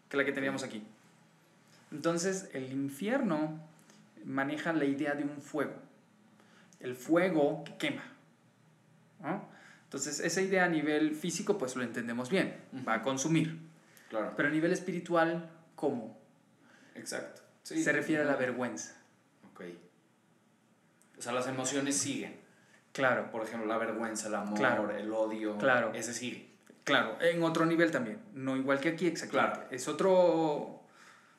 que 0.10 0.18
la 0.18 0.26
que 0.26 0.32
teníamos 0.32 0.64
aquí. 0.64 0.84
Entonces, 1.92 2.50
el 2.54 2.72
infierno 2.74 3.60
maneja 4.26 4.74
la 4.74 4.86
idea 4.86 5.14
de 5.14 5.24
un 5.24 5.42
fuego. 5.42 5.74
El 6.80 6.96
fuego 6.96 7.64
que 7.64 7.78
quema. 7.78 8.04
Entonces, 9.84 10.20
esa 10.20 10.42
idea 10.42 10.66
a 10.66 10.70
nivel 10.70 11.16
físico, 11.16 11.58
pues 11.58 11.76
lo 11.76 11.84
entendemos 11.84 12.30
bien. 12.30 12.56
Va 12.88 12.96
a 12.96 13.02
consumir. 13.02 13.58
Claro. 14.10 14.34
Pero 14.36 14.50
a 14.50 14.52
nivel 14.52 14.72
espiritual, 14.72 15.50
¿cómo? 15.76 16.18
Exacto. 16.96 17.42
Se 17.64 17.92
refiere 17.92 18.24
a 18.24 18.26
la 18.26 18.36
vergüenza. 18.36 18.96
Ok. 19.52 19.64
O 21.18 21.22
sea, 21.22 21.32
las 21.34 21.48
emociones 21.48 21.98
siguen. 21.98 22.38
Claro. 22.92 23.32
Por 23.32 23.44
ejemplo, 23.44 23.68
la 23.68 23.78
vergüenza, 23.78 24.28
el 24.28 24.36
amor, 24.36 24.92
el 24.98 25.12
odio. 25.12 25.58
Claro. 25.58 25.94
Ese 25.94 26.14
sigue. 26.14 26.47
Claro, 26.88 27.18
en 27.20 27.44
otro 27.44 27.66
nivel 27.66 27.92
también, 27.92 28.18
no 28.34 28.56
igual 28.56 28.80
que 28.80 28.88
aquí 28.88 29.08
exactamente. 29.08 29.76
Es 29.76 29.90
otro 29.90 30.80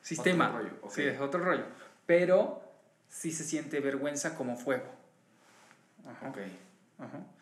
sistema, 0.03 0.49
otro 0.51 0.59
rollo, 0.59 0.91
sí, 0.91 1.03
es 1.05 1.19
otro 1.19 1.43
rollo, 1.43 1.65
pero 2.05 2.61
sí 3.09 3.33
se 3.33 3.45
siente 3.45 3.81
vergüenza 3.81 4.35
como 4.35 4.59
fuego. 4.59 4.85
Ajá. 6.07 6.35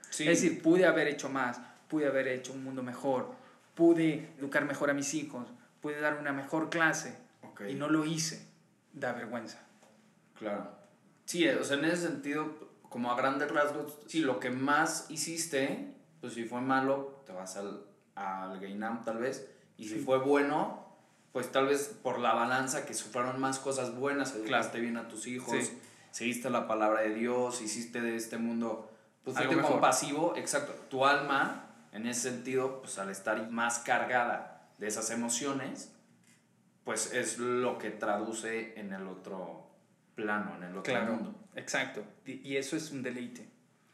Es 0.08 0.18
decir, 0.18 0.62
pude 0.62 0.86
haber 0.86 1.08
hecho 1.08 1.28
más, 1.28 1.60
pude 1.88 2.06
haber 2.06 2.28
hecho 2.28 2.52
un 2.52 2.62
mundo 2.62 2.84
mejor, 2.84 3.34
pude 3.74 4.30
educar 4.38 4.64
mejor 4.66 4.88
a 4.90 4.94
mis 4.94 5.12
hijos, 5.14 5.48
pude 5.80 5.98
dar 5.98 6.14
una 6.14 6.32
mejor 6.32 6.70
clase 6.70 7.18
y 7.68 7.74
no 7.74 7.88
lo 7.88 8.04
hice, 8.04 8.46
da 8.92 9.14
vergüenza. 9.14 9.66
Claro. 10.38 10.70
Sí, 11.24 11.48
o 11.48 11.64
sea, 11.64 11.76
en 11.76 11.86
ese 11.86 12.06
sentido, 12.06 12.70
como 12.88 13.10
a 13.10 13.16
grandes 13.16 13.50
rasgos, 13.50 13.98
sí, 14.06 14.20
lo 14.20 14.38
que 14.38 14.50
más 14.50 15.06
hiciste, 15.08 15.92
pues 16.20 16.34
si 16.34 16.44
fue 16.44 16.60
malo, 16.60 17.24
te 17.26 17.32
vas 17.32 17.56
al, 17.56 17.95
al 18.16 18.58
Gainam 18.58 19.04
tal 19.04 19.18
vez, 19.18 19.48
y 19.76 19.88
si 19.88 19.98
fue 20.00 20.18
bueno, 20.18 20.84
pues 21.32 21.52
tal 21.52 21.66
vez 21.66 21.94
por 22.02 22.18
la 22.18 22.34
balanza 22.34 22.86
que 22.86 22.94
sufrieron 22.94 23.38
más 23.40 23.58
cosas 23.58 23.94
buenas, 23.94 24.34
educaste 24.34 24.80
bien 24.80 24.96
a 24.96 25.06
tus 25.06 25.26
hijos, 25.26 25.70
seguiste 26.10 26.50
la 26.50 26.66
palabra 26.66 27.02
de 27.02 27.14
Dios, 27.14 27.60
hiciste 27.60 28.00
de 28.00 28.16
este 28.16 28.38
mundo, 28.38 28.90
pues 29.22 29.36
algo 29.36 29.62
compasivo, 29.62 30.34
exacto, 30.34 30.72
tu 30.88 31.04
alma, 31.04 31.66
en 31.92 32.06
ese 32.06 32.30
sentido, 32.30 32.80
pues 32.80 32.98
al 32.98 33.10
estar 33.10 33.50
más 33.50 33.80
cargada 33.80 34.66
de 34.78 34.86
esas 34.86 35.10
emociones, 35.10 35.92
pues 36.84 37.12
es 37.12 37.38
lo 37.38 37.78
que 37.78 37.90
traduce 37.90 38.78
en 38.80 38.92
el 38.92 39.06
otro 39.06 39.70
plano, 40.14 40.56
en 40.56 40.62
el 40.62 40.78
otro 40.78 41.02
mundo. 41.02 41.34
Exacto, 41.54 42.02
y 42.24 42.56
eso 42.56 42.76
es 42.76 42.90
un 42.90 43.02
deleite. 43.02 43.46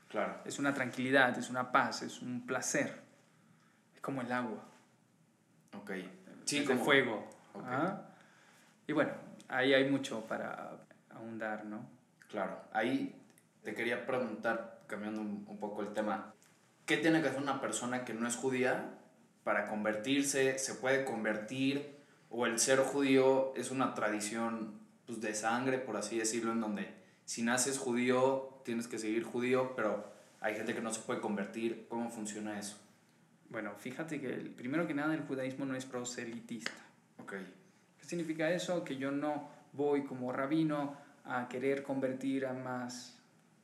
Claro. 0.08 0.42
Es 0.44 0.58
una 0.58 0.74
tranquilidad, 0.74 1.36
es 1.38 1.50
una 1.50 1.72
paz, 1.72 2.02
es 2.02 2.20
un 2.22 2.46
placer 2.46 3.01
como 4.02 4.20
el 4.20 4.30
agua. 4.30 4.62
Ok. 5.78 5.92
Sí, 6.44 6.64
como 6.66 6.84
fuego. 6.84 7.26
¿Ah? 7.54 8.02
Y 8.86 8.92
bueno, 8.92 9.12
ahí 9.48 9.72
hay 9.72 9.88
mucho 9.88 10.26
para 10.26 10.76
ahondar, 11.08 11.64
¿no? 11.64 11.88
Claro. 12.28 12.60
Ahí 12.72 13.14
te 13.62 13.74
quería 13.74 14.04
preguntar, 14.04 14.82
cambiando 14.86 15.22
un 15.22 15.58
poco 15.58 15.80
el 15.80 15.94
tema, 15.94 16.34
¿qué 16.84 16.98
tiene 16.98 17.22
que 17.22 17.28
hacer 17.28 17.40
una 17.40 17.60
persona 17.60 18.04
que 18.04 18.12
no 18.12 18.26
es 18.26 18.36
judía 18.36 18.98
para 19.44 19.68
convertirse? 19.68 20.58
¿Se 20.58 20.74
puede 20.74 21.04
convertir? 21.04 21.96
¿O 22.28 22.46
el 22.46 22.58
ser 22.58 22.80
judío 22.80 23.54
es 23.56 23.70
una 23.70 23.94
tradición 23.94 24.80
pues, 25.06 25.20
de 25.20 25.34
sangre, 25.34 25.78
por 25.78 25.96
así 25.96 26.18
decirlo, 26.18 26.52
en 26.52 26.60
donde 26.60 26.92
si 27.24 27.42
naces 27.42 27.78
judío 27.78 28.60
tienes 28.64 28.88
que 28.88 28.98
seguir 28.98 29.22
judío, 29.22 29.74
pero 29.76 30.10
hay 30.40 30.56
gente 30.56 30.74
que 30.74 30.80
no 30.80 30.92
se 30.92 31.02
puede 31.02 31.20
convertir? 31.20 31.86
¿Cómo 31.88 32.10
funciona 32.10 32.58
eso? 32.58 32.81
Bueno, 33.52 33.74
fíjate 33.76 34.18
que 34.18 34.32
el, 34.32 34.50
primero 34.50 34.86
que 34.86 34.94
nada 34.94 35.14
el 35.14 35.20
judaísmo 35.20 35.66
no 35.66 35.76
es 35.76 35.84
proselitista. 35.84 36.72
Ok. 37.18 37.34
¿Qué 37.98 38.04
significa 38.06 38.50
eso? 38.50 38.82
Que 38.82 38.96
yo 38.96 39.10
no 39.10 39.50
voy 39.74 40.04
como 40.04 40.32
rabino 40.32 40.96
a 41.24 41.48
querer 41.48 41.82
convertir 41.82 42.46
a 42.46 42.54
más 42.54 43.18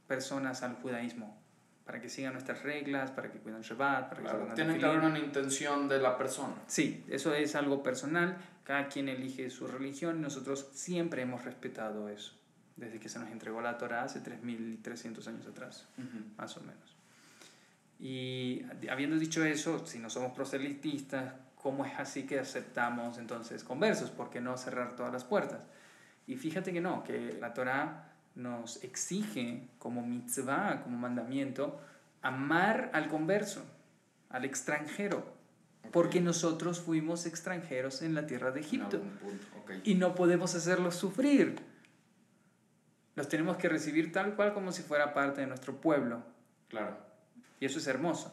personas 0.07 0.63
al 0.63 0.75
judaísmo, 0.75 1.41
para 1.85 2.01
que 2.03 2.11
sigan 2.11 2.35
nuestras 2.35 2.63
reglas, 2.63 3.11
para 3.11 3.33
que 3.33 3.39
cuiden 3.39 3.63
Shabbat, 3.63 4.11
para 4.11 4.23
que 4.23 4.29
Claro, 4.29 4.55
tiene 4.55 4.79
que 4.79 4.85
haber 4.85 5.01
una 5.01 5.19
intención 5.19 5.89
de 5.89 5.99
la 5.99 6.19
persona. 6.19 6.55
Sí, 6.67 7.05
eso 7.09 7.35
es 7.35 7.55
algo 7.55 7.83
personal, 7.83 8.37
cada 8.65 8.89
quien 8.89 9.09
elige 9.09 9.49
su 9.49 9.67
religión 9.67 10.19
y 10.19 10.21
nosotros 10.21 10.69
siempre 10.73 11.23
hemos 11.23 11.45
respetado 11.45 12.11
eso, 12.11 12.39
desde 12.77 13.01
que 13.01 13.09
se 13.09 13.19
nos 13.19 13.31
entregó 13.31 13.63
la 13.63 13.79
Torah 13.79 14.05
hace 14.05 14.23
3.300 14.23 15.27
años 15.29 15.47
atrás, 15.47 15.89
más 16.37 16.57
o 16.59 16.61
menos. 16.61 16.98
Y 17.99 18.63
habiendo 18.89 19.17
dicho 19.17 19.45
eso, 19.45 19.85
si 19.87 19.99
no 19.99 20.09
somos 20.09 20.33
proselitistas, 20.33 21.35
¿cómo 21.57 21.85
es 21.85 21.99
así 21.99 22.25
que 22.25 22.39
aceptamos 22.39 23.19
entonces 23.19 23.65
conversos? 23.65 24.11
¿Por 24.11 24.31
qué 24.31 24.41
no 24.41 24.57
cerrar 24.57 24.95
todas 24.95 25.13
las 25.13 25.25
puertas? 25.25 25.61
Y 26.27 26.37
fíjate 26.37 26.73
que 26.73 26.81
no, 26.81 27.03
que 27.03 27.37
la 27.41 27.55
Torah 27.55 28.13
nos 28.35 28.83
exige 28.85 29.69
como 29.79 30.07
mitzvah, 30.07 30.83
como 30.83 30.97
mandamiento, 30.97 31.81
amar 32.23 32.91
al 32.93 33.09
converso, 33.09 33.65
al 34.29 34.45
extranjero, 34.45 35.35
porque 35.91 36.21
nosotros 36.21 36.81
fuimos 36.81 37.27
extranjeros 37.27 38.03
en 38.03 38.15
la 38.15 38.27
tierra 38.27 38.51
de 38.51 38.61
Egipto 38.61 39.01
Okay. 39.63 39.83
y 39.85 39.95
no 39.97 40.15
podemos 40.15 40.55
hacerlos 40.55 40.95
sufrir. 40.95 41.57
Los 43.17 43.29
tenemos 43.29 43.57
que 43.57 43.69
recibir 43.69 44.13
tal 44.13 44.35
cual 44.35 44.55
como 44.55 44.73
si 44.73 44.83
fuera 44.83 45.13
parte 45.13 45.41
de 45.41 45.47
nuestro 45.47 45.81
pueblo. 45.81 46.23
Claro. 46.69 47.08
Y 47.61 47.67
eso 47.67 47.79
es 47.79 47.87
hermoso. 47.87 48.33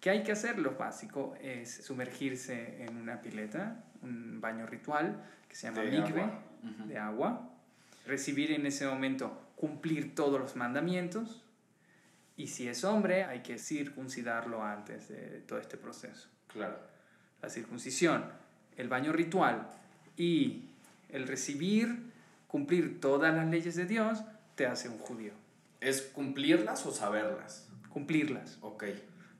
¿Qué 0.00 0.10
hay 0.10 0.22
que 0.22 0.32
hacer? 0.32 0.58
Lo 0.58 0.76
básico 0.76 1.34
es 1.40 1.84
sumergirse 1.84 2.84
en 2.84 2.96
una 2.96 3.20
pileta, 3.20 3.84
un 4.02 4.40
baño 4.40 4.66
ritual 4.66 5.24
que 5.48 5.56
se 5.56 5.68
llama 5.68 5.82
De 5.82 5.90
mikve, 5.90 6.22
agua. 6.22 6.42
De 6.86 6.98
agua. 6.98 7.50
Recibir 8.06 8.52
en 8.52 8.66
ese 8.66 8.86
momento, 8.86 9.50
cumplir 9.56 10.14
todos 10.14 10.40
los 10.40 10.56
mandamientos. 10.56 11.42
Y 12.36 12.48
si 12.48 12.68
es 12.68 12.84
hombre, 12.84 13.24
hay 13.24 13.40
que 13.40 13.58
circuncidarlo 13.58 14.62
antes 14.62 15.08
de 15.08 15.40
todo 15.40 15.58
este 15.58 15.76
proceso. 15.76 16.28
Claro. 16.48 16.78
La 17.40 17.48
circuncisión, 17.48 18.24
el 18.76 18.88
baño 18.88 19.12
ritual 19.12 19.66
y 20.16 20.68
el 21.08 21.26
recibir, 21.26 22.12
cumplir 22.46 23.00
todas 23.00 23.34
las 23.34 23.46
leyes 23.46 23.74
de 23.74 23.86
Dios, 23.86 24.22
te 24.54 24.66
hace 24.66 24.88
un 24.88 24.98
judío. 24.98 25.32
¿Es 25.80 26.02
cumplirlas 26.02 26.84
o 26.86 26.92
saberlas? 26.92 27.65
Cumplirlas. 27.96 28.58
Ok. 28.60 28.84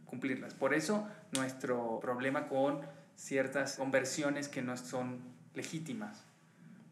cumplirlas. 0.07 0.55
Por 0.55 0.73
eso 0.73 1.07
nuestro 1.33 1.99
problema 2.01 2.49
con 2.49 2.81
ciertas 3.17 3.77
conversiones 3.77 4.49
que 4.49 4.63
no 4.63 4.75
son 4.79 5.19
legítimas, 5.55 6.25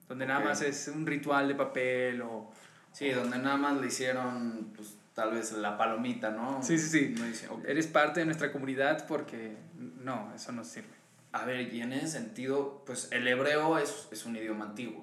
donde 0.06 0.26
nada 0.26 0.40
Ok. 0.40 0.46
más 0.46 0.60
es 0.60 0.88
un 0.88 1.06
ritual 1.06 1.48
de 1.48 1.54
papel 1.54 2.20
o... 2.20 2.50
Sí, 2.92 3.08
donde 3.10 3.38
nada 3.38 3.56
más 3.56 3.80
le 3.80 3.86
hicieron, 3.86 4.72
pues, 4.76 4.94
tal 5.14 5.32
vez 5.32 5.52
la 5.52 5.78
palomita, 5.78 6.30
¿no? 6.30 6.62
Sí, 6.62 6.78
sí, 6.78 6.88
sí. 6.90 7.14
No 7.18 7.24
dice, 7.24 7.48
ok. 7.48 7.64
Eres 7.66 7.86
parte 7.86 8.20
de 8.20 8.26
nuestra 8.26 8.52
comunidad 8.52 9.06
porque 9.06 9.56
no, 10.02 10.30
eso 10.34 10.52
no 10.52 10.62
sirve. 10.64 10.92
A 11.32 11.46
ver, 11.46 11.72
y 11.72 11.80
en 11.80 11.92
ese 11.94 12.08
sentido, 12.08 12.82
pues 12.84 13.08
el 13.10 13.26
hebreo 13.26 13.78
es, 13.78 14.06
es 14.12 14.26
un 14.26 14.36
idioma 14.36 14.66
antiguo. 14.66 15.02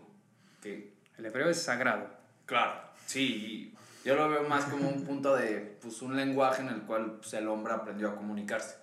Que, 0.62 0.94
El 1.18 1.26
hebreo 1.26 1.50
es 1.50 1.60
sagrado. 1.64 2.08
claro, 2.46 2.80
sí, 3.08 3.74
yo 4.04 4.16
lo 4.16 4.30
veo 4.30 4.44
más 4.44 4.66
como 4.66 4.90
un 4.90 5.04
punto 5.04 5.36
de, 5.36 5.78
pues, 5.82 6.02
un 6.02 6.16
lenguaje 6.16 6.62
en 6.62 6.70
el 6.70 6.82
cual 6.84 7.18
pues, 7.18 7.34
el 7.34 7.48
hombre 7.48 7.74
aprendió 7.74 8.10
a 8.10 8.16
comunicarse. 8.16 8.76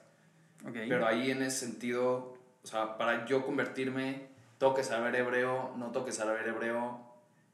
¿ok? 0.65 0.75
Pero 0.89 1.07
ahí 1.07 1.31
en 1.31 1.43
ese 1.43 1.67
sentido, 1.67 2.35
o 2.63 2.67
sea, 2.67 2.97
para 2.99 3.27
yo 3.27 3.45
convertirme, 3.45 4.29
tengo 4.59 4.75
que 4.75 4.85
saber 4.85 5.15
hebreo, 5.17 5.75
no 5.77 5.91
tengo 5.91 6.05
que 6.07 6.13
saber 6.13 6.47
hebreo. 6.47 7.01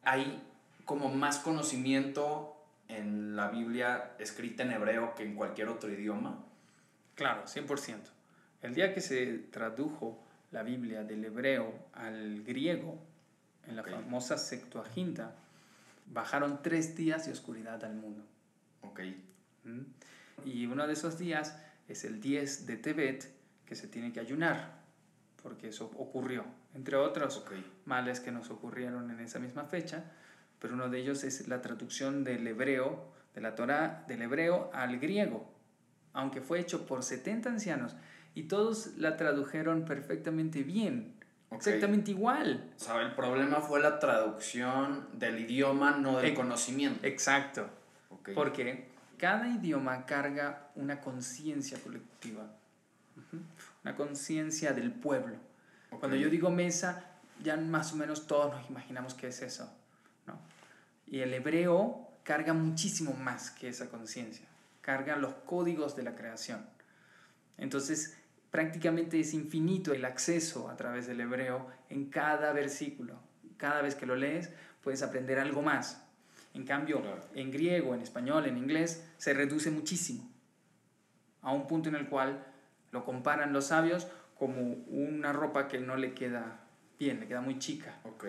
Hay 0.02 0.42
como 0.84 1.08
más 1.10 1.38
conocimiento 1.38 2.56
en 2.88 3.36
la 3.36 3.48
Biblia 3.48 4.12
escrita 4.18 4.62
en 4.62 4.72
hebreo 4.72 5.14
que 5.14 5.22
en 5.22 5.34
cualquier 5.34 5.68
otro 5.68 5.90
idioma. 5.90 6.38
Claro, 7.14 7.44
100%. 7.46 7.98
El 8.62 8.74
día 8.74 8.94
que 8.94 9.00
se 9.00 9.26
tradujo 9.50 10.22
la 10.50 10.62
Biblia 10.62 11.02
del 11.04 11.24
hebreo 11.24 11.72
al 11.92 12.42
griego, 12.42 12.98
en 13.66 13.76
la 13.76 13.82
Ok. 13.82 13.90
famosa 13.90 14.36
Septuaginta, 14.38 15.34
bajaron 16.06 16.62
tres 16.62 16.96
días 16.96 17.26
de 17.26 17.32
oscuridad 17.32 17.82
al 17.84 17.94
mundo. 17.94 18.24
Ok, 18.82 19.00
¿Mm? 19.64 19.80
Y 20.44 20.66
uno 20.66 20.86
de 20.86 20.92
esos 20.92 21.18
días 21.18 21.58
es 21.88 22.04
el 22.04 22.20
10 22.20 22.66
de 22.66 22.76
Tebet, 22.76 23.34
que 23.64 23.74
se 23.74 23.88
tiene 23.88 24.12
que 24.12 24.20
ayunar, 24.20 24.82
porque 25.42 25.68
eso 25.68 25.90
ocurrió, 25.96 26.44
entre 26.74 26.96
otros 26.96 27.38
ok, 27.38 27.52
males 27.86 28.20
que 28.20 28.30
nos 28.30 28.50
ocurrieron 28.50 29.10
en 29.10 29.20
esa 29.20 29.38
misma 29.38 29.64
fecha, 29.64 30.04
pero 30.58 30.74
uno 30.74 30.88
de 30.88 30.98
ellos 30.98 31.24
es 31.24 31.48
la 31.48 31.62
traducción 31.62 32.24
del 32.24 32.46
hebreo, 32.46 33.12
de 33.34 33.40
la 33.40 33.54
Torah, 33.54 34.04
del 34.06 34.22
hebreo 34.22 34.70
al 34.72 34.98
griego, 34.98 35.52
aunque 36.12 36.40
fue 36.40 36.60
hecho 36.60 36.86
por 36.86 37.02
70 37.02 37.50
ancianos 37.50 37.96
y 38.34 38.44
todos 38.44 38.96
la 38.96 39.16
tradujeron 39.16 39.84
perfectamente 39.84 40.62
bien, 40.62 41.14
exactamente 41.56 42.10
igual. 42.10 42.72
O 42.76 42.78
sea, 42.78 43.00
el 43.02 43.14
problema 43.14 43.60
fue 43.60 43.80
la 43.80 43.98
traducción 43.98 45.08
del 45.12 45.38
idioma, 45.38 45.92
no 45.92 46.18
del 46.18 46.34
conocimiento. 46.34 47.06
Exacto. 47.06 47.68
Porque 48.34 48.88
cada 49.18 49.48
idioma 49.48 50.06
carga 50.06 50.70
una 50.74 51.00
conciencia 51.00 51.78
colectiva, 51.82 52.46
una 53.82 53.94
conciencia 53.96 54.72
del 54.72 54.92
pueblo. 54.92 55.36
Cuando 55.98 56.16
yo 56.16 56.28
digo 56.28 56.50
mesa, 56.50 57.04
ya 57.42 57.56
más 57.56 57.92
o 57.92 57.96
menos 57.96 58.26
todos 58.26 58.54
nos 58.54 58.68
imaginamos 58.68 59.14
qué 59.14 59.28
es 59.28 59.42
eso. 59.42 59.72
¿no? 60.26 60.38
Y 61.06 61.20
el 61.20 61.32
hebreo 61.34 62.08
carga 62.24 62.52
muchísimo 62.52 63.12
más 63.12 63.50
que 63.50 63.68
esa 63.68 63.88
conciencia, 63.88 64.46
carga 64.80 65.16
los 65.16 65.34
códigos 65.46 65.94
de 65.94 66.02
la 66.02 66.14
creación. 66.14 66.66
Entonces, 67.58 68.18
prácticamente 68.54 69.18
es 69.18 69.34
infinito 69.34 69.92
el 69.92 70.04
acceso 70.04 70.68
a 70.68 70.76
través 70.76 71.08
del 71.08 71.20
hebreo 71.20 71.66
en 71.88 72.08
cada 72.08 72.52
versículo. 72.52 73.18
Cada 73.56 73.82
vez 73.82 73.96
que 73.96 74.06
lo 74.06 74.14
lees, 74.14 74.48
puedes 74.80 75.02
aprender 75.02 75.40
algo 75.40 75.60
más. 75.60 76.06
En 76.54 76.64
cambio, 76.64 77.02
Claro. 77.02 77.20
en 77.34 77.50
griego, 77.50 77.96
en 77.96 78.02
español, 78.02 78.46
en 78.46 78.56
inglés, 78.56 79.04
se 79.16 79.34
reduce 79.34 79.72
muchísimo. 79.72 80.30
A 81.42 81.50
un 81.50 81.66
punto 81.66 81.88
en 81.88 81.96
el 81.96 82.06
cual 82.08 82.44
lo 82.92 83.04
comparan 83.04 83.52
los 83.52 83.64
sabios 83.64 84.06
como 84.38 84.60
una 84.86 85.32
ropa 85.32 85.66
que 85.66 85.80
no 85.80 85.96
le 85.96 86.14
queda 86.14 86.60
bien, 86.96 87.18
le 87.18 87.26
queda 87.26 87.40
muy 87.40 87.58
chica. 87.58 87.98
Ok, 88.04 88.26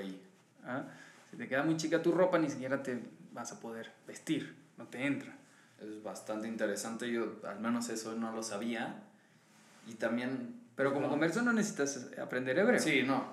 ¿ah? 0.63 0.87
Si 1.29 1.37
te 1.37 1.47
queda 1.47 1.61
muy 1.61 1.77
chica 1.77 2.01
tu 2.01 2.11
ropa, 2.11 2.39
ni 2.39 2.49
siquiera 2.49 2.81
te 2.81 2.99
vas 3.31 3.51
a 3.51 3.59
poder 3.59 3.91
vestir, 4.07 4.55
no 4.75 4.87
te 4.87 5.05
entra. 5.05 5.37
es 5.79 6.01
bastante 6.01 6.47
interesante, 6.47 7.11
yo 7.11 7.41
al 7.47 7.59
menos 7.59 7.89
eso 7.89 8.15
no 8.15 8.31
lo 8.31 8.41
sabía. 8.41 9.03
Y 9.87 9.93
también... 9.93 10.61
Pero 10.75 10.93
como 10.93 11.05
no. 11.05 11.11
converso 11.11 11.41
no 11.41 11.53
necesitas 11.53 12.09
aprender 12.21 12.57
hebreo. 12.59 12.79
Sí, 12.79 13.03
no. 13.03 13.23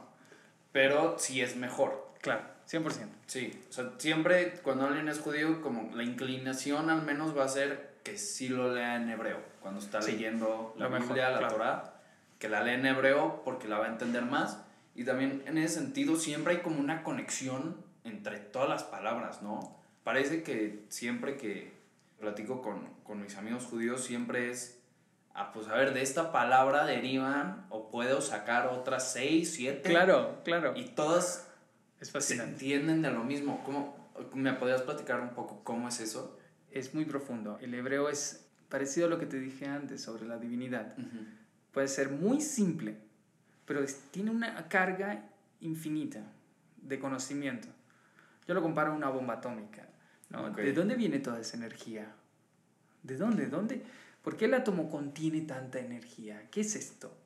Pero 0.71 1.19
sí 1.19 1.41
es 1.41 1.57
mejor. 1.57 2.13
Claro, 2.21 2.43
100%. 2.71 3.07
Sí, 3.27 3.65
o 3.69 3.73
sea, 3.73 3.93
siempre 3.99 4.61
cuando 4.63 4.87
alguien 4.87 5.09
es 5.09 5.19
judío, 5.19 5.61
como 5.61 5.95
la 5.95 6.05
inclinación 6.05 6.89
al 6.89 7.03
menos 7.03 7.37
va 7.37 7.45
a 7.45 7.49
ser 7.49 7.95
que 8.05 8.17
sí 8.17 8.49
lo 8.49 8.73
lea 8.75 8.97
en 8.97 9.11
hebreo, 9.11 9.41
cuando 9.61 9.81
está 9.81 10.01
Sí, 10.03 10.13
leyendo 10.13 10.75
la 10.77 10.85
lo 10.85 10.91
mejor, 10.91 11.09
Biblia, 11.09 11.31
la 11.31 11.39
claro. 11.39 11.55
Torah, 11.57 11.95
que 12.39 12.49
la 12.49 12.63
lee 12.63 12.75
en 12.75 12.87
hebreo 12.87 13.43
porque 13.45 13.69
la 13.69 13.79
va 13.79 13.87
a 13.87 13.89
entender 13.89 14.23
más. 14.23 14.63
Y 14.95 15.05
también 15.05 15.43
en 15.47 15.59
ese 15.59 15.77
sentido 15.81 16.17
siempre 16.17 16.55
hay 16.55 16.61
como 16.61 16.79
una 16.79 17.03
conexión 17.03 17.77
entre 18.05 18.39
todas 18.39 18.69
las 18.69 18.83
palabras, 18.85 19.43
¿no? 19.43 19.79
Parece 20.05 20.43
que 20.43 20.85
siempre 20.89 21.37
que 21.37 21.73
platico 22.21 22.61
con, 22.63 22.89
con 23.05 23.21
mis 23.23 23.37
amigos 23.37 23.65
judíos 23.65 24.05
siempre 24.05 24.51
es, 24.51 24.82
ah, 25.35 25.53
pues 25.53 25.69
a 25.69 25.75
ver, 25.75 25.93
de 25.95 26.03
esta 26.03 26.33
palabra 26.33 26.85
derivan 26.85 27.67
o 27.71 27.89
puedo 27.91 28.21
sacar 28.21 28.67
otras 28.69 29.13
seis, 29.13 29.55
siete. 29.55 29.89
Claro, 29.89 30.41
claro. 30.45 30.73
Y 30.77 30.87
todas 30.91 31.49
es 32.01 32.09
se 32.09 32.13
fascinante. 32.13 32.53
entienden 32.53 33.03
de 33.03 33.11
lo 33.11 33.25
mismo. 33.25 33.63
¿Cómo, 33.65 34.11
¿Me 34.35 34.53
podrías 34.55 34.83
platicar 34.83 35.21
un 35.21 35.31
poco 35.31 35.63
cómo 35.65 35.89
es 35.89 36.01
eso? 36.01 36.39
Es 36.71 36.95
muy 36.95 37.05
profundo. 37.05 37.59
El 37.61 37.75
hebreo 37.75 38.09
es 38.09 38.47
parecido 38.69 39.07
a 39.07 39.11
lo 39.11 39.19
que 39.19 39.27
te 39.27 39.39
dije 39.39 39.67
antes 39.67 40.03
sobre 40.03 40.27
la 40.27 40.39
divinidad. 40.39 40.95
Puede 41.73 41.89
ser 41.89 42.09
muy 42.11 42.41
simple, 42.41 42.99
pero 43.67 43.83
es- 43.83 44.11
tiene 44.11 44.31
una 44.31 44.69
carga 44.69 45.25
infinita 45.61 46.21
de 46.79 46.99
conocimiento. 46.99 47.69
Yo 48.49 48.55
lo 48.55 48.63
comparo 48.63 48.93
a 48.93 48.95
una 48.97 49.09
bomba 49.09 49.35
atómica. 49.35 49.87
¿no? 50.31 50.47
Ok. 50.47 50.57
¿De 50.57 50.73
dónde 50.73 50.95
viene 50.97 51.19
toda 51.21 51.39
esa 51.41 51.57
energía? 51.57 52.07
¿De 53.03 53.17
dónde? 53.17 53.47
¿Dónde? 53.47 53.83
¿Por 54.23 54.37
qué 54.37 54.45
el 54.47 54.55
átomo 54.55 54.89
contiene 54.91 55.41
tanta 55.43 55.81
energía? 55.81 56.49
¿Qué 56.51 56.61
es 56.61 56.77
esto? 56.77 57.17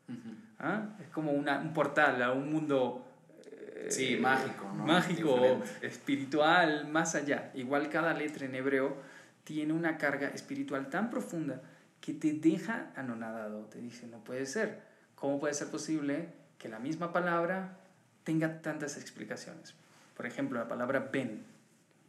¿Ah? 0.59 0.97
Es 1.01 1.09
como 1.09 1.33
una, 1.33 1.59
un 1.61 1.73
portal 1.75 2.23
a 2.23 2.33
un 2.33 2.51
mundo... 2.53 3.07
eh, 3.45 3.89
Sí, 3.91 4.17
mágico, 4.17 4.65
¿no? 4.75 4.85
Mágico, 4.87 5.35
Diferente. 5.35 5.87
espiritual, 5.87 6.89
más 6.89 7.15
allá. 7.15 7.51
Igual 7.55 7.89
cada 7.91 8.15
letra 8.15 8.47
en 8.47 8.55
hebreo 8.55 8.97
tiene 9.45 9.73
una 9.73 9.99
carga 9.99 10.29
espiritual 10.29 10.89
tan 10.89 11.11
profunda 11.11 11.61
que 12.01 12.15
te 12.15 12.33
deja 12.33 12.91
anonadado. 12.97 13.67
Te 13.67 13.79
dice, 13.79 14.07
no 14.07 14.25
puede 14.25 14.47
ser. 14.47 14.81
¿Cómo 15.15 15.39
puede 15.39 15.55
ser 15.55 15.69
posible 15.69 16.29
que 16.59 16.69
la 16.69 16.79
misma 16.79 17.13
palabra 17.13 17.77
tenga 18.25 18.61
tantas 18.61 18.97
explicaciones. 18.97 19.75
Por 20.17 20.27
ejemplo, 20.27 20.59
la 20.59 20.67
palabra 20.67 21.11
ben, 21.13 21.45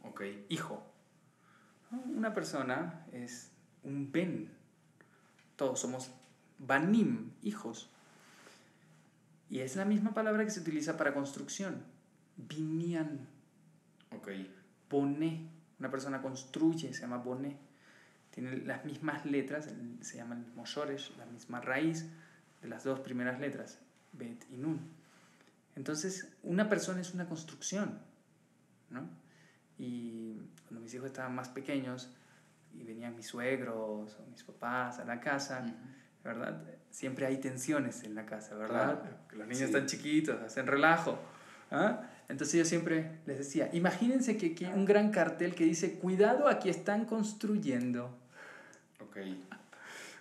Ok. 0.02 0.22
hijo. 0.48 0.82
Una 2.06 2.34
persona 2.34 3.06
es 3.12 3.50
un 3.84 4.10
ben. 4.10 4.50
Todos 5.58 5.80
somos 5.80 6.12
banim, 6.60 7.32
hijos. 7.42 7.90
Y 9.50 9.58
es 9.58 9.74
la 9.74 9.84
misma 9.84 10.14
palabra 10.14 10.44
que 10.44 10.52
se 10.52 10.60
utiliza 10.60 10.96
para 10.96 11.12
construcción. 11.12 11.82
Binian, 12.36 13.26
Ok. 14.14 14.28
boné. 14.88 15.50
Una 15.80 15.90
persona 15.90 16.22
construye, 16.22 16.94
se 16.94 17.00
llama 17.00 17.16
boné. 17.18 17.56
Tiene 18.30 18.58
las 18.58 18.84
mismas 18.84 19.26
letras, 19.26 19.68
se 20.00 20.16
llama 20.16 20.36
el 20.36 20.42
mismo 20.42 20.64
shoresh, 20.64 21.16
la 21.16 21.26
misma 21.26 21.60
raíz 21.60 22.06
de 22.62 22.68
las 22.68 22.84
dos 22.84 23.00
primeras 23.00 23.40
letras, 23.40 23.80
bet 24.12 24.44
y 24.52 24.58
nun. 24.58 24.78
Entonces, 25.74 26.32
una 26.44 26.68
persona 26.68 27.00
es 27.00 27.14
una 27.14 27.26
construcción, 27.26 27.98
¿no? 28.90 29.08
Y 29.76 30.36
cuando 30.68 30.82
mis 30.82 30.94
hijos 30.94 31.06
estaban 31.08 31.34
más 31.34 31.48
pequeños 31.48 32.10
y 32.72 32.82
venían 32.84 33.14
mis 33.16 33.26
suegros 33.26 34.16
o 34.20 34.26
mis 34.30 34.42
papás 34.44 34.98
a 34.98 35.04
la 35.04 35.20
casa, 35.20 35.64
¿verdad? 36.24 36.62
Siempre 36.90 37.26
hay 37.26 37.38
tensiones 37.38 38.02
en 38.04 38.14
la 38.14 38.24
casa, 38.26 38.54
¿verdad? 38.54 39.00
Claro. 39.00 39.16
Los 39.32 39.46
niños 39.46 39.58
Sí. 39.58 39.64
están 39.64 39.86
chiquitos, 39.86 40.40
hacen 40.42 40.66
relajo. 40.66 41.18
¿ah? 41.70 42.02
Entonces 42.28 42.58
yo 42.58 42.64
siempre 42.64 43.20
les 43.26 43.38
decía, 43.38 43.68
imagínense 43.72 44.36
que 44.36 44.52
aquí 44.52 44.64
hay 44.64 44.72
un 44.72 44.84
gran 44.84 45.10
cartel 45.10 45.54
que 45.54 45.64
dice, 45.64 45.98
cuidado, 45.98 46.48
aquí 46.48 46.68
están 46.70 47.04
construyendo, 47.04 48.16
Ok. 49.00 49.16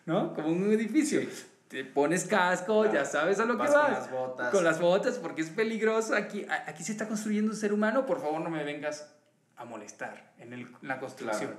¿no? 0.05 0.33
Como 0.33 0.49
un 0.49 0.71
edificio. 0.71 1.21
Sí. 1.21 1.29
Te 1.67 1.83
pones 1.83 2.23
casco, 2.25 2.83
Claro. 2.83 2.93
ya 2.97 3.03
sabes 3.05 3.39
a 3.41 3.45
lo 3.45 3.53
que 3.53 3.63
Vas 3.63 3.73
vas. 3.73 3.83
con 3.83 3.93
las 3.93 4.11
botas. 4.11 4.51
Con 4.51 4.63
las 4.63 4.79
botas, 4.79 5.17
porque 5.17 5.41
es 5.41 5.49
peligroso. 5.49 6.15
Aquí, 6.15 6.45
aquí 6.65 6.81
se 6.83 6.93
está 6.93 7.07
construyendo 7.09 7.51
un 7.51 7.57
ser 7.57 7.73
humano, 7.73 8.05
por 8.05 8.21
favor 8.21 8.39
no 8.39 8.49
me 8.49 8.63
vengas 8.63 9.13
a 9.57 9.65
molestar 9.65 10.31
en 10.39 10.53
el- 10.53 10.67
la 10.81 10.97
construcción. 10.99 11.55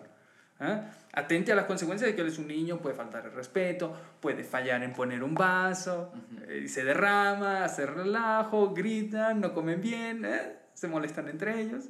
¿Ah? 0.60 0.90
Atente 1.12 1.52
a 1.52 1.54
las 1.54 1.66
consecuencias 1.66 2.10
de 2.10 2.14
que 2.16 2.22
él 2.22 2.28
es 2.28 2.38
un 2.38 2.48
niño, 2.48 2.78
puede 2.78 2.94
faltar 2.94 3.24
el 3.26 3.32
respeto, 3.32 3.96
puede 4.20 4.44
fallar 4.44 4.82
en 4.82 4.92
poner 4.92 5.22
un 5.22 5.34
vaso, 5.34 6.12
eh, 6.48 6.66
se 6.68 6.84
derrama, 6.84 7.64
hace 7.64 7.86
relajo, 7.86 8.72
gritan, 8.74 9.40
no 9.40 9.54
comen 9.54 9.80
bien, 9.80 10.24
¿eh? 10.24 10.56
se 10.74 10.88
molestan 10.88 11.28
entre 11.28 11.60
ellos. 11.60 11.86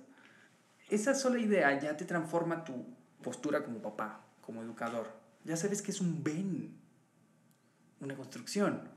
Esa 0.90 1.14
sola 1.14 1.38
idea 1.38 1.78
ya 1.78 1.96
te 1.96 2.04
transforma 2.04 2.64
tu 2.64 2.86
postura 3.22 3.62
como 3.64 3.80
papá, 3.82 4.20
como 4.40 4.62
educador. 4.62 5.08
Ya 5.44 5.56
sabes 5.56 5.82
que 5.82 5.90
es 5.90 6.00
un 6.00 6.22
ven, 6.22 6.78
una 8.00 8.14
construcción. 8.14 8.88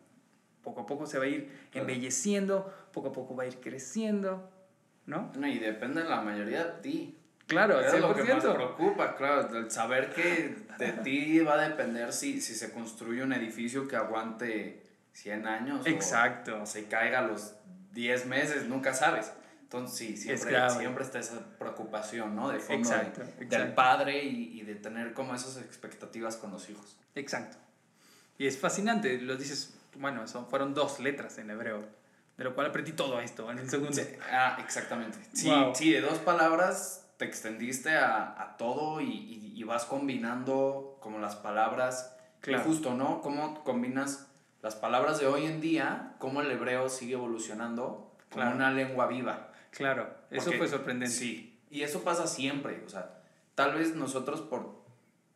Poco 0.63 0.82
a 0.82 0.86
poco 0.86 1.05
se 1.07 1.17
va 1.17 1.26
a 1.26 1.28
ir 1.28 1.49
Claro. 1.72 1.88
embelleciendo, 1.88 2.72
poco 2.93 3.09
a 3.09 3.11
poco 3.11 3.36
va 3.36 3.43
a 3.43 3.47
ir 3.47 3.59
creciendo, 3.59 4.49
¿no? 5.07 5.32
No, 5.36 5.47
y 5.47 5.57
depende 5.59 6.03
la 6.03 6.22
mayoría 6.22 6.65
de 6.65 6.82
ti. 6.82 7.17
Claro, 7.52 7.82
Es 7.82 7.99
lo 7.99 8.16
que 8.16 8.24
más 8.24 8.43
100%. 8.43 8.54
preocupa, 8.56 9.16
claro, 9.18 9.58
el 9.58 9.70
saber 9.70 10.14
que 10.14 10.56
de 10.78 10.91
ti 11.04 11.39
va 11.41 11.56
a 11.56 11.68
depender 11.70 12.14
si, 12.14 12.39
si 12.39 12.56
se 12.56 12.72
construye 12.72 13.22
un 13.24 13.34
edificio 13.34 13.88
que 13.89 13.97
aguante 13.97 14.82
100 15.14 15.45
años 15.47 15.86
Exacto. 15.86 16.62
o 16.62 16.66
se 16.66 16.86
caiga 16.86 17.20
a 17.20 17.24
los 17.24 17.54
10 17.91 18.26
meses, 18.28 18.68
nunca 18.68 18.93
sabes. 18.93 19.34
Entonces 19.64 19.97
sí, 19.97 20.16
siempre, 20.18 20.70
siempre 20.70 21.04
está 21.04 21.20
esa 21.20 21.39
preocupación, 21.60 22.36
¿no? 22.36 22.49
De 22.49 22.60
fondo 22.60 22.89
de- 22.89 22.95
Exacto, 22.95 23.22
del 23.24 23.43
exacto. 23.43 23.76
padre 23.76 24.24
y, 24.24 24.60
y 24.60 24.64
de 24.64 24.76
tener 24.76 25.14
como 25.14 25.36
esas 25.36 25.58
expectativas 25.58 26.38
con 26.38 26.52
los 26.52 26.70
hijos. 26.70 26.97
Exacto. 27.16 27.58
Y 28.38 28.47
es 28.47 28.58
fascinante, 28.58 29.20
lo 29.22 29.36
dices, 29.36 29.74
bueno, 29.95 30.26
son, 30.28 30.47
fueron 30.47 30.74
dos 30.74 30.99
letras 31.02 31.38
en 31.38 31.49
hebreo, 31.52 31.86
de 32.38 32.43
lo 32.45 32.56
cual 32.56 32.68
aprendí 32.68 32.93
todo 32.93 33.20
esto 33.20 33.52
en 33.52 33.60
el 33.60 33.70
segundo. 33.70 33.93
Sí, 33.93 34.04
ah, 34.32 34.58
exactamente. 34.64 35.18
Sí, 35.34 35.49
Wow. 35.49 35.76
sí, 35.76 35.91
de 35.91 36.02
dos 36.02 36.20
palabras 36.20 37.01
te 37.22 37.28
extendiste 37.28 37.95
a, 37.95 38.41
a 38.41 38.57
todo 38.57 38.99
y, 38.99 39.05
y- 39.05 39.53
y 39.55 39.63
vas 39.63 39.86
combinando 39.86 40.97
como 41.01 41.19
las 41.19 41.36
palabras. 41.36 42.17
Claro. 42.39 42.63
Justo, 42.63 42.95
¿no? 42.95 43.22
Cómo 43.22 43.63
combinas 43.63 44.28
las 44.63 44.76
palabras 44.76 45.19
de 45.19 45.28
hoy 45.28 45.45
en 45.45 45.61
día, 45.61 46.15
cómo 46.17 46.41
el 46.41 46.49
hebreo 46.49 46.89
sigue 46.89 47.13
evolucionando 47.13 48.11
como 48.32 48.41
Claro. 48.45 48.55
una 48.55 48.72
lengua 48.72 49.05
viva. 49.05 49.51
Claro, 49.69 50.11
eso 50.32 50.45
Porque- 50.45 50.57
fue 50.57 50.67
sorprendente. 50.67 51.13
Sí, 51.15 51.59
y 51.69 51.84
eso 51.84 52.01
pasa 52.03 52.26
siempre. 52.26 52.82
O 52.88 52.89
sea, 52.89 53.22
tal 53.53 53.76
vez 53.76 53.95
nosotros 53.95 54.41
por 54.41 54.82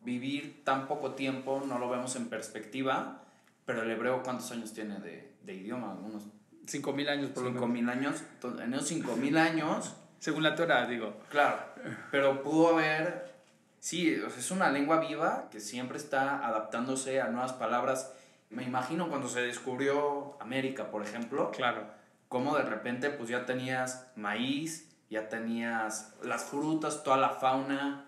vivir 0.00 0.64
tan 0.64 0.88
poco 0.88 1.12
tiempo 1.12 1.62
no 1.68 1.78
lo 1.78 1.88
vemos 1.88 2.16
en 2.16 2.28
perspectiva, 2.28 3.22
pero 3.64 3.82
el 3.82 3.90
hebreo, 3.92 4.24
¿cuántos 4.24 4.50
años 4.50 4.72
tiene 4.72 4.98
de, 4.98 5.34
de 5.42 5.54
idioma? 5.54 5.92
Unos 5.94 6.24
Cinco 6.66 6.92
mil 6.92 7.08
años 7.08 7.30
por 7.30 7.44
lo 7.44 7.52
menos. 7.52 7.70
5.000 7.70 7.90
años. 7.90 8.24
En 8.60 8.74
esos 8.74 8.90
5.000 8.90 9.38
años, 9.38 9.94
Según 10.18 10.42
la 10.42 10.54
Torah, 10.56 10.86
digo. 10.86 11.14
claro, 11.30 11.58
pero 12.10 12.42
pudo 12.42 12.74
haber, 12.74 13.32
sí, 13.80 14.10
es 14.14 14.50
una 14.50 14.70
lengua 14.70 15.00
viva 15.00 15.48
que 15.50 15.60
siempre 15.60 15.98
está 15.98 16.46
adaptándose 16.46 17.20
a 17.20 17.28
nuevas 17.28 17.52
palabras. 17.52 18.12
Me 18.50 18.62
imagino 18.62 19.08
cuando 19.08 19.28
se 19.28 19.40
descubrió 19.42 20.36
América, 20.40 20.90
por 20.90 21.02
ejemplo, 21.02 21.50
Claro. 21.50 21.84
cómo 22.28 22.56
de 22.56 22.62
repente 22.62 23.10
pues 23.10 23.28
ya 23.28 23.44
tenías 23.46 24.06
maíz, 24.16 24.92
ya 25.10 25.28
tenías 25.28 26.14
las 26.22 26.44
frutas, 26.44 27.02
toda 27.02 27.16
la 27.16 27.30
fauna, 27.30 28.06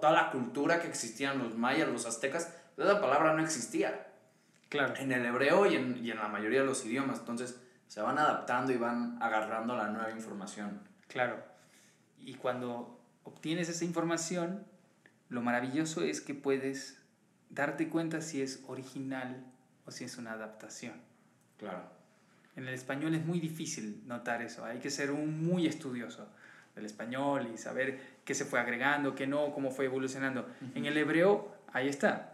toda 0.00 0.12
la 0.12 0.30
cultura 0.30 0.80
que 0.80 0.88
existían 0.88 1.38
los 1.38 1.54
mayas, 1.54 1.88
los 1.88 2.06
aztecas, 2.06 2.54
esa 2.76 3.00
palabra 3.00 3.32
no 3.34 3.42
existía 3.42 4.06
Claro. 4.68 4.94
en 4.96 5.12
el 5.12 5.24
hebreo 5.24 5.64
y 5.66 5.76
en, 5.76 6.04
y 6.04 6.10
en 6.10 6.18
la 6.18 6.28
mayoría 6.28 6.60
de 6.60 6.66
los 6.66 6.84
idiomas. 6.84 7.20
Entonces 7.20 7.58
se 7.88 8.02
van 8.02 8.18
adaptando 8.18 8.72
y 8.72 8.76
van 8.76 9.16
agarrando 9.22 9.76
la 9.76 9.88
nueva 9.88 10.10
información. 10.10 10.80
Claro. 11.08 11.36
Y 12.20 12.34
cuando 12.34 13.00
obtienes 13.24 13.68
esa 13.68 13.84
información, 13.84 14.64
lo 15.28 15.42
maravilloso 15.42 16.02
es 16.02 16.20
que 16.20 16.34
puedes 16.34 17.00
darte 17.50 17.88
cuenta 17.88 18.20
si 18.20 18.42
es 18.42 18.62
original 18.66 19.44
o 19.84 19.90
si 19.90 20.04
es 20.04 20.18
una 20.18 20.32
adaptación. 20.32 20.94
Claro. 21.58 21.90
En 22.56 22.66
el 22.66 22.74
español 22.74 23.14
es 23.14 23.24
muy 23.24 23.38
difícil 23.40 24.02
notar 24.06 24.42
eso, 24.42 24.64
hay 24.64 24.78
que 24.78 24.90
ser 24.90 25.10
un 25.10 25.44
muy 25.44 25.66
estudioso 25.66 26.28
del 26.74 26.86
español 26.86 27.50
y 27.52 27.58
saber 27.58 28.00
qué 28.24 28.34
se 28.34 28.44
fue 28.44 28.60
agregando, 28.60 29.14
qué 29.14 29.26
no, 29.26 29.52
cómo 29.52 29.70
fue 29.70 29.86
evolucionando. 29.86 30.46
En 30.74 30.86
el 30.86 30.96
hebreo, 30.96 31.54
ahí 31.72 31.88
está. 31.88 32.32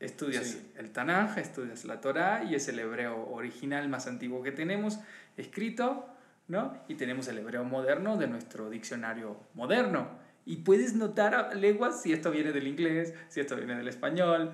Estudias 0.00 0.46
Sí. 0.46 0.72
el 0.76 0.90
Tanaj, 0.90 1.38
estudias 1.38 1.84
la 1.84 2.00
Torah 2.00 2.44
y 2.44 2.54
es 2.54 2.66
el 2.68 2.78
hebreo 2.78 3.28
original 3.30 3.88
más 3.88 4.06
antiguo 4.06 4.42
que 4.42 4.50
tenemos, 4.50 4.98
escrito, 5.36 6.08
¿no? 6.52 6.76
Y 6.86 6.96
tenemos 6.96 7.26
el 7.28 7.38
hebreo 7.38 7.64
moderno 7.64 8.18
de 8.18 8.26
nuestro 8.26 8.68
diccionario 8.68 9.38
moderno. 9.54 10.06
Y 10.44 10.56
puedes 10.56 10.94
notar 10.94 11.34
a 11.34 11.54
leguas 11.54 12.02
si 12.02 12.12
esto 12.12 12.30
viene 12.30 12.52
del 12.52 12.66
inglés, 12.66 13.14
si 13.28 13.40
esto 13.40 13.56
viene 13.56 13.74
del 13.74 13.88
español, 13.88 14.52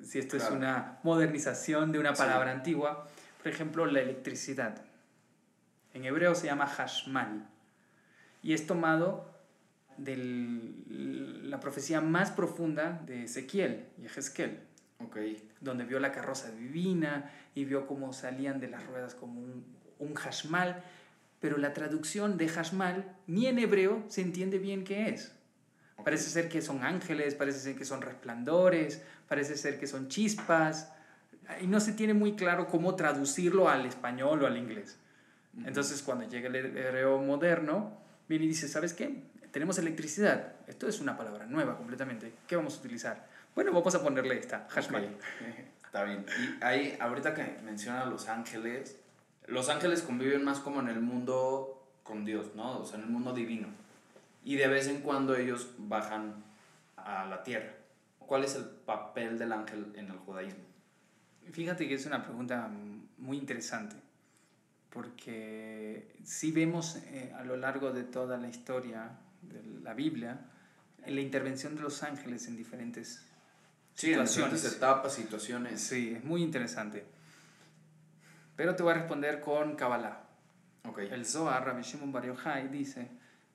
si 0.00 0.20
esto 0.20 0.36
es 0.36 0.44
Claro. 0.44 0.56
una 0.58 1.00
modernización 1.02 1.90
de 1.90 1.98
una 1.98 2.14
Sí. 2.14 2.22
palabra 2.22 2.52
antigua. 2.52 3.08
Por 3.42 3.48
ejemplo, 3.50 3.84
la 3.86 4.00
electricidad. 4.00 4.80
En 5.92 6.04
hebreo 6.04 6.36
se 6.36 6.46
llama 6.46 6.66
hashmal. 6.68 7.48
Y 8.44 8.52
es 8.52 8.68
tomado 8.68 9.28
de 9.96 10.16
la 11.42 11.58
profecía 11.58 12.00
más 12.00 12.30
profunda 12.30 13.00
de 13.06 13.24
Ezequiel 13.24 13.88
y 14.00 14.06
Ezequiel, 14.06 14.60
Ok. 15.04 15.16
donde 15.60 15.82
vio 15.84 15.98
la 15.98 16.12
carroza 16.12 16.52
divina 16.52 17.28
y 17.56 17.64
vio 17.64 17.88
cómo 17.88 18.12
salían 18.12 18.60
de 18.60 18.68
las 18.68 18.86
ruedas 18.86 19.16
como 19.16 19.40
un, 19.40 19.64
un 19.98 20.14
hashmal. 20.14 20.80
Pero 21.40 21.56
la 21.56 21.72
traducción 21.72 22.36
de 22.36 22.48
hashmal 22.48 23.16
ni 23.26 23.46
en 23.46 23.58
hebreo 23.58 24.04
se 24.08 24.22
entiende 24.22 24.58
bien 24.58 24.84
qué 24.84 25.08
es. 25.10 25.32
Parece 26.04 26.30
ser 26.30 26.48
que 26.48 26.62
son 26.62 26.84
ángeles, 26.84 27.34
parece 27.34 27.58
ser 27.58 27.76
que 27.76 27.84
son 27.84 28.02
resplandores, 28.02 29.02
parece 29.28 29.56
ser 29.56 29.78
que 29.78 29.86
son 29.86 30.08
chispas, 30.08 30.92
y 31.60 31.66
no 31.66 31.80
se 31.80 31.92
tiene 31.92 32.14
muy 32.14 32.34
claro 32.34 32.66
cómo 32.66 32.94
traducirlo 32.94 33.68
al 33.68 33.86
español 33.86 34.42
o 34.42 34.46
al 34.46 34.56
inglés. 34.56 34.98
Entonces, 35.64 36.02
cuando 36.02 36.28
llega 36.28 36.48
el 36.48 36.56
hebreo 36.56 37.18
moderno, 37.18 37.98
viene 38.28 38.44
y 38.44 38.48
dice, 38.48 38.68
¿sabes 38.68 38.92
qué? 38.92 39.22
Tenemos 39.50 39.78
electricidad. 39.78 40.52
Esto 40.66 40.86
es 40.86 41.00
una 41.00 41.16
palabra 41.16 41.46
nueva 41.46 41.76
completamente. 41.76 42.32
¿Qué 42.46 42.54
vamos 42.54 42.76
a 42.76 42.78
utilizar? 42.78 43.26
Bueno, 43.54 43.72
vamos 43.72 43.94
a 43.94 44.02
ponerle 44.02 44.38
esta, 44.38 44.66
hashmal. 44.68 45.16
Está 45.84 46.04
bien. 46.04 46.24
Y 46.38 46.62
ahí, 46.64 46.96
ahorita 47.00 47.34
que 47.34 47.58
menciona 47.64 48.04
los 48.04 48.28
ángeles, 48.28 48.97
los 49.48 49.68
ángeles 49.68 50.02
conviven 50.02 50.44
más 50.44 50.60
como 50.60 50.80
en 50.80 50.88
el 50.88 51.00
mundo 51.00 51.86
con 52.02 52.24
Dios, 52.24 52.54
¿no? 52.54 52.78
O 52.80 52.86
sea, 52.86 52.98
en 52.98 53.04
el 53.04 53.10
mundo 53.10 53.32
divino. 53.32 53.68
Y 54.44 54.56
de 54.56 54.68
vez 54.68 54.86
en 54.86 55.00
cuando 55.00 55.36
ellos 55.36 55.70
bajan 55.78 56.42
a 56.96 57.26
la 57.26 57.42
tierra. 57.42 57.74
¿Cuál 58.18 58.44
es 58.44 58.54
el 58.54 58.64
papel 58.64 59.38
del 59.38 59.52
ángel 59.52 59.92
en 59.96 60.06
el 60.10 60.16
judaísmo? 60.18 60.62
Fíjate 61.52 61.88
que 61.88 61.94
es 61.94 62.04
una 62.06 62.22
pregunta 62.22 62.70
muy 63.18 63.38
interesante, 63.38 63.96
porque 64.90 66.14
si 66.24 66.52
vemos 66.52 66.96
eh, 67.06 67.32
a 67.36 67.42
lo 67.44 67.56
largo 67.56 67.92
de 67.92 68.04
toda 68.04 68.36
la 68.36 68.48
historia 68.48 69.10
de 69.42 69.62
la 69.82 69.94
Biblia 69.94 70.40
la 71.06 71.20
intervención 71.22 71.74
de 71.74 71.82
los 71.82 72.02
ángeles 72.02 72.48
en 72.48 72.56
diferentes 72.56 73.24
Sí, 73.94 74.08
en 74.08 74.26
situaciones. 74.26 74.34
diferentes 74.52 74.76
etapas, 74.76 75.14
situaciones. 75.14 75.80
Sí, 75.80 76.14
es 76.16 76.22
muy 76.24 76.42
interesante. 76.42 77.04
Pero 78.58 78.74
te 78.74 78.82
voy 78.82 78.90
a 78.90 78.96
responder 78.96 79.40
con 79.40 79.76
Kabbalah. 79.76 80.24
El 80.96 81.24
Zohar, 81.26 81.64
Rabbi 81.64 81.82
Shimon 81.82 82.10
Bar 82.10 82.26
Yochai, 82.26 82.66
dice 82.66 83.08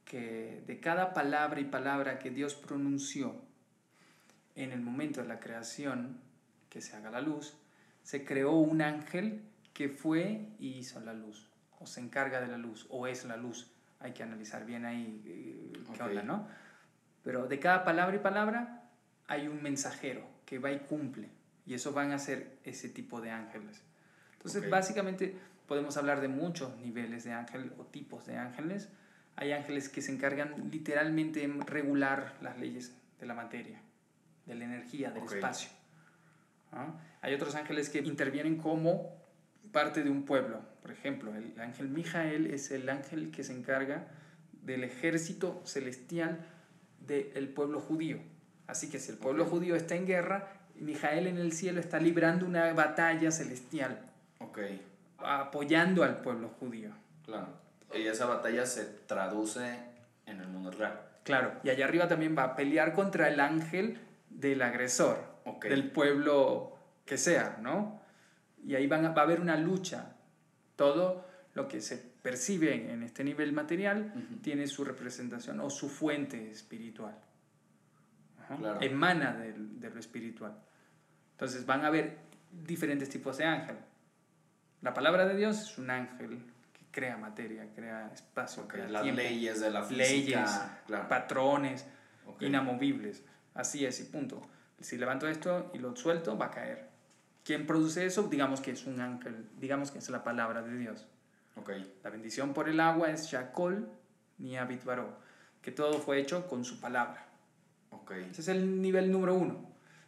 que 0.06 0.64
de 0.66 0.80
cada 0.80 1.14
palabra 1.14 1.60
y 1.60 1.66
palabra 1.66 2.20
que 2.20 2.30
Dios 2.30 2.56
pronunció 2.56 3.36
en 4.56 4.72
el 4.72 4.80
momento 4.80 5.22
de 5.22 5.28
la 5.28 5.42
creación, 5.42 6.22
que 6.70 6.80
se 6.80 6.96
haga 6.96 7.12
la 7.12 7.20
luz, 7.20 7.58
se 8.02 8.24
creó 8.24 8.54
un 8.54 8.82
ángel 8.82 9.44
que 9.74 9.90
fue 9.90 10.48
y 10.58 10.76
hizo 10.76 11.02
la 11.02 11.14
luz, 11.14 11.50
o 11.82 11.86
se 11.86 12.00
encarga 12.00 12.40
de 12.40 12.48
la 12.48 12.58
luz, 12.58 12.88
o 12.90 13.06
es 13.06 13.26
la 13.26 13.36
luz. 13.36 13.74
Hay 14.00 14.14
que 14.14 14.24
analizar 14.24 14.66
bien 14.66 14.86
ahí 14.86 15.22
eh, 15.26 15.74
qué 15.98 16.02
onda, 16.02 16.24
¿no? 16.24 16.48
Pero 17.24 17.48
de 17.48 17.60
cada 17.60 17.84
palabra 17.84 18.16
y 18.16 18.20
palabra 18.20 18.86
hay 19.28 19.50
un 19.50 19.62
mensajero 19.62 20.26
que 20.46 20.60
va 20.60 20.72
y 20.72 20.80
cumple. 20.80 21.30
Y 21.66 21.74
eso 21.74 21.92
van 21.92 22.14
a 22.14 22.20
ser 22.20 22.58
ese 22.64 22.88
tipo 22.88 23.20
de 23.20 23.32
ángeles. 23.32 23.84
Entonces, 24.46 24.70
básicamente 24.70 25.38
podemos 25.68 25.96
hablar 25.96 26.20
de 26.20 26.28
muchos 26.28 26.78
niveles 26.80 27.24
de 27.24 27.32
ángel 27.32 27.72
o 27.78 27.86
tipos 27.86 28.26
de 28.26 28.38
ángeles. 28.38 28.90
Hay 29.38 29.54
ángeles 29.54 29.88
que 29.88 30.02
se 30.02 30.12
encargan 30.12 30.70
literalmente 30.70 31.48
de 31.48 31.64
regular 31.64 32.36
las 32.42 32.60
leyes 32.60 32.94
de 33.22 33.26
la 33.26 33.34
materia, 33.34 33.82
de 34.46 34.56
la 34.56 34.66
energía, 34.66 35.12
del 35.12 35.24
espacio. 35.24 35.70
Hay 37.22 37.34
otros 37.34 37.56
ángeles 37.56 37.90
que 37.90 38.00
intervienen 38.00 38.58
como 38.58 39.16
parte 39.72 40.04
de 40.04 40.10
un 40.10 40.24
pueblo. 40.24 40.62
Por 40.82 40.92
ejemplo, 40.92 41.34
el 41.34 41.58
ángel 41.60 41.88
Mijael 41.88 42.48
es 42.48 42.70
el 42.72 42.90
ángel 42.90 43.32
que 43.32 43.44
se 43.46 43.54
encarga 43.54 44.08
del 44.52 44.84
ejército 44.84 45.62
celestial 45.64 46.46
del 47.00 47.48
pueblo 47.50 47.80
judío. 47.80 48.20
Así 48.68 48.90
que 48.90 49.00
si 49.00 49.12
el 49.12 49.18
pueblo 49.18 49.46
judío 49.46 49.76
está 49.76 49.96
en 49.96 50.06
guerra, 50.06 50.52
Mijael 50.76 51.28
en 51.28 51.38
el 51.38 51.54
cielo 51.54 51.80
está 51.80 52.00
librando 52.00 52.46
una 52.46 52.74
batalla 52.74 53.32
celestial. 53.32 54.10
Okay. 54.54 54.86
Apoyando 55.18 56.04
al 56.04 56.22
pueblo 56.22 56.50
judío. 56.60 56.92
Claro. 57.26 57.48
Y 57.92 58.06
esa 58.06 58.28
batalla 58.28 58.68
se 58.68 58.86
traduce 58.86 59.80
en 60.28 60.42
el 60.42 60.48
mundo 60.48 60.70
real. 60.70 61.02
Claro. 61.24 61.54
Y 61.64 61.70
allá 61.70 61.86
arriba 61.86 62.08
también 62.08 62.38
va 62.38 62.44
a 62.44 62.56
pelear 62.56 62.94
contra 62.94 63.30
el 63.30 63.40
ángel 63.40 63.98
del 64.30 64.62
agresor. 64.62 65.34
Del 65.62 65.90
pueblo 65.92 66.78
que 67.06 67.18
sea, 67.18 67.58
¿no? 67.62 68.00
Y 68.64 68.76
ahí 68.76 68.88
van 68.88 69.04
va 69.04 69.22
a 69.22 69.24
haber 69.24 69.42
una 69.42 69.58
lucha. 69.58 70.16
Todo 70.76 71.26
lo 71.56 71.68
que 71.68 71.82
se 71.82 71.98
percibe 71.98 72.92
en 72.92 73.04
este 73.04 73.24
nivel 73.24 73.54
material 73.54 74.14
tiene 74.42 74.68
su 74.68 74.86
representación 74.86 75.60
o 75.60 75.70
su 75.70 75.90
fuente 75.90 76.52
espiritual. 76.52 77.18
Emana 78.82 79.34
de, 79.34 79.54
de, 79.54 79.90
lo 79.90 80.00
espiritual. 80.00 80.54
Entonces 81.32 81.66
van 81.66 81.84
a 81.84 81.88
haber 81.88 82.18
diferentes 82.52 83.10
tipos 83.10 83.38
de 83.38 83.46
ángel. 83.46 83.78
La 84.84 84.94
palabra 84.94 85.26
de 85.26 85.38
Dios 85.38 85.62
es 85.62 85.78
un 85.78 85.90
ángel 85.90 86.44
que 86.74 86.86
crea 86.92 87.16
materia, 87.16 87.66
crea 87.74 88.12
espacio, 88.14 88.68
crea 88.68 88.90
las 88.90 89.06
leyes 89.06 89.62
de 89.62 89.72
la 89.72 89.82
física. 89.82 90.82
Leyes, 90.88 91.06
patrones 91.08 91.86
inamovibles. 92.42 93.24
Así 93.54 93.86
es 93.86 94.02
y 94.02 94.04
punto. 94.04 94.42
Si 94.82 94.98
levanto 94.98 95.30
esto 95.30 95.72
y 95.74 95.78
lo 95.78 95.96
suelto, 95.96 96.38
va 96.38 96.48
a 96.48 96.52
caer. 96.52 96.90
¿Quién 97.46 97.66
produce 97.66 98.06
eso? 98.06 98.24
Digamos 98.24 98.60
que 98.60 98.72
es 98.72 98.86
un 98.86 99.00
ángel, 99.00 99.50
digamos 99.58 99.90
que 99.90 100.00
es 100.00 100.10
la 100.10 100.22
palabra 100.22 100.62
de 100.62 100.78
Dios. 100.78 101.08
Okay. 101.56 102.00
La 102.04 102.10
bendición 102.10 102.54
por 102.54 102.68
el 102.68 102.82
agua 102.82 103.10
es 103.10 103.28
Shakol 103.28 103.90
ni 104.38 104.58
Abitbaro, 104.58 105.18
que 105.62 105.72
todo 105.72 106.00
fue 106.00 106.20
hecho 106.20 106.46
con 106.48 106.66
su 106.66 106.82
palabra. 106.82 107.26
Okay. 107.90 108.28
Ese 108.32 108.42
es 108.42 108.48
el 108.50 108.82
nivel 108.82 109.10
número 109.10 109.34
uno, 109.36 109.66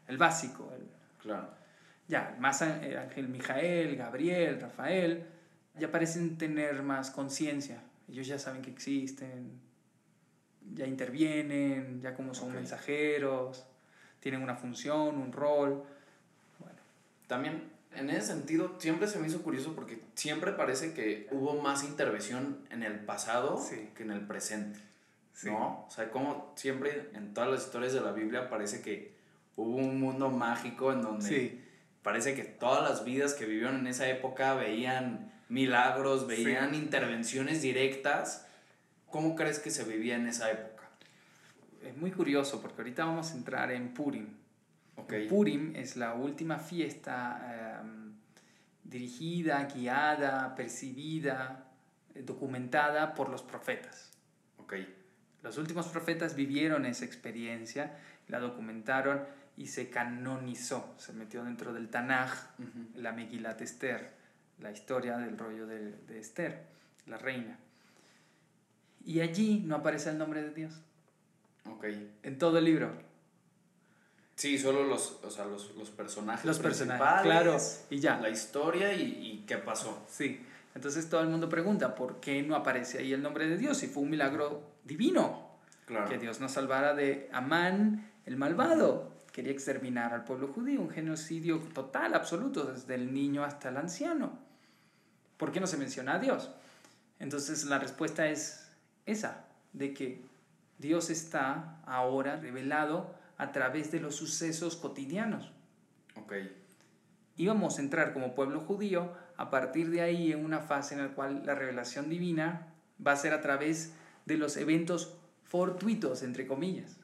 el 0.08 0.18
básico. 0.18 0.70
El, 0.76 0.90
claro. 1.22 1.50
Ya, 2.08 2.36
más 2.40 2.62
eh, 2.62 2.98
Ángel 2.98 3.28
Mijael, 3.28 3.96
Gabriel, 3.96 4.62
Rafael, 4.62 5.26
ya 5.80 5.92
parecen 5.92 6.38
tener 6.38 6.84
más 6.84 7.10
conciencia. 7.12 7.82
Ellos 8.08 8.28
ya 8.28 8.38
saben 8.38 8.62
que 8.62 8.70
existen, 8.70 9.60
ya 10.74 10.86
intervienen, 10.86 12.02
ya 12.02 12.14
como 12.14 12.34
son 12.34 12.54
mensajeros, 12.54 13.66
tienen 14.20 14.42
una 14.42 14.56
función, 14.56 15.18
un 15.18 15.32
rol. 15.32 15.84
Bueno. 16.60 16.80
También 17.28 17.76
en 17.96 18.10
ese 18.10 18.28
sentido, 18.28 18.76
siempre 18.78 19.08
se 19.08 19.20
me 19.20 19.28
hizo 19.28 19.42
curioso 19.42 19.74
porque 19.74 20.02
siempre 20.16 20.52
parece 20.52 20.94
que 20.94 21.28
hubo 21.32 21.62
más 21.62 21.84
intervención 21.84 22.60
en 22.70 22.84
el 22.84 23.00
pasado 23.00 23.60
que 23.96 24.04
en 24.04 24.12
el 24.12 24.22
presente. 24.22 24.80
¿No? 25.44 25.86
O 25.88 25.92
sea, 25.92 26.12
como 26.12 26.54
siempre 26.56 27.10
en 27.14 27.34
todas 27.34 27.50
las 27.50 27.66
historias 27.66 27.94
de 27.94 28.02
la 28.02 28.14
Biblia 28.14 28.50
parece 28.50 28.82
que 28.82 29.14
hubo 29.58 29.76
un 29.76 30.00
mundo 30.00 30.30
mágico 30.30 30.94
en 30.94 31.02
donde 31.02 31.65
parece 32.06 32.36
que 32.36 32.44
todas 32.44 32.88
las 32.88 33.04
vidas 33.04 33.34
que 33.34 33.48
vivieron 33.48 33.78
en 33.78 33.88
esa 33.88 34.08
época 34.08 34.54
veían 34.54 35.34
milagros, 35.50 36.28
veían 36.28 36.76
intervenciones 36.76 37.64
directas. 37.64 38.46
¿Cómo 39.10 39.36
crees 39.36 39.58
que 39.58 39.72
se 39.72 39.86
vivía 39.86 40.16
en 40.16 40.28
esa 40.28 40.52
época? 40.52 40.84
Es 41.84 41.98
muy 41.98 42.12
curioso 42.12 42.62
porque 42.62 42.84
ahorita 42.84 43.06
vamos 43.06 43.32
a 43.32 43.34
entrar 43.34 43.72
en 43.72 43.92
Purim. 43.96 44.28
Okay. 44.98 45.28
Purim 45.28 45.76
es 45.76 45.98
la 45.98 46.14
última 46.14 46.60
fiesta 46.60 47.82
em, 47.82 48.14
dirigida, 48.84 49.64
guiada, 49.64 50.54
percibida, 50.54 51.72
eh, 52.14 52.22
documentada 52.22 53.16
por 53.16 53.30
los 53.30 53.42
profetas. 53.42 54.12
Okay. 54.60 54.96
Los 55.42 55.58
últimos 55.58 55.88
profetas 55.88 56.36
vivieron 56.36 56.86
esa 56.86 57.04
experiencia, 57.04 57.98
la 58.28 58.40
documentaron 58.40 59.22
y 59.58 59.68
se 59.68 59.90
canonizó, 59.90 60.94
se 60.98 61.14
metió 61.14 61.44
dentro 61.44 61.74
del 61.74 61.90
Tanaj, 61.90 62.34
la 62.96 63.14
Megilat 63.14 63.62
Esther, 63.62 64.14
la 64.60 64.72
historia 64.72 65.18
del 65.18 65.38
rollo 65.38 65.66
de, 65.66 65.92
de 65.92 66.20
Esther, 66.20 66.66
la 67.06 67.18
reina. 67.18 67.58
Y 69.06 69.22
allí 69.22 69.62
no 69.66 69.76
aparece 69.76 70.10
el 70.10 70.18
nombre 70.18 70.42
de 70.42 70.52
Dios. 70.52 70.74
Okay. 71.64 72.12
En 72.24 72.38
todo 72.38 72.58
el 72.58 72.66
libro. 72.66 72.92
Sí, 74.36 74.58
solo 74.58 74.84
los, 74.84 75.20
o 75.24 75.32
sea, 75.32 75.46
los, 75.46 75.76
los 75.76 75.90
personajes. 75.90 76.46
Los 76.46 76.60
personajes, 76.60 77.24
claro. 77.24 77.58
Y 77.90 78.00
ya. 78.00 78.20
La 78.20 78.30
historia 78.30 78.94
y, 78.94 79.04
y, 79.04 79.46
qué 79.48 79.58
pasó. 79.58 80.06
Sí. 80.10 80.46
Entonces 80.74 81.10
todo 81.10 81.22
el 81.22 81.30
mundo 81.30 81.48
pregunta, 81.48 81.96
¿por 81.96 82.20
qué 82.20 82.44
no 82.44 82.56
aparece 82.56 82.98
ahí 82.98 83.14
el 83.14 83.22
nombre 83.22 83.48
de 83.48 83.58
Dios? 83.58 83.78
Si 83.78 83.88
fue 83.88 84.04
un 84.04 84.10
milagro 84.10 84.64
divino. 84.84 85.56
Claro. 85.86 86.10
Que 86.10 86.18
Dios 86.18 86.42
nos 86.42 86.52
salvara 86.52 86.94
de 86.94 87.30
Amán, 87.32 88.12
el 88.26 88.36
malvado. 88.36 89.15
Quería 89.36 89.52
exterminar 89.52 90.14
al 90.14 90.24
pueblo 90.24 90.48
judío, 90.48 90.80
un 90.80 90.90
genocidio 90.90 91.60
total, 91.74 92.14
absoluto, 92.14 92.72
desde 92.72 92.96
el 92.96 93.14
niño 93.14 93.44
hasta 93.44 93.68
el 93.68 93.76
anciano. 93.76 94.40
¿Por 95.36 95.52
qué 95.52 95.60
no 95.60 95.68
se 95.68 95.76
menciona 95.76 96.14
a 96.14 96.20
Dios? 96.20 96.52
Entonces 97.20 97.66
la 97.66 97.78
respuesta 97.78 98.30
es 98.30 98.72
esa, 99.06 99.44
de 99.74 99.94
que 99.94 100.22
Dios 100.78 101.10
está 101.10 101.82
ahora 101.86 102.38
revelado 102.38 103.14
a 103.38 103.52
través 103.52 103.92
de 103.92 104.00
los 104.00 104.16
sucesos 104.16 104.78
cotidianos. 104.78 105.52
Ok. 106.16 106.36
Íbamos 107.36 107.78
a 107.78 107.82
entrar 107.82 108.14
como 108.14 108.36
pueblo 108.36 108.62
judío 108.62 109.12
a 109.36 109.50
partir 109.50 109.90
de 109.90 110.00
ahí 110.00 110.32
en 110.32 110.46
una 110.46 110.62
fase 110.62 110.96
en 110.96 111.02
la 111.02 111.14
cual 111.14 111.46
la 111.46 111.56
revelación 111.56 112.08
divina 112.08 112.68
va 113.06 113.12
a 113.12 113.18
ser 113.18 113.34
a 113.34 113.42
través 113.42 113.92
de 114.26 114.38
los 114.38 114.56
eventos 114.56 115.18
fortuitos, 115.44 116.24
entre 116.24 116.48
comillas. 116.48 117.02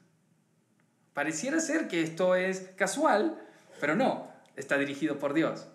Pareciera 1.14 1.60
ser 1.60 1.88
que 1.88 2.02
esto 2.02 2.34
es 2.34 2.70
casual, 2.76 3.38
pero 3.80 3.94
no, 3.94 4.30
está 4.56 4.78
dirigido 4.78 5.18
por 5.18 5.34
Dios. 5.34 5.68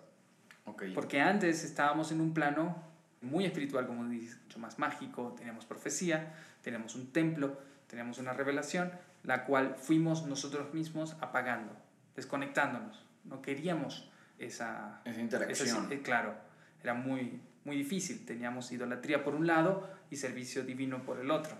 Okay. 0.64 0.92
Porque 0.92 1.20
antes 1.20 1.64
estábamos 1.64 2.12
en 2.12 2.20
un 2.20 2.34
plano 2.34 2.88
muy 3.22 3.44
espiritual, 3.44 3.86
como 3.86 4.04
dicho, 4.08 4.58
más 4.58 4.78
mágico, 4.78 5.34
teníamos 5.36 5.64
profecía, 5.64 6.34
teníamos 6.62 6.94
un 6.94 7.12
templo, 7.12 7.58
teníamos 7.86 8.18
una 8.18 8.32
revelación, 8.32 8.92
la 9.22 9.44
cual 9.44 9.76
fuimos 9.76 10.26
nosotros 10.26 10.72
mismos 10.74 11.16
apagando, 11.20 11.72
desconectándonos. 12.16 13.04
No 13.24 13.42
queríamos 13.42 14.08
esa, 14.38 15.00
esa 15.04 15.20
interacción. 15.20 15.90
Eh, 15.90 16.00
claro, 16.02 16.34
era 16.82 16.94
muy, 16.94 17.40
muy 17.64 17.76
difícil. 17.76 18.24
Teníamos 18.24 18.70
idolatría 18.72 19.24
por 19.24 19.34
un 19.34 19.46
lado 19.46 19.88
y 20.10 20.16
servicio 20.16 20.64
divino 20.64 21.02
por 21.02 21.18
el 21.18 21.30
otro. 21.30 21.56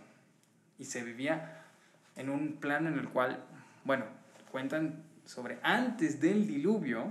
Y 0.79 0.85
se 0.85 1.03
vivía 1.03 1.65
en 2.17 2.31
un 2.31 2.55
plano 2.55 2.89
en 2.89 2.99
el 2.99 3.09
cual, 3.09 3.45
bueno, 3.85 4.05
cuentan 4.51 5.03
sobre 5.25 5.59
antes 5.63 6.21
del 6.21 6.47
diluvio, 6.47 7.07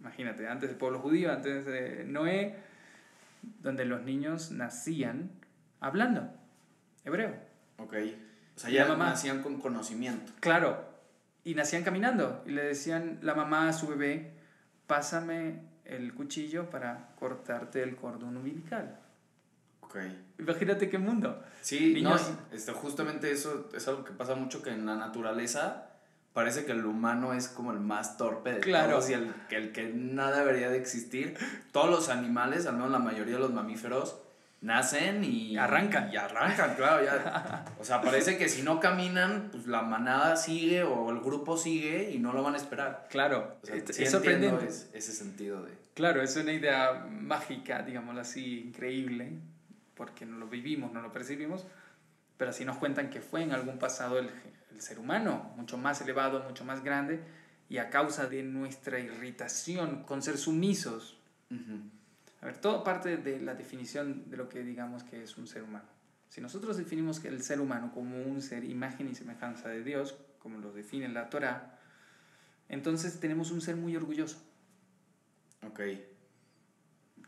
imagínate, 0.00 0.48
antes 0.48 0.68
del 0.68 0.78
pueblo 0.78 0.98
judío, 0.98 1.32
antes 1.32 1.66
de 1.66 2.04
Noé, 2.04 2.56
donde 3.62 3.84
los 3.84 4.02
niños 4.02 4.50
nacían 4.50 5.30
hablando 5.80 6.30
hebreo. 7.04 7.34
Ok. 7.78 7.94
O 8.56 8.60
sea, 8.60 8.70
ya 8.70 8.94
nacían 8.96 9.42
con 9.42 9.60
conocimiento. 9.60 10.32
Claro, 10.40 10.84
y 11.44 11.54
nacían 11.54 11.82
caminando 11.82 12.42
y 12.46 12.50
le 12.50 12.62
decían 12.62 13.18
la 13.22 13.34
mamá 13.34 13.68
a 13.68 13.72
su 13.72 13.86
bebé, 13.86 14.32
pásame 14.86 15.60
el 15.84 16.12
cuchillo 16.14 16.68
para 16.68 17.14
cortarte 17.18 17.82
el 17.82 17.96
cordón 17.96 18.36
umbilical. 18.36 18.98
Ok. 19.90 19.96
Imagínate 20.38 20.88
qué 20.88 20.98
mundo. 20.98 21.42
Sí, 21.62 21.92
Niños... 21.94 22.30
no, 22.50 22.56
esto, 22.56 22.72
justamente 22.74 23.30
eso 23.32 23.68
es 23.74 23.86
algo 23.88 24.04
que 24.04 24.12
pasa 24.12 24.34
mucho 24.36 24.62
que 24.62 24.70
en 24.70 24.86
la 24.86 24.94
naturaleza 24.96 25.86
parece 26.32 26.64
que 26.64 26.72
el 26.72 26.86
humano 26.86 27.34
es 27.34 27.48
como 27.48 27.72
el 27.72 27.80
más 27.80 28.16
torpe 28.16 28.52
de 28.52 28.60
claro. 28.60 28.92
todos 28.92 29.10
y 29.10 29.14
el, 29.14 29.34
el 29.50 29.72
que 29.72 29.90
nada 29.92 30.38
debería 30.38 30.70
de 30.70 30.78
existir. 30.78 31.36
Todos 31.72 31.90
los 31.90 32.08
animales, 32.08 32.66
al 32.66 32.74
menos 32.74 32.90
la 32.92 33.00
mayoría 33.00 33.34
de 33.34 33.40
los 33.40 33.52
mamíferos, 33.52 34.16
nacen 34.60 35.24
y 35.24 35.56
arrancan. 35.56 36.12
Y 36.12 36.16
arrancan, 36.16 36.76
claro, 36.76 37.04
ya. 37.04 37.64
O 37.80 37.84
sea, 37.84 38.00
parece 38.00 38.38
que 38.38 38.48
si 38.48 38.62
no 38.62 38.78
caminan, 38.78 39.48
pues 39.50 39.66
la 39.66 39.82
manada 39.82 40.36
sigue 40.36 40.84
o 40.84 41.10
el 41.10 41.18
grupo 41.20 41.56
sigue 41.56 42.12
y 42.12 42.18
no 42.20 42.32
lo 42.32 42.42
van 42.44 42.54
a 42.54 42.58
esperar. 42.58 43.08
Claro, 43.10 43.56
O 43.62 43.66
sea, 43.66 43.74
es, 43.74 43.84
sí 43.96 44.04
es 44.04 44.10
sorprendente. 44.12 44.66
es- 44.66 44.88
ese 44.94 45.12
sentido 45.12 45.62
de... 45.64 45.72
Claro, 45.94 46.22
es 46.22 46.36
una 46.36 46.52
idea 46.52 47.06
mágica, 47.10 47.82
digámoslo 47.82 48.20
así, 48.20 48.60
increíble, 48.68 49.32
porque 50.00 50.24
no 50.24 50.38
lo 50.38 50.48
vivimos, 50.48 50.94
no 50.94 51.02
lo 51.02 51.12
percibimos, 51.12 51.66
pero 52.38 52.52
así 52.52 52.64
nos 52.64 52.78
cuentan 52.78 53.10
que 53.10 53.20
fue 53.20 53.42
en 53.42 53.52
algún 53.52 53.78
pasado 53.78 54.18
el, 54.18 54.30
el 54.72 54.80
ser 54.80 54.98
humano, 54.98 55.52
mucho 55.58 55.76
más 55.76 56.00
elevado, 56.00 56.42
mucho 56.42 56.64
más 56.64 56.82
grande, 56.82 57.20
y 57.68 57.76
a 57.76 57.90
causa 57.90 58.26
de 58.26 58.42
nuestra 58.42 58.98
irritación 58.98 60.04
con 60.04 60.22
ser 60.22 60.38
sumisos. 60.38 61.18
Ujú. 61.50 61.82
A 62.40 62.46
ver, 62.46 62.56
todo 62.56 62.82
parte 62.82 63.18
de 63.18 63.40
la 63.42 63.54
definición 63.54 64.30
de 64.30 64.38
lo 64.38 64.48
que 64.48 64.62
digamos 64.62 65.02
que 65.02 65.22
es 65.22 65.36
un 65.36 65.46
ser 65.46 65.64
humano. 65.64 65.90
Si 66.30 66.40
nosotros 66.40 66.78
definimos 66.78 67.20
que 67.20 67.28
el 67.28 67.42
ser 67.42 67.60
humano 67.60 67.92
como 67.92 68.22
un 68.22 68.40
ser 68.40 68.64
imagen 68.64 69.06
y 69.06 69.14
semejanza 69.14 69.68
de 69.68 69.84
Dios, 69.84 70.16
como 70.38 70.56
lo 70.60 70.72
define 70.72 71.10
la 71.10 71.28
Torah, 71.28 71.78
entonces 72.70 73.20
tenemos 73.20 73.50
un 73.50 73.60
ser 73.60 73.76
muy 73.76 73.94
orgulloso. 73.96 74.42
Ok. 75.62 75.80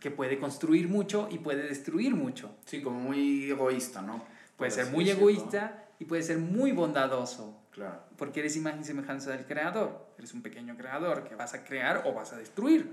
Que 0.02 0.10
puede 0.10 0.38
construir 0.40 0.88
mucho 0.88 1.28
y 1.30 1.38
puede 1.38 1.62
destruir 1.62 2.14
mucho. 2.16 2.56
Sí, 2.66 2.82
como 2.82 2.98
muy 2.98 3.48
egoísta, 3.48 4.02
¿no? 4.02 4.24
Puede 4.56 4.72
ser 4.72 4.86
muy 4.88 5.08
egoísta 5.08 5.84
y 6.00 6.04
puede 6.06 6.24
ser 6.24 6.38
muy 6.38 6.72
bondadoso, 6.72 7.56
Claro. 7.70 8.02
porque 8.18 8.40
eres 8.40 8.56
imagen 8.56 8.80
y 8.80 8.84
semejanza 8.84 9.30
del 9.30 9.46
creador. 9.46 10.12
Eres 10.18 10.34
un 10.34 10.42
pequeño 10.42 10.76
creador 10.76 11.22
que 11.28 11.36
vas 11.36 11.54
a 11.54 11.64
crear 11.64 12.02
o 12.04 12.12
vas 12.12 12.32
a 12.32 12.36
destruir, 12.36 12.92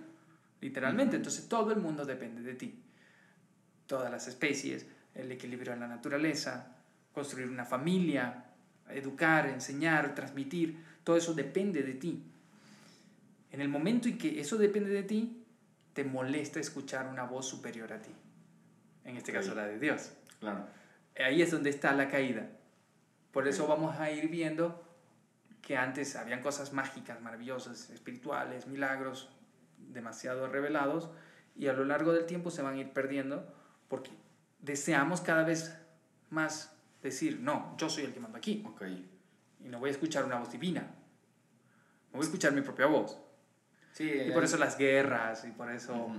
literalmente. 0.61 1.15
Entonces 1.15 1.49
todo 1.49 1.71
el 1.71 1.79
mundo 1.79 2.05
depende 2.05 2.43
de 2.43 2.53
ti. 2.53 2.79
Todas 3.87 4.11
las 4.11 4.27
especies, 4.27 4.85
el 5.15 5.31
equilibrio 5.31 5.73
de 5.73 5.79
la 5.79 5.87
naturaleza, 5.87 6.75
construir 7.11 7.49
una 7.49 7.65
familia, 7.65 8.45
educar, 8.91 9.47
enseñar, 9.47 10.13
transmitir, 10.13 10.77
todo 11.03 11.17
eso 11.17 11.33
depende 11.33 11.81
de 11.81 11.93
ti. 11.95 12.23
En 13.51 13.61
el 13.61 13.67
momento 13.69 14.07
en 14.07 14.19
que 14.19 14.39
eso 14.39 14.57
depende 14.59 14.91
de 14.91 15.01
ti, 15.03 15.38
te 15.93 16.03
molesta 16.03 16.59
escuchar 16.59 17.07
una 17.07 17.23
voz 17.23 17.47
superior 17.47 17.91
a 17.93 18.01
ti. 18.01 18.11
En 19.05 19.17
este 19.17 19.31
caso 19.31 19.55
la 19.55 19.65
de 19.65 19.79
Dios. 19.79 20.11
Claro. 20.39 20.67
Ahí 21.17 21.41
es 21.41 21.51
donde 21.51 21.69
está 21.69 21.93
la 21.93 22.09
caída. 22.09 22.47
Por 23.31 23.47
eso 23.47 23.67
vamos 23.67 23.97
a 23.99 24.11
ir 24.11 24.29
viendo 24.29 24.83
que 25.61 25.77
antes 25.77 26.15
habían 26.15 26.41
cosas 26.41 26.73
mágicas, 26.73 27.21
maravillosas, 27.21 27.89
espirituales, 27.89 28.67
milagros 28.67 29.29
demasiado 29.77 30.47
revelados 30.47 31.09
y 31.55 31.67
a 31.67 31.73
lo 31.73 31.85
largo 31.85 32.13
del 32.13 32.25
tiempo 32.25 32.51
se 32.51 32.61
van 32.61 32.75
a 32.75 32.77
ir 32.77 32.91
perdiendo 32.91 33.53
porque 33.87 34.11
deseamos 34.59 35.21
cada 35.21 35.43
vez 35.43 35.75
más 36.29 36.75
decir, 37.01 37.39
no, 37.39 37.75
yo 37.77 37.89
soy 37.89 38.05
el 38.05 38.13
que 38.13 38.19
manda 38.19 38.37
aquí 38.37 38.63
y 39.59 39.69
no 39.69 39.79
voy 39.79 39.89
a 39.89 39.91
escuchar 39.91 40.25
una 40.25 40.37
voz 40.37 40.51
divina, 40.51 40.81
no 40.81 42.13
voy 42.13 42.21
a 42.21 42.25
escuchar 42.25 42.53
mi 42.53 42.61
propia 42.61 42.85
voz. 42.85 43.17
Sí, 43.93 44.09
Y 44.27 44.31
por 44.31 44.43
eso 44.43 44.57
las 44.57 44.77
guerras 44.77 45.45
y 45.45 45.51
por 45.51 45.71
eso 45.71 46.11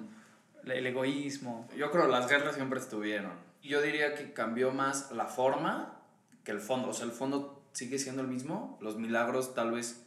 el 0.65 0.87
egoísmo. 0.87 1.69
Yo 1.77 1.91
creo 1.91 2.07
que 2.07 2.13
las 2.13 2.29
guerras 2.29 2.55
siempre 2.55 2.79
estuvieron. 2.79 3.33
Yo 3.63 3.83
diría 3.83 4.15
que 4.15 4.33
cambió 4.33 4.73
más 4.73 5.11
la 5.13 5.27
forma 5.27 6.01
que 6.45 6.51
el 6.51 6.61
fondo. 6.61 6.89
O 6.89 6.93
sea, 6.93 7.07
el 7.07 7.13
fondo 7.13 7.63
sigue 7.73 7.99
siendo 7.99 8.23
el 8.23 8.29
mismo. 8.29 8.79
Los 8.81 8.97
milagros 8.97 9.55
tal 9.55 9.73
vez 9.73 10.07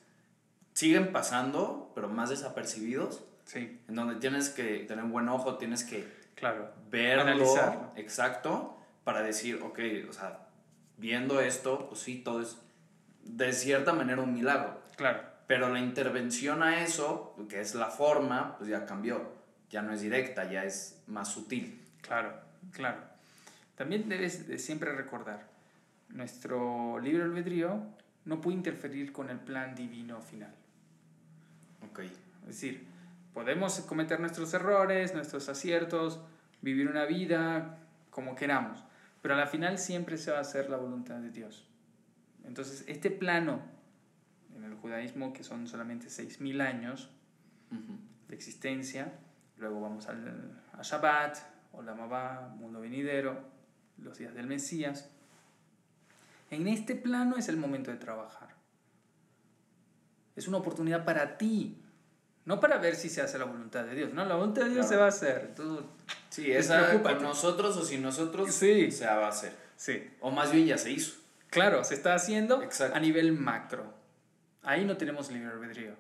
siguen 0.74 1.12
pasando, 1.12 1.92
pero 1.96 2.10
más 2.10 2.30
desapercibidos. 2.30 3.24
Sí, 3.46 3.80
En 3.88 3.96
donde 3.96 4.16
tienes 4.16 4.50
que 4.50 4.80
tener 4.80 5.04
un 5.04 5.12
buen 5.12 5.28
ojo, 5.28 5.58
tienes 5.58 5.84
que 5.84 6.08
claro. 6.36 6.72
verlo. 6.90 7.24
Analizarlo. 7.24 7.92
Exacto. 7.96 8.78
Para 9.04 9.22
decir, 9.22 9.60
ok, 9.62 9.80
o 10.10 10.14
sea, 10.14 10.48
viendo 10.98 11.42
esto, 11.42 11.88
pues 11.90 12.00
sí, 12.00 12.22
todo 12.24 12.42
es 12.42 12.58
de 13.24 13.52
cierta 13.52 13.94
manera 13.94 14.22
un 14.22 14.34
milagro. 14.34 14.82
Claro. 14.96 15.33
Pero 15.48 15.70
la 15.70 15.80
intervención 15.80 16.64
a 16.64 16.84
eso, 16.84 17.36
que 17.50 17.60
es 17.60 17.76
la 17.76 17.88
forma, 17.88 18.58
pues 18.58 18.70
ya 18.70 18.86
cambió. 18.86 19.34
Ya 19.70 19.82
no 19.82 19.94
es 19.94 20.02
directa, 20.02 20.50
ya 20.50 20.64
es 20.64 21.02
más 21.08 21.30
sutil. 21.30 21.82
Claro, 22.02 22.34
claro. 22.72 23.00
También 23.76 24.08
debes 24.08 24.48
de 24.48 24.60
siempre 24.60 24.94
recordar, 24.94 25.48
nuestro 26.10 27.00
libre 27.00 27.24
albedrío 27.24 27.82
no 28.26 28.40
puede 28.40 28.58
interferir 28.58 29.12
con 29.12 29.30
el 29.30 29.40
plan 29.40 29.76
divino 29.76 30.22
final. 30.22 30.54
Ok. 31.90 32.00
Es 32.00 32.48
decir, 32.48 32.86
podemos 33.34 33.80
cometer 33.82 34.20
nuestros 34.20 34.54
errores, 34.54 35.14
nuestros 35.14 35.50
aciertos, 35.50 36.20
vivir 36.62 36.88
una 36.88 37.06
vida 37.06 37.80
como 38.10 38.36
queramos, 38.36 38.84
pero 39.22 39.34
a 39.34 39.38
la 39.38 39.48
final 39.48 39.78
siempre 39.78 40.18
se 40.18 40.32
va 40.32 40.38
a 40.38 40.42
hacer 40.42 40.70
la 40.70 40.78
voluntad 40.78 41.16
de 41.16 41.32
Dios. 41.32 41.68
Entonces, 42.46 42.84
este 42.88 43.10
plano 43.10 43.62
en 44.56 44.64
el 44.64 44.76
judaísmo, 44.76 45.34
que 45.34 45.44
son 45.44 45.68
solamente 45.68 46.08
6.000 46.08 46.62
años, 46.62 47.10
de 48.28 48.36
existencia, 48.36 49.12
luego 49.58 49.82
vamos 49.82 50.08
al, 50.08 50.62
a 50.74 50.82
Shabbat, 50.84 51.38
Olam 51.74 52.00
Abba, 52.02 52.54
mundo 52.56 52.80
venidero, 52.82 53.40
los 53.98 54.18
días 54.18 54.34
del 54.36 54.46
Mesías. 54.48 55.10
En 56.52 56.68
este 56.68 56.96
plano 56.96 57.36
es 57.38 57.48
el 57.50 57.58
momento 57.58 57.90
de 57.90 57.98
trabajar. 57.98 58.50
Es 60.36 60.48
una 60.48 60.58
oportunidad 60.58 61.04
para 61.06 61.38
ti, 61.38 61.78
no 62.46 62.60
para 62.60 62.78
ver 62.78 62.96
si 62.96 63.10
se 63.10 63.22
hace 63.22 63.40
la 63.40 63.46
voluntad 63.46 63.86
de 63.86 63.96
Dios. 63.96 64.14
No, 64.14 64.24
la 64.26 64.36
voluntad 64.36 64.64
de 64.64 64.70
Dios 64.70 64.86
Claro. 64.88 64.90
se 64.90 64.96
va 64.98 65.06
a 65.06 65.10
hacer. 65.10 65.56
Tú- 65.56 65.84
Sí, 66.30 66.52
esa 66.52 67.02
con 67.04 67.22
nosotros 67.22 67.78
o 67.78 67.86
sin 67.86 68.02
nosotros 68.02 68.52
Sí. 68.54 68.90
se 68.92 69.06
va 69.06 69.26
a 69.26 69.30
hacer. 69.30 69.54
sí, 69.76 70.10
O 70.20 70.32
más 70.32 70.52
bien 70.52 70.66
ya 70.68 70.78
se 70.78 70.92
hizo. 70.92 71.16
claro, 71.50 71.84
se 71.84 71.94
está 71.96 72.16
haciendo 72.16 72.62
Exacto. 72.64 72.96
a 72.98 73.00
nivel 73.00 73.34
macro. 73.34 73.94
Ahí 74.64 74.86
no 74.86 74.96
tenemos 74.98 75.32
libre 75.32 75.52
albedrío. 75.52 75.94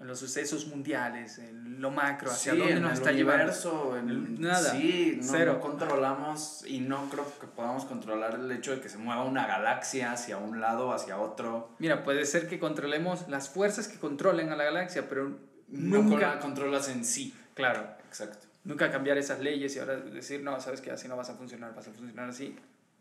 En 0.00 0.08
los 0.08 0.18
sucesos 0.18 0.66
mundiales, 0.66 1.38
en 1.38 1.80
lo 1.80 1.90
macro, 1.92 2.30
hacia 2.30 2.52
sí, 2.52 2.58
dónde 2.58 2.80
nos 2.80 2.92
el 2.92 2.98
está 2.98 3.12
llevando. 3.12 3.42
universo, 3.44 3.96
en- 3.96 4.40
Nada. 4.40 4.72
Sí, 4.72 5.20
no, 5.22 5.30
Cero. 5.30 5.52
no 5.54 5.60
controlamos 5.60 6.64
y 6.66 6.80
no 6.80 7.08
creo 7.08 7.24
que 7.38 7.46
podamos 7.46 7.84
controlar 7.84 8.34
el 8.34 8.50
hecho 8.50 8.74
de 8.74 8.80
que 8.80 8.88
se 8.88 8.98
mueva 8.98 9.22
una 9.24 9.46
galaxia 9.46 10.10
hacia 10.10 10.38
un 10.38 10.60
lado, 10.60 10.92
hacia 10.92 11.18
otro. 11.18 11.76
Mira, 11.78 12.02
puede 12.02 12.24
ser 12.26 12.48
que 12.48 12.58
controlemos 12.58 13.28
las 13.28 13.48
fuerzas 13.48 13.86
que 13.86 13.98
controlen 13.98 14.48
a 14.50 14.56
la 14.56 14.64
galaxia, 14.64 15.08
pero 15.08 15.38
No 15.68 16.02
nunca, 16.02 16.32
con- 16.32 16.40
controlas 16.50 16.88
en 16.88 17.04
sí. 17.04 17.32
claro, 17.54 17.86
Exacto. 18.08 18.48
nunca 18.64 18.90
cambiar 18.90 19.18
esas 19.18 19.38
leyes 19.38 19.76
y 19.76 19.78
ahora 19.78 19.96
decir, 19.98 20.42
no, 20.42 20.60
sabes 20.60 20.80
que 20.80 20.90
así 20.90 21.06
no 21.06 21.16
vas 21.16 21.30
a 21.30 21.34
funcionar, 21.34 21.76
vas 21.76 21.86
a 21.86 21.92
funcionar 21.92 22.28
así 22.28 22.56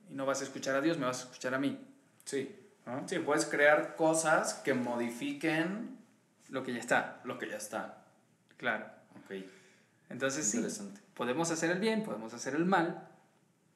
y 0.07 0.13
no 0.13 0.27
vas 0.27 0.41
a 0.41 0.43
escuchar 0.43 0.75
a 0.75 0.81
Dios, 0.81 0.99
me 0.99 1.05
vas 1.07 1.21
a 1.21 1.23
escuchar 1.23 1.55
a 1.55 1.57
mí. 1.57 1.79
Sí. 2.25 2.55
¿No? 2.85 3.07
Sí, 3.07 3.19
puedes 3.19 3.45
crear 3.45 3.95
cosas 3.95 4.53
que 4.55 4.73
modifiquen 4.73 5.97
Lo 6.49 6.63
que 6.63 6.73
ya 6.73 6.79
está, 6.79 7.19
lo 7.23 7.37
que 7.37 7.49
ya 7.49 7.57
está. 7.57 8.03
claro. 8.57 8.85
Ok. 9.25 9.35
Entonces 10.09 10.45
sí, 10.45 10.61
podemos 11.13 11.51
hacer 11.51 11.71
el 11.71 11.79
bien, 11.79 12.03
podemos 12.03 12.33
hacer 12.33 12.53
el 12.55 12.65
mal, 12.65 13.07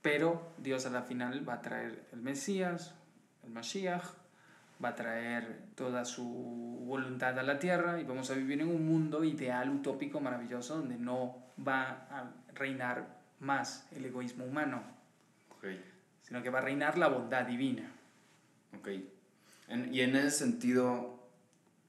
pero 0.02 0.52
Dios 0.58 0.86
a 0.86 0.90
la 0.90 1.02
final 1.04 1.48
va 1.48 1.54
a 1.56 1.62
traer 1.62 2.06
el 2.12 2.22
Mesías, 2.22 2.94
el 3.46 3.52
Mashiach, 3.52 4.04
va 4.84 4.90
a 4.90 4.96
traer 4.96 5.62
toda 5.76 6.04
su 6.04 6.24
voluntad 6.86 7.40
a 7.40 7.44
la 7.44 7.58
tierra 7.60 8.02
y 8.02 8.04
vamos 8.04 8.30
a 8.32 8.34
vivir 8.34 8.60
en 8.62 8.68
un 8.68 8.86
mundo 8.86 9.24
ideal, 9.24 9.70
utópico, 9.70 10.20
maravilloso, 10.20 10.76
donde 10.78 10.98
no 10.98 11.38
va 11.66 12.06
a 12.12 12.30
reinar 12.54 13.08
más 13.40 13.88
el 13.94 14.04
egoísmo 14.06 14.44
humano, 14.44 14.84
Ok. 15.52 15.68
sino 16.22 16.44
que 16.44 16.50
va 16.50 16.60
a 16.60 16.64
reinar 16.64 16.98
la 16.98 17.08
bondad 17.08 17.46
divina. 17.46 17.90
Ok. 18.78 18.90
En- 19.68 19.94
y 19.94 20.02
en 20.02 20.16
ese 20.16 20.32
sentido, 20.32 21.20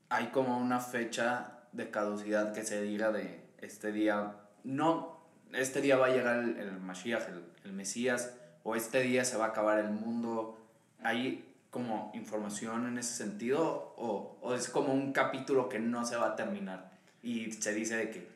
hay 0.09 0.27
como 0.29 0.59
una 0.59 0.81
fecha 0.81 1.53
de 1.72 1.91
caducidad 1.91 2.53
que 2.55 2.64
se 2.64 2.81
diga 2.83 3.12
de 3.12 3.45
este 3.61 3.93
día, 3.93 4.37
no, 4.64 5.20
este 5.53 5.81
día 5.81 5.97
va 5.97 6.07
a 6.07 6.11
llegar 6.11 6.39
el, 6.39 6.57
el 6.57 6.81
Mashiach, 6.81 7.29
el, 7.29 7.45
el 7.64 7.72
Mesías, 7.72 8.35
o 8.62 8.77
este 8.77 9.03
día 9.03 9.24
se 9.24 9.37
va 9.37 9.47
a 9.47 9.49
acabar 9.49 9.79
el 9.79 9.91
mundo. 9.91 10.59
¿Hay 11.03 11.53
como 11.70 12.11
información 12.14 12.87
en 12.89 12.99
ese 12.99 13.14
sentido? 13.14 13.95
¿O, 13.97 14.39
o 14.41 14.55
es 14.55 14.68
como 14.68 14.93
un 14.93 15.12
capítulo 15.12 15.68
que 15.68 15.79
no 15.79 16.05
se 16.05 16.16
va 16.16 16.29
a 16.29 16.37
terminar? 16.37 16.91
Y 17.22 17.53
se 17.53 17.74
dice 17.74 17.97
de 17.97 18.11
que 18.11 18.29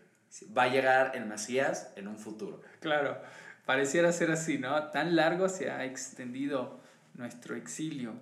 va 0.56 0.64
a 0.64 0.68
llegar 0.68 1.16
el 1.16 1.26
Mesías 1.26 1.92
en 1.96 2.06
un 2.08 2.16
futuro. 2.18 2.60
Claro, 2.80 3.20
pareciera 3.66 4.12
ser 4.12 4.30
así, 4.30 4.58
¿no? 4.58 4.90
Tan 4.90 5.16
largo 5.16 5.48
se 5.48 5.70
ha 5.70 5.84
extendido 5.84 6.78
nuestro 7.14 7.56
exilio 7.56 8.14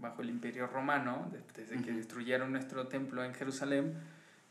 bajo 0.00 0.22
el 0.22 0.30
imperio 0.30 0.66
romano, 0.66 1.30
desde 1.56 1.80
que 1.82 1.92
destruyeron 1.92 2.52
nuestro 2.52 2.88
templo 2.88 3.22
en 3.24 3.34
Jerusalén, 3.34 3.94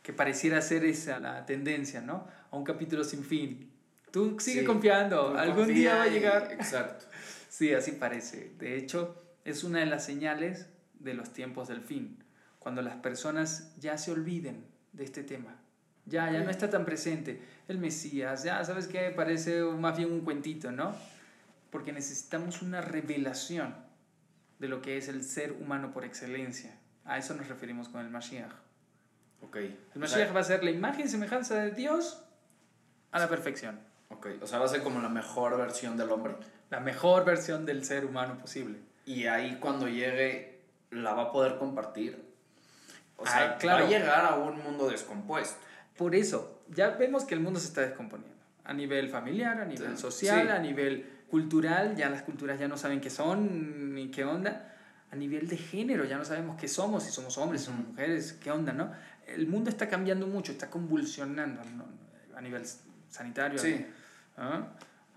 que 0.02 0.14
pareciera 0.14 0.62
ser 0.62 0.86
esa 0.86 1.20
la 1.20 1.46
tendencia, 1.46 2.02
¿no? 2.02 2.28
A 2.52 2.56
un 2.58 2.64
capítulo 2.64 3.04
sin 3.04 3.24
fin. 3.24 3.70
Tú 4.12 4.38
sigue 4.40 4.62
Sí, 4.62 4.66
confiando, 4.66 5.32
Tú 5.34 5.38
algún 5.38 5.68
día 5.68 5.96
va 5.96 6.04
a 6.04 6.08
y- 6.08 6.12
llegar. 6.12 6.50
Exacto. 6.52 7.06
Sí, 7.50 7.74
así 7.74 7.94
parece. 7.94 8.54
De 8.60 8.78
hecho, 8.78 9.16
es 9.44 9.64
una 9.64 9.80
de 9.80 9.88
las 9.88 10.06
señales 10.06 10.68
de 11.00 11.16
los 11.16 11.34
tiempos 11.34 11.68
del 11.68 11.82
fin, 11.82 12.24
cuando 12.60 12.82
las 12.84 12.96
personas 12.98 13.74
ya 13.80 13.98
se 13.98 14.12
olviden 14.12 14.64
de 14.94 15.04
este 15.04 15.24
tema, 15.24 15.56
Ya, 16.06 16.32
ya 16.32 16.42
no 16.44 16.50
está 16.52 16.70
tan 16.70 16.86
presente. 16.86 17.42
El 17.68 17.80
Mesías, 17.80 18.44
ya, 18.44 18.64
¿sabes 18.64 18.88
qué? 18.88 19.12
Parece 19.16 19.62
más 19.64 19.98
bien 19.98 20.12
un 20.12 20.22
cuentito, 20.22 20.72
¿no? 20.72 20.96
Porque 21.72 21.92
necesitamos 21.92 22.62
una 22.62 22.82
revelación 22.82 23.76
de 24.60 24.68
lo 24.68 24.82
que 24.82 24.98
es 24.98 25.08
el 25.08 25.24
ser 25.24 25.54
humano 25.54 25.92
por 25.92 26.06
excelencia. 26.06 26.78
A 27.06 27.18
eso 27.18 27.34
nos 27.34 27.48
referimos 27.48 27.90
con 27.90 28.02
el 28.02 28.10
Mashiach. 28.10 28.52
Ok. 29.42 29.56
El 29.56 29.78
O 29.96 30.00
Mashiach 30.00 30.26
sea, 30.26 30.34
va 30.34 30.42
a 30.42 30.44
ser 30.44 30.64
la 30.64 30.72
imagen 30.72 31.06
y 31.06 31.10
semejanza 31.10 31.56
de 31.56 31.72
Dios 31.72 32.24
a 33.12 33.20
la 33.20 33.28
perfección. 33.30 33.80
ok, 34.10 34.28
o 34.42 34.48
sea, 34.48 34.60
va 34.60 34.66
a 34.66 34.70
ser 34.70 34.82
como 34.84 35.00
la 35.02 35.10
mejor 35.10 35.58
versión 35.58 35.98
del 35.98 36.10
hombre. 36.12 36.36
La 36.70 36.80
mejor 36.80 37.26
versión 37.26 37.66
del 37.66 37.84
ser 37.86 38.06
humano 38.06 38.38
posible. 38.38 38.80
Y 39.06 39.26
ahí 39.26 39.58
cuando 39.60 39.88
llegue, 39.88 40.62
la 40.92 41.14
va 41.14 41.24
a 41.24 41.32
poder 41.32 41.58
compartir. 41.58 42.24
O 43.18 43.26
sea, 43.26 43.58
claro. 43.58 43.84
va 43.84 43.88
a 43.88 43.92
llegar 43.92 44.26
a 44.26 44.36
un 44.36 44.62
mundo 44.64 44.90
descompuesto. 44.90 45.58
Por 45.98 46.16
eso, 46.16 46.62
ya 46.70 46.90
vemos 46.92 47.24
que 47.26 47.34
el 47.34 47.40
mundo 47.42 47.60
se 47.60 47.68
está 47.68 47.82
descomponiendo. 47.82 48.36
A 48.64 48.74
nivel 48.74 49.10
familiar, 49.10 49.60
a 49.60 49.66
nivel 49.66 49.96
Sí. 49.96 50.02
social, 50.02 50.44
Sí. 50.48 50.50
a 50.50 50.60
nivel 50.60 51.19
cultural, 51.30 51.96
ya 51.96 52.10
las 52.10 52.24
culturas 52.24 52.60
ya 52.60 52.68
no 52.68 52.78
saben 52.78 53.00
qué 53.02 53.10
son 53.10 53.94
ni 53.96 54.10
qué 54.12 54.24
onda. 54.26 54.66
A 55.12 55.16
nivel 55.16 55.48
de 55.48 55.58
género, 55.58 56.06
ya 56.06 56.18
no 56.18 56.26
sabemos 56.26 56.60
qué 56.60 56.68
somos, 56.68 57.04
si 57.04 57.12
somos 57.12 57.38
hombres, 57.38 57.62
si 57.62 57.68
somos 57.68 57.88
mujeres, 57.88 58.34
qué 58.34 58.52
onda, 58.52 58.74
¿no? 58.74 58.92
El 59.28 59.48
mundo 59.48 59.70
está 59.70 59.88
cambiando 59.88 60.28
mucho, 60.28 60.52
está 60.52 60.70
convulsionando 60.70 61.62
¿no? 61.76 61.86
a 62.38 62.42
nivel 62.42 62.64
sanitario 63.10 63.58
Sí. 63.60 63.86
¿ah? 64.38 64.68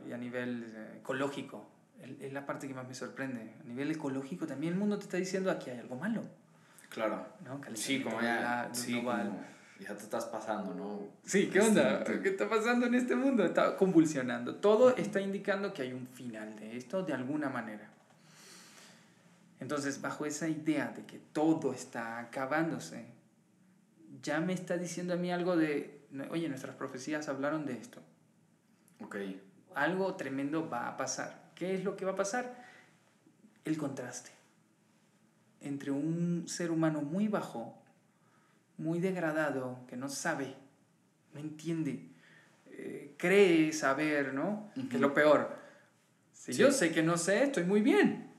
y 0.08 0.12
a 0.12 0.16
nivel 0.16 0.72
eh, 0.74 0.96
ecológico. 0.98 1.68
Es- 2.20 2.32
la 2.32 2.44
parte 2.46 2.66
que 2.68 2.74
más 2.74 2.88
me 2.88 2.94
sorprende. 2.94 3.54
A 3.60 3.64
nivel 3.68 3.90
ecológico 3.90 4.46
también 4.46 4.72
el 4.72 4.78
mundo 4.78 4.96
te 4.98 5.04
está 5.04 5.16
diciendo 5.18 5.50
aquí 5.50 5.70
hay 5.70 5.78
algo 5.78 5.96
malo. 5.96 6.22
Claro. 6.88 7.26
¿no? 7.44 7.60
Sí, 7.74 8.02
como 8.02 8.20
ya, 8.20 8.38
global- 8.68 8.74
sí, 8.74 8.92
global. 9.00 9.26
como 9.28 9.40
ya 9.82 9.96
te 9.96 10.04
estás 10.04 10.26
pasando, 10.26 10.74
¿no? 10.74 11.08
Sí, 11.24 11.48
¿qué 11.48 11.60
onda? 11.60 11.98
Este, 11.98 12.20
¿Qué 12.20 12.30
está 12.30 12.48
pasando 12.48 12.86
en 12.86 12.94
este 12.94 13.14
mundo? 13.14 13.44
Está 13.44 13.76
convulsionando. 13.76 14.56
Todo 14.56 14.96
está 14.96 15.20
indicando 15.20 15.72
que 15.72 15.82
hay 15.82 15.92
un 15.92 16.06
final 16.06 16.56
de 16.56 16.76
esto 16.76 17.02
de 17.02 17.12
alguna 17.12 17.48
manera. 17.48 17.88
Entonces, 19.60 20.00
bajo 20.00 20.26
esa 20.26 20.48
idea 20.48 20.92
de 20.96 21.04
que 21.04 21.18
todo 21.18 21.72
está 21.72 22.18
acabándose, 22.18 23.06
ya 24.22 24.40
me 24.40 24.52
está 24.52 24.76
diciendo 24.76 25.14
a 25.14 25.16
mí 25.16 25.30
algo 25.30 25.56
de, 25.56 26.00
oye, 26.30 26.48
nuestras 26.48 26.74
profecías 26.74 27.28
hablaron 27.28 27.64
de 27.64 27.74
esto. 27.74 28.00
Ok. 29.00 29.16
Algo 29.74 30.14
tremendo 30.16 30.68
va 30.68 30.88
a 30.88 30.96
pasar. 30.96 31.50
¿Qué 31.54 31.74
es 31.74 31.84
lo 31.84 31.96
que 31.96 32.04
va 32.04 32.12
a 32.12 32.16
pasar? 32.16 32.64
El 33.64 33.78
contraste 33.78 34.42
entre 35.62 35.90
un 35.90 36.44
ser 36.46 36.70
humano 36.70 37.02
muy 37.02 37.28
bajo, 37.28 37.81
muy 38.82 38.98
degradado, 39.00 39.78
que 39.88 39.96
no 39.96 40.08
sabe, 40.08 40.54
no 41.32 41.40
entiende, 41.40 42.10
eh, 42.70 43.14
cree 43.16 43.72
saber, 43.72 44.34
¿no? 44.34 44.70
Que 44.90 44.96
es 44.96 45.00
lo 45.00 45.14
peor. 45.14 45.56
Si 46.32 46.52
Sí. 46.52 46.58
yo 46.58 46.72
sé 46.72 46.90
que 46.92 47.02
no 47.02 47.16
sé, 47.16 47.44
estoy 47.44 47.64
muy 47.64 47.80
bien. 47.80 48.30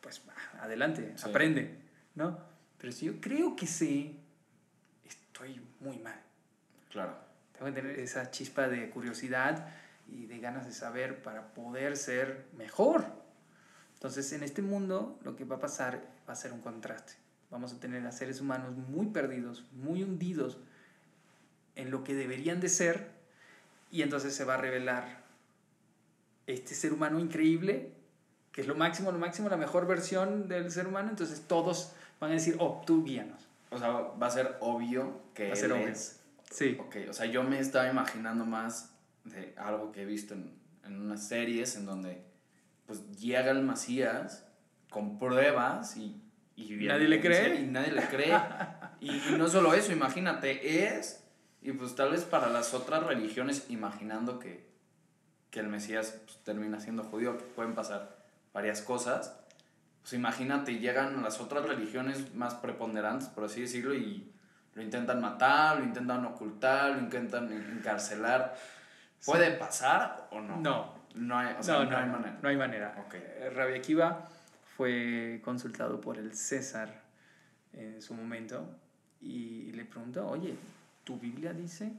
Pues 0.00 0.22
adelante, 0.60 1.12
Sí. 1.16 1.28
aprende, 1.28 1.78
¿no? 2.14 2.38
Pero 2.78 2.92
si 2.92 3.06
yo 3.06 3.20
creo 3.20 3.54
que 3.54 3.66
sé, 3.66 4.16
estoy 5.04 5.60
muy 5.80 5.98
mal. 5.98 6.18
Claro. 6.90 7.14
Tengo 7.52 7.66
que 7.66 7.72
tener 7.80 7.98
esa 8.00 8.30
chispa 8.30 8.68
de 8.68 8.88
curiosidad 8.90 9.68
y 10.08 10.26
de 10.26 10.38
ganas 10.38 10.66
de 10.66 10.72
saber 10.72 11.22
para 11.22 11.52
poder 11.54 11.96
ser 11.96 12.46
mejor. 12.56 13.04
Entonces, 13.94 14.32
en 14.32 14.42
este 14.42 14.62
mundo 14.62 15.18
lo 15.22 15.36
que 15.36 15.44
va 15.44 15.56
a 15.56 15.60
pasar 15.60 16.00
va 16.28 16.32
a 16.32 16.36
ser 16.36 16.52
un 16.52 16.60
contraste. 16.60 17.12
Vamos 17.52 17.72
a 17.74 17.78
tener 17.78 18.04
a 18.06 18.12
seres 18.12 18.40
humanos 18.40 18.74
muy 18.74 19.06
perdidos, 19.06 19.64
muy 19.72 20.02
hundidos 20.02 20.58
en 21.76 21.90
lo 21.90 22.02
que 22.02 22.14
deberían 22.14 22.60
de 22.60 22.68
ser 22.68 23.10
y 23.90 24.00
entonces 24.02 24.34
se 24.34 24.44
va 24.44 24.54
a 24.54 24.56
revelar 24.56 25.22
este 26.46 26.74
ser 26.74 26.94
humano 26.94 27.20
increíble, 27.20 27.92
que 28.52 28.62
es 28.62 28.66
lo 28.66 28.74
máximo, 28.74 29.12
lo 29.12 29.18
máximo, 29.18 29.50
la 29.50 29.58
mejor 29.58 29.86
versión 29.86 30.48
del 30.48 30.70
ser 30.70 30.86
humano. 30.86 31.10
Entonces 31.10 31.42
todos 31.46 31.92
van 32.18 32.30
a 32.30 32.34
decir, 32.34 32.56
oh, 32.58 32.82
tú 32.86 33.04
guíanos. 33.04 33.46
O 33.70 33.78
sea, 33.78 33.90
va 33.90 34.26
a 34.26 34.30
ser 34.30 34.56
obvio 34.60 35.20
que 35.34 35.48
Va 35.48 35.52
a 35.52 35.56
ser 35.56 35.66
él 35.66 35.72
obvio. 35.72 35.88
es. 35.88 36.20
Sí. 36.50 36.78
Ok, 36.80 36.96
o 37.08 37.12
sea, 37.12 37.26
yo 37.26 37.42
me 37.42 37.58
estaba 37.58 37.88
imaginando 37.88 38.44
más 38.46 38.94
de 39.24 39.54
algo 39.56 39.92
que 39.92 40.02
he 40.02 40.06
visto 40.06 40.34
en, 40.34 40.52
en 40.84 41.00
unas 41.00 41.28
series 41.28 41.76
en 41.76 41.86
donde 41.86 42.22
pues 42.86 43.10
llega 43.18 43.50
el 43.50 43.62
Macías 43.62 44.46
con 44.90 45.18
pruebas 45.18 45.96
y... 45.96 46.18
y 46.56 46.86
¿Nadie 46.86 47.08
le 47.08 47.20
cree? 47.20 47.60
Y 47.60 47.66
nadie 47.66 47.92
le 47.92 48.02
cree. 48.02 48.32
y, 49.00 49.10
y 49.10 49.34
no 49.36 49.48
solo 49.48 49.74
eso, 49.74 49.92
imagínate, 49.92 50.86
es... 50.96 51.18
Y 51.62 51.72
pues 51.72 51.94
tal 51.94 52.10
vez 52.10 52.24
para 52.24 52.48
las 52.48 52.74
otras 52.74 53.04
religiones, 53.04 53.66
imaginando 53.68 54.40
que, 54.40 54.66
que 55.50 55.60
el 55.60 55.68
Mesías 55.68 56.20
pues, 56.24 56.38
termina 56.42 56.80
siendo 56.80 57.04
judío, 57.04 57.38
que 57.38 57.44
pueden 57.44 57.74
pasar 57.74 58.16
varias 58.52 58.82
cosas, 58.82 59.38
pues 60.00 60.12
imagínate, 60.14 60.80
llegan 60.80 61.22
las 61.22 61.40
otras 61.40 61.64
religiones 61.64 62.34
más 62.34 62.54
preponderantes, 62.54 63.28
por 63.28 63.44
así 63.44 63.60
decirlo, 63.60 63.94
y 63.94 64.32
lo 64.74 64.82
intentan 64.82 65.20
matar, 65.20 65.78
lo 65.78 65.84
intentan 65.84 66.24
ocultar, 66.24 66.90
lo 66.90 66.98
intentan 66.98 67.52
encarcelar. 67.52 68.56
¿Puede 69.24 69.52
pasar 69.52 70.26
o 70.32 70.40
no? 70.40 70.56
No, 70.56 70.94
No 71.14 71.38
hay, 71.38 71.54
o 71.56 71.62
sea, 71.62 71.74
no, 71.74 71.84
no, 71.84 71.90
no, 71.90 71.96
hay 71.98 72.08
manera. 72.08 72.38
No 72.42 72.48
hay 72.48 72.56
manera. 72.56 73.04
Ok. 73.06 73.14
Eh, 73.14 73.50
Rabbi 73.54 73.74
Akiva 73.74 74.26
fue 74.76 75.40
consultado 75.44 76.00
por 76.00 76.18
el 76.18 76.34
César 76.34 77.02
en 77.72 78.00
su 78.00 78.14
momento 78.14 78.66
y 79.20 79.72
le 79.72 79.84
preguntó, 79.84 80.26
oye, 80.28 80.56
tu 81.04 81.18
Biblia 81.18 81.52
dice 81.52 81.92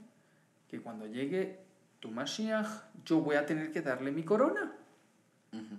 que 0.68 0.80
cuando 0.80 1.06
llegue 1.06 1.60
tu 2.00 2.10
Mashiach 2.10 2.66
yo 3.04 3.20
voy 3.20 3.36
a 3.36 3.46
tener 3.46 3.72
que 3.72 3.80
darle 3.80 4.10
mi 4.12 4.22
corona. 4.22 4.72
Ujú, 5.52 5.76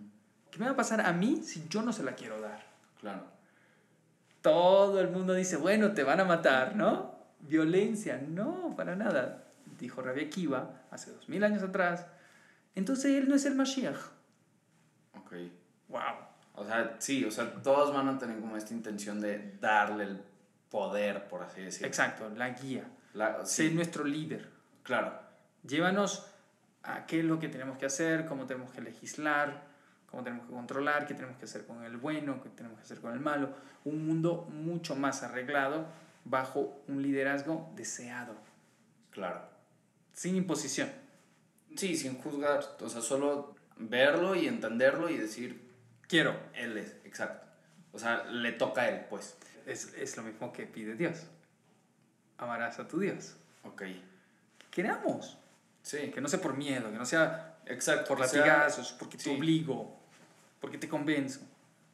¿Qué 0.51 0.59
me 0.59 0.65
va 0.65 0.71
a 0.71 0.75
pasar 0.75 1.01
a 1.01 1.11
mí 1.13 1.41
si 1.43 1.67
yo 1.67 1.81
no 1.81 1.91
se 1.91 2.03
la 2.03 2.15
quiero 2.15 2.39
dar? 2.39 2.65
Claro. 2.99 3.25
Todo 4.41 5.01
el 5.01 5.09
mundo 5.09 5.33
dice, 5.33 5.57
bueno, 5.57 5.93
te 5.93 6.03
van 6.03 6.19
a 6.19 6.23
matar, 6.23 6.75
¿no? 6.75 7.15
Violencia, 7.39 8.21
no, 8.25 8.73
para 8.75 8.95
nada. 8.95 9.43
Dijo 9.79 10.01
Rabbi 10.01 10.25
Akiva 10.25 10.83
hace 10.91 11.11
dos 11.11 11.27
mil 11.27 11.43
años 11.43 11.63
atrás. 11.63 12.05
Entonces 12.75 13.17
él 13.17 13.27
no 13.27 13.35
es 13.35 13.45
el 13.45 13.55
Mashiach. 13.55 13.97
Ok. 15.17 15.33
¡Wow! 15.89 16.24
O 16.55 16.65
sea, 16.65 16.95
sí, 16.99 17.25
o 17.25 17.31
sea, 17.31 17.51
todos 17.61 17.93
van 17.93 18.07
a 18.07 18.17
tener 18.17 18.39
como 18.39 18.55
esta 18.57 18.73
intención 18.73 19.19
de 19.21 19.57
darle 19.59 20.03
el 20.05 20.21
poder, 20.69 21.27
por 21.27 21.43
así 21.43 21.61
decirlo. 21.61 21.87
Exacto, 21.87 22.29
la 22.29 22.49
guía. 22.51 22.85
La- 23.13 23.45
sí, 23.45 23.69
nuestro 23.71 24.03
líder. 24.03 24.49
claro. 24.83 25.23
Llévanos 25.67 26.27
a 26.83 27.07
qué 27.07 27.19
es 27.21 27.25
lo 27.25 27.39
que 27.39 27.49
tenemos 27.49 27.79
que 27.79 27.87
hacer, 27.87 28.25
cómo 28.27 28.45
tenemos 28.45 28.71
que 28.71 28.81
legislar, 28.81 29.63
cómo 30.11 30.23
tenemos 30.23 30.45
que 30.45 30.53
controlar, 30.53 31.07
qué 31.07 31.15
tenemos 31.15 31.37
que 31.39 31.45
hacer 31.45 31.65
con 31.65 31.83
el 31.83 31.97
bueno, 31.97 32.39
qué 32.43 32.49
tenemos 32.49 32.77
que 32.77 32.83
hacer 32.83 32.99
con 33.01 33.11
el 33.13 33.19
malo. 33.19 33.49
Un 33.83 34.05
mundo 34.07 34.47
mucho 34.51 34.95
más 34.95 35.23
arreglado 35.23 35.87
bajo 36.23 36.83
un 36.87 37.01
liderazgo 37.01 37.71
deseado, 37.75 38.35
Claro. 39.09 39.41
sin 40.13 40.35
imposición. 40.35 40.89
Sí, 41.75 41.95
sin 41.97 42.15
juzgar. 42.19 42.63
O 42.81 42.87
sea, 42.89 43.01
solo 43.01 43.55
verlo 43.77 44.35
y 44.35 44.47
entenderlo 44.47 45.09
y 45.09 45.17
decir, 45.17 45.64
Quiero. 46.07 46.37
él 46.53 46.77
es, 46.77 46.95
exacto. 47.03 47.45
O 47.91 47.99
sea, 47.99 48.23
le 48.25 48.51
toca 48.51 48.81
a 48.81 48.89
él, 48.89 49.05
pues. 49.09 49.37
Es, 49.65 49.93
es 49.95 50.15
lo 50.17 50.23
mismo 50.23 50.51
que 50.53 50.65
pide 50.67 50.95
Dios. 50.95 51.25
Amarás 52.37 52.79
a 52.79 52.87
tu 52.87 52.99
Dios. 52.99 53.35
Ok. 53.63 53.83
Queramos. 54.71 55.37
Sí, 55.81 56.11
Que 56.13 56.19
no 56.21 56.27
sea 56.27 56.41
por 56.41 56.57
miedo, 56.57 56.91
que 56.91 56.97
no 56.97 57.05
sea 57.05 57.57
exacto. 57.67 58.07
por 58.09 58.21
que 58.21 58.27
sea- 58.27 58.39
latigazos, 58.45 58.91
porque 58.93 59.17
sí. 59.17 59.29
te 59.29 59.37
obligo, 59.37 59.99
porque 60.59 60.77
te 60.77 60.89
convenzo. 60.89 61.41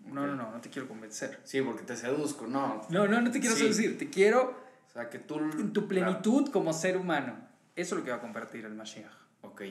No, 0.05 0.26
no, 0.26 0.36
no, 0.36 0.49
no 0.51 0.59
te 0.62 0.70
quiero 0.70 0.88
convencer. 0.88 1.39
Sí, 1.43 1.62
porque 1.62 1.84
te 1.84 1.95
seduzco, 1.95 2.47
no. 2.47 2.82
No, 2.89 3.07
no, 3.07 3.22
no 3.22 3.32
te 3.32 3.39
quiero 3.39 3.55
Sí. 3.55 3.62
seducir, 3.64 3.97
te 3.99 4.09
quiero 4.09 4.57
O 4.89 4.91
sea, 4.93 5.09
que 5.09 5.20
tú... 5.20 5.38
en 5.38 5.74
tu 5.74 5.88
plenitud 5.88 6.49
como 6.51 6.74
ser 6.74 6.97
humano. 6.97 7.38
Eso 7.76 7.95
es 7.95 7.99
lo 7.99 8.05
que 8.05 8.12
va 8.12 8.18
a 8.18 8.22
compartir 8.22 8.66
el 8.66 8.74
Mashiach. 8.74 9.12
Ok. 9.43 9.62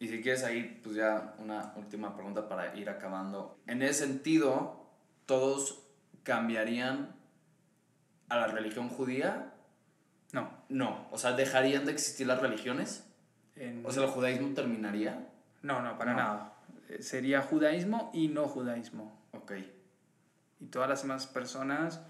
Y 0.00 0.08
si 0.08 0.20
quieres 0.22 0.44
ahí, 0.44 0.80
pues 0.82 0.94
ya 0.96 1.34
una 1.38 1.72
última 1.76 2.14
pregunta 2.14 2.48
para 2.48 2.74
ir 2.76 2.88
acabando. 2.88 3.58
En 3.66 3.82
ese 3.82 4.06
sentido, 4.06 4.86
¿todos 5.26 5.82
cambiarían 6.22 7.14
a 8.28 8.36
la 8.36 8.46
religión 8.46 8.88
judía? 8.88 9.52
No. 10.32 10.50
No. 10.68 11.08
O 11.10 11.18
sea, 11.18 11.32
¿dejarían 11.32 11.84
de 11.84 11.92
existir 11.92 12.26
las 12.26 12.40
religiones? 12.40 13.04
en- 13.56 13.84
O 13.84 13.90
sea, 13.90 14.04
¿el 14.04 14.10
judaísmo 14.10 14.54
terminaría? 14.54 15.26
no, 15.62 15.82
no, 15.82 15.98
para 15.98 16.12
no. 16.12 16.18
nada. 16.18 16.52
Eh, 16.88 17.02
Sería 17.02 17.42
judaísmo 17.42 18.10
y 18.14 18.28
no 18.28 18.46
judaísmo. 18.46 19.20
Ok. 19.32 19.52
Y 20.60 20.66
todas 20.66 20.88
las 20.88 21.02
demás 21.02 21.26
personas 21.26 22.00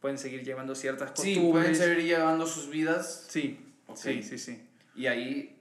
pueden 0.00 0.18
seguir 0.18 0.44
llevando 0.44 0.74
ciertas 0.74 1.10
Sí, 1.18 1.34
costumbres. 1.34 1.50
pueden 1.52 1.76
seguir 1.76 2.04
llevando 2.04 2.46
sus 2.46 2.68
vidas. 2.68 3.26
Sí, 3.30 3.74
Ok. 3.86 3.96
sí, 3.96 4.22
sí, 4.22 4.38
sí. 4.38 4.68
Y 4.94 5.06
ahí 5.06 5.57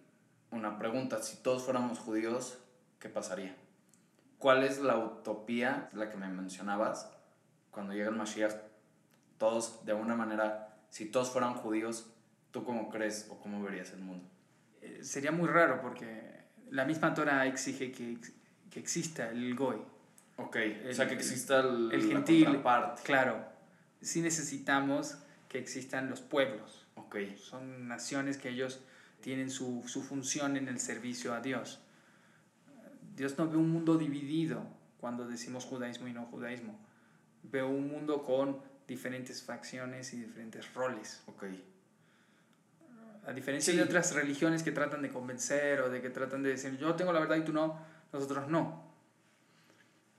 una 0.51 0.77
pregunta, 0.77 1.21
si 1.21 1.37
todos 1.37 1.63
fuéramos 1.63 1.99
judíos, 1.99 2.57
¿qué 2.99 3.09
pasaría? 3.09 3.55
¿Cuál 4.37 4.63
es 4.63 4.79
la 4.79 4.97
utopía, 4.97 5.89
la 5.93 6.09
que 6.09 6.17
me 6.17 6.27
mencionabas, 6.27 7.11
cuando 7.71 7.93
llega 7.93 8.09
el 8.09 8.15
Mashiach? 8.15 8.55
Todos, 9.37 9.85
de 9.85 9.91
alguna 9.91 10.15
manera, 10.15 10.77
si 10.89 11.05
todos 11.05 11.29
fueran 11.29 11.53
judíos, 11.53 12.11
¿Tú 12.51 12.63
cómo 12.63 12.89
crees 12.89 13.27
o 13.29 13.37
cómo 13.39 13.61
verías 13.63 13.91
el 13.91 13.99
mundo? 13.99 14.25
Eh, 14.81 14.99
sería 15.03 15.31
muy 15.31 15.47
raro 15.47 15.81
porque 15.81 16.45
la 16.71 16.85
misma 16.85 17.13
Torah 17.13 17.45
exige 17.45 17.91
que, 17.91 18.17
que 18.71 18.79
exista 18.79 19.29
el 19.29 19.53
goy. 19.55 19.77
Ok, 20.37 20.57
o 20.89 20.93
sea, 20.93 21.07
que 21.07 21.15
exista 21.15 21.59
el, 21.59 21.91
el 21.91 22.07
gentil. 22.07 22.61
Claro, 23.03 23.45
sí 24.01 24.21
necesitamos 24.21 25.17
que 25.49 25.57
existan 25.57 26.09
los 26.09 26.21
pueblos. 26.21 26.87
Ok. 26.95 27.17
Son 27.37 27.87
naciones 27.87 28.37
que 28.37 28.49
ellos 28.49 28.81
tienen 29.21 29.49
su, 29.49 29.83
su 29.87 30.01
función 30.01 30.57
en 30.57 30.67
el 30.67 30.79
servicio 30.79 31.33
a 31.33 31.41
Dios. 31.41 31.79
Dios 33.15 33.37
no 33.37 33.49
ve 33.49 33.57
un 33.57 33.69
mundo 33.69 33.97
dividido 33.97 34.63
cuando 34.99 35.27
decimos 35.27 35.65
judaísmo 35.65 36.07
y 36.07 36.13
no 36.13 36.25
judaísmo. 36.25 36.79
Ve 37.43 37.63
un 37.63 37.87
mundo 37.87 38.23
con 38.23 38.59
diferentes 38.87 39.43
facciones 39.43 40.13
y 40.13 40.17
diferentes 40.17 40.73
roles. 40.73 41.23
Ok. 41.25 41.45
A 43.25 43.33
diferencia 43.33 43.73
de 43.73 43.81
otras 43.81 44.13
religiones 44.13 44.63
que 44.63 44.71
tratan 44.71 45.01
de 45.01 45.09
convencer 45.09 45.81
o 45.81 45.89
de 45.89 46.01
que 46.01 46.09
tratan 46.09 46.43
de 46.43 46.49
decir 46.51 46.77
yo 46.77 46.95
tengo 46.95 47.11
la 47.11 47.19
verdad 47.19 47.35
y 47.35 47.41
tú 47.41 47.51
no, 47.51 47.77
nosotros 48.13 48.47
no. 48.47 48.87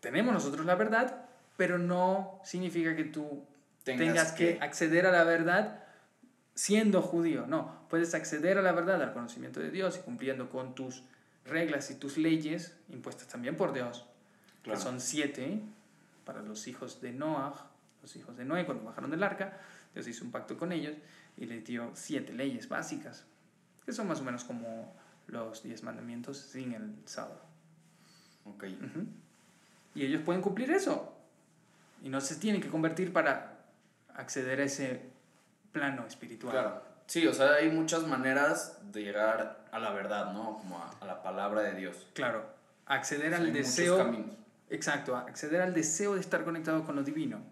Tenemos 0.00 0.34
nosotros 0.34 0.66
la 0.66 0.74
verdad, 0.74 1.24
pero 1.56 1.78
no 1.78 2.40
significa 2.44 2.94
que 2.94 3.04
tú 3.04 3.46
tengas, 3.82 4.32
que... 4.32 4.58
acceder 4.60 5.06
a 5.06 5.10
la 5.10 5.24
verdad 5.24 5.87
siendo 6.58 7.02
judío. 7.02 7.46
No, 7.46 7.86
puedes 7.88 8.14
acceder 8.16 8.58
a 8.58 8.62
la 8.62 8.72
verdad, 8.72 9.00
al 9.00 9.12
conocimiento 9.12 9.60
de 9.60 9.70
Dios 9.70 9.96
y 9.96 10.00
cumpliendo 10.00 10.50
con 10.50 10.74
tus 10.74 11.04
reglas 11.44 11.88
y 11.92 11.94
tus 11.94 12.18
leyes 12.18 12.74
impuestas 12.88 13.28
también 13.28 13.56
por 13.56 13.72
Dios, 13.72 14.06
que 14.64 14.76
son 14.76 15.00
siete 15.00 15.62
para 16.24 16.42
los 16.42 16.66
hijos 16.66 17.00
de 17.00 17.12
Noah, 17.12 17.70
los 18.02 18.16
hijos 18.16 18.36
de 18.36 18.44
Noé 18.44 18.66
cuando 18.66 18.82
bajaron 18.82 19.08
del 19.08 19.22
arca. 19.22 19.56
Dios 19.94 20.08
hizo 20.08 20.24
un 20.24 20.32
pacto 20.32 20.58
con 20.58 20.72
ellos 20.72 20.96
y 21.36 21.46
les 21.46 21.64
dio 21.64 21.92
siete 21.94 22.32
leyes 22.32 22.68
básicas, 22.68 23.24
que 23.86 23.92
son 23.92 24.08
más 24.08 24.20
o 24.20 24.24
menos 24.24 24.42
como 24.42 24.92
los 25.28 25.62
diez 25.62 25.84
mandamientos 25.84 26.38
sin 26.38 26.72
el 26.72 26.92
sábado. 27.04 27.40
Ok. 28.46 28.64
Y 29.94 30.04
ellos 30.04 30.22
pueden 30.22 30.42
cumplir 30.42 30.72
eso. 30.72 31.16
Y 32.02 32.08
no 32.08 32.20
se 32.20 32.34
tienen 32.34 32.60
que 32.60 32.68
convertir 32.68 33.12
para 33.12 33.60
acceder 34.12 34.60
a 34.60 34.64
ese 34.64 35.17
plano 35.72 36.06
espiritual. 36.06 36.52
Claro. 36.52 36.82
Sí, 37.06 37.26
o 37.26 37.32
sea, 37.32 37.54
hay 37.54 37.70
muchas 37.70 38.06
maneras 38.06 38.78
de 38.92 39.02
llegar 39.02 39.64
a 39.70 39.78
la 39.78 39.90
verdad, 39.90 40.32
¿no? 40.32 40.58
Como 40.58 40.78
a, 40.78 41.04
la 41.06 41.22
palabra 41.22 41.62
de 41.62 41.74
Dios. 41.74 42.06
Claro. 42.14 42.44
Acceder 42.86 43.34
al 43.34 43.52
deseo. 43.52 44.14
Exacto, 44.70 45.16
acceder 45.16 45.62
al 45.62 45.72
deseo 45.72 46.14
de 46.14 46.20
estar 46.20 46.44
conectado 46.44 46.84
con 46.84 46.94
lo 46.96 47.02
divino, 47.02 47.42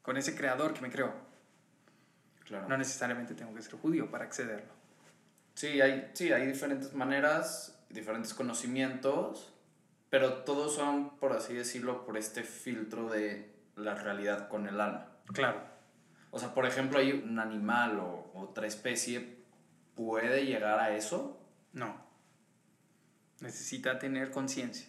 con 0.00 0.16
ese 0.16 0.34
creador 0.34 0.72
que 0.72 0.80
me 0.80 0.90
creó. 0.90 1.12
Claro. 2.46 2.66
No 2.68 2.78
necesariamente 2.78 3.34
tengo 3.34 3.54
que 3.54 3.60
ser 3.60 3.74
judío 3.74 4.10
para 4.10 4.24
accederlo. 4.24 4.72
Sí, 5.54 5.80
hay, 5.82 6.10
sí, 6.14 6.32
hay 6.32 6.46
diferentes 6.46 6.94
maneras, 6.94 7.78
diferentes 7.90 8.32
conocimientos 8.32 9.52
pero 10.10 10.32
todos 10.44 10.74
son, 10.74 11.10
por 11.18 11.32
así 11.32 11.54
decirlo, 11.54 12.04
por 12.04 12.16
este 12.16 12.42
filtro 12.42 13.08
de 13.08 13.54
la 13.76 13.94
realidad 13.94 14.48
con 14.48 14.66
el 14.66 14.80
alma. 14.80 15.06
Claro. 15.32 15.60
O 16.30 16.38
sea, 16.38 16.54
por 16.54 16.66
ejemplo, 16.66 16.98
hay 16.98 17.12
un 17.12 17.38
animal 17.38 17.98
o 18.00 18.30
otra 18.34 18.66
especie, 18.66 19.38
¿puede 19.94 20.44
llegar 20.44 20.78
a 20.78 20.94
eso? 20.94 21.40
No. 21.72 21.96
Necesita 23.40 23.98
tener 23.98 24.30
conciencia. 24.30 24.88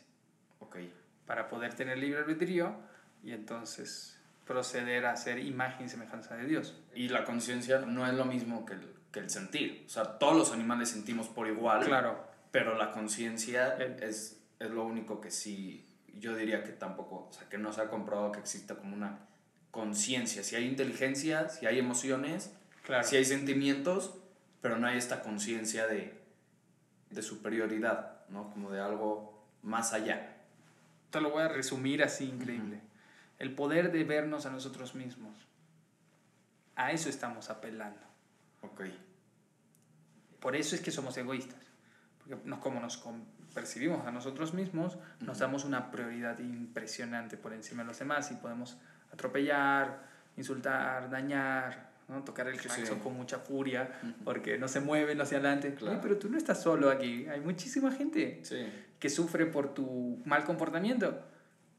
Ok. 0.59 0.77
Para 1.25 1.47
poder 1.47 1.73
tener 1.73 1.97
libre 1.97 2.19
albedrío 2.19 2.75
y 3.23 3.31
entonces 3.31 4.17
proceder 4.45 5.05
a 5.05 5.15
ser 5.15 5.39
imagen 5.39 5.85
y 5.85 5.89
semejanza 5.89 6.35
de 6.35 6.45
Dios. 6.45 6.81
Y 6.93 7.09
la 7.09 7.23
conciencia 7.23 7.79
no 7.79 8.07
es 8.07 8.13
lo 8.13 8.25
mismo 8.25 8.65
que 8.65 8.73
el, 8.73 8.93
que 9.11 9.19
el 9.19 9.29
sentir. 9.29 9.83
O 9.85 9.89
sea, 9.89 10.17
todos 10.17 10.35
los 10.35 10.51
animales 10.51 10.89
sentimos 10.89 11.27
por 11.27 11.47
igual. 11.47 11.85
Claro. 11.85 12.27
Pero 12.51 12.75
la 12.75 12.91
conciencia 12.91 13.75
es 13.77 14.39
es 14.59 14.69
lo 14.69 14.83
único 14.85 15.21
que 15.21 15.31
sí, 15.31 15.85
yo 16.13 16.35
diría 16.35 16.63
que 16.63 16.73
tampoco, 16.73 17.27
o 17.29 17.33
sea, 17.33 17.47
que 17.47 17.57
no 17.57 17.71
se 17.71 17.81
ha 17.81 17.89
comprobado 17.89 18.31
que 18.31 18.39
exista 18.39 18.75
como 18.75 18.95
una 18.95 19.19
conciencia. 19.71 20.43
Si 20.43 20.55
hay 20.55 20.65
inteligencia, 20.65 21.49
si 21.49 21.65
hay 21.65 21.79
emociones, 21.79 22.51
si 23.03 23.15
hay 23.15 23.25
sentimientos, 23.25 24.15
pero 24.61 24.77
no 24.77 24.87
hay 24.87 24.97
esta 24.97 25.21
conciencia 25.21 25.87
de, 25.87 26.13
de 27.09 27.21
superioridad, 27.21 28.27
¿no? 28.29 28.49
Como 28.51 28.71
de 28.71 28.81
algo 28.81 29.47
más 29.61 29.93
allá. 29.93 30.37
Te 31.11 31.21
lo 31.21 31.31
voy 31.31 31.43
a 31.43 31.47
resumir 31.47 32.03
así 32.03 32.25
increíble. 32.25 32.81
El 33.37 33.55
poder 33.55 33.91
de 33.91 34.03
vernos 34.03 34.45
a 34.45 34.51
nosotros 34.51 34.95
mismos. 34.95 35.33
A 36.75 36.91
eso 36.91 37.09
estamos 37.09 37.49
apelando. 37.49 38.01
Ok. 38.61 38.81
Por 40.39 40.55
eso 40.55 40.75
es 40.75 40.81
que 40.81 40.91
somos 40.91 41.17
egoístas. 41.17 41.59
Porque 42.19 42.37
nos, 42.47 42.59
como 42.59 42.79
nos 42.79 43.01
percibimos 43.53 44.05
a 44.05 44.11
nosotros 44.11 44.53
mismos, 44.53 44.97
nos 45.19 45.39
damos 45.39 45.65
una 45.65 45.91
prioridad 45.91 46.39
impresionante 46.39 47.37
por 47.37 47.53
encima 47.53 47.83
de 47.83 47.87
los 47.87 47.99
demás 47.99 48.31
y 48.31 48.35
podemos 48.35 48.77
atropellar, 49.11 50.07
insultar, 50.37 51.09
dañar, 51.09 51.89
¿no? 52.07 52.23
tocar 52.23 52.47
el 52.47 52.57
claxon 52.59 52.99
con 52.99 53.15
mucha 53.15 53.39
furia 53.39 53.99
porque 54.23 54.57
no 54.57 54.67
se 54.67 54.79
mueven 54.79 55.21
hacia 55.21 55.37
adelante. 55.37 55.75
pero 56.01 56.17
tú 56.17 56.29
no 56.29 56.37
estás 56.37 56.61
solo 56.61 56.89
aquí, 56.89 57.27
hay 57.27 57.39
muchísima 57.39 57.91
gente 57.91 58.41
que 58.99 59.09
sufre 59.09 59.45
por 59.45 59.73
tu 59.73 60.21
mal 60.25 60.43
comportamiento. 60.43 61.23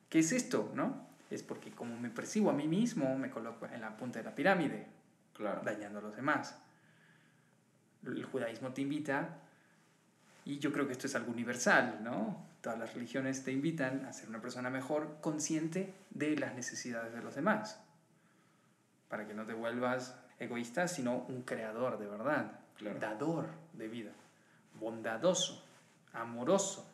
¿Qué 0.08 0.20
es 0.20 0.32
esto? 0.32 0.72
¿no? 0.74 1.08
Es 1.30 1.42
porque 1.42 1.70
como 1.70 1.98
me 1.98 2.10
percibo 2.10 2.50
a 2.50 2.52
mí 2.52 2.66
mismo, 2.66 3.16
me 3.16 3.30
coloco 3.30 3.66
en 3.66 3.80
la 3.80 3.96
punta 3.96 4.18
de 4.18 4.24
la 4.24 4.34
pirámide, 4.34 4.86
dañando 5.64 6.00
a 6.00 6.02
los 6.02 6.16
demás. 6.16 6.56
El 8.04 8.24
judaísmo 8.24 8.72
te 8.72 8.82
invita 8.82 9.38
y 10.44 10.58
yo 10.58 10.72
creo 10.72 10.86
que 10.86 10.92
esto 10.92 11.06
es 11.06 11.14
algo 11.14 11.30
universal, 11.30 12.00
¿no? 12.02 12.49
Todas 12.60 12.78
las 12.78 12.94
religiones 12.94 13.42
te 13.44 13.52
invitan 13.52 14.04
a 14.04 14.12
ser 14.12 14.28
una 14.28 14.40
persona 14.40 14.70
mejor, 14.70 15.16
consciente 15.20 15.94
de 16.10 16.36
las 16.36 16.54
necesidades 16.54 17.12
de 17.14 17.22
los 17.22 17.34
demás, 17.34 17.80
para 19.08 19.26
que 19.26 19.34
no 19.34 19.46
te 19.46 19.54
vuelvas 19.54 20.14
egoísta, 20.38 20.88
sino 20.88 21.24
un 21.28 21.42
creador 21.42 21.98
de 21.98 22.06
verdad, 22.06 22.60
dador 23.00 23.46
de 23.72 23.88
vida, 23.88 24.12
bondadoso, 24.74 25.64
amoroso, 26.12 26.86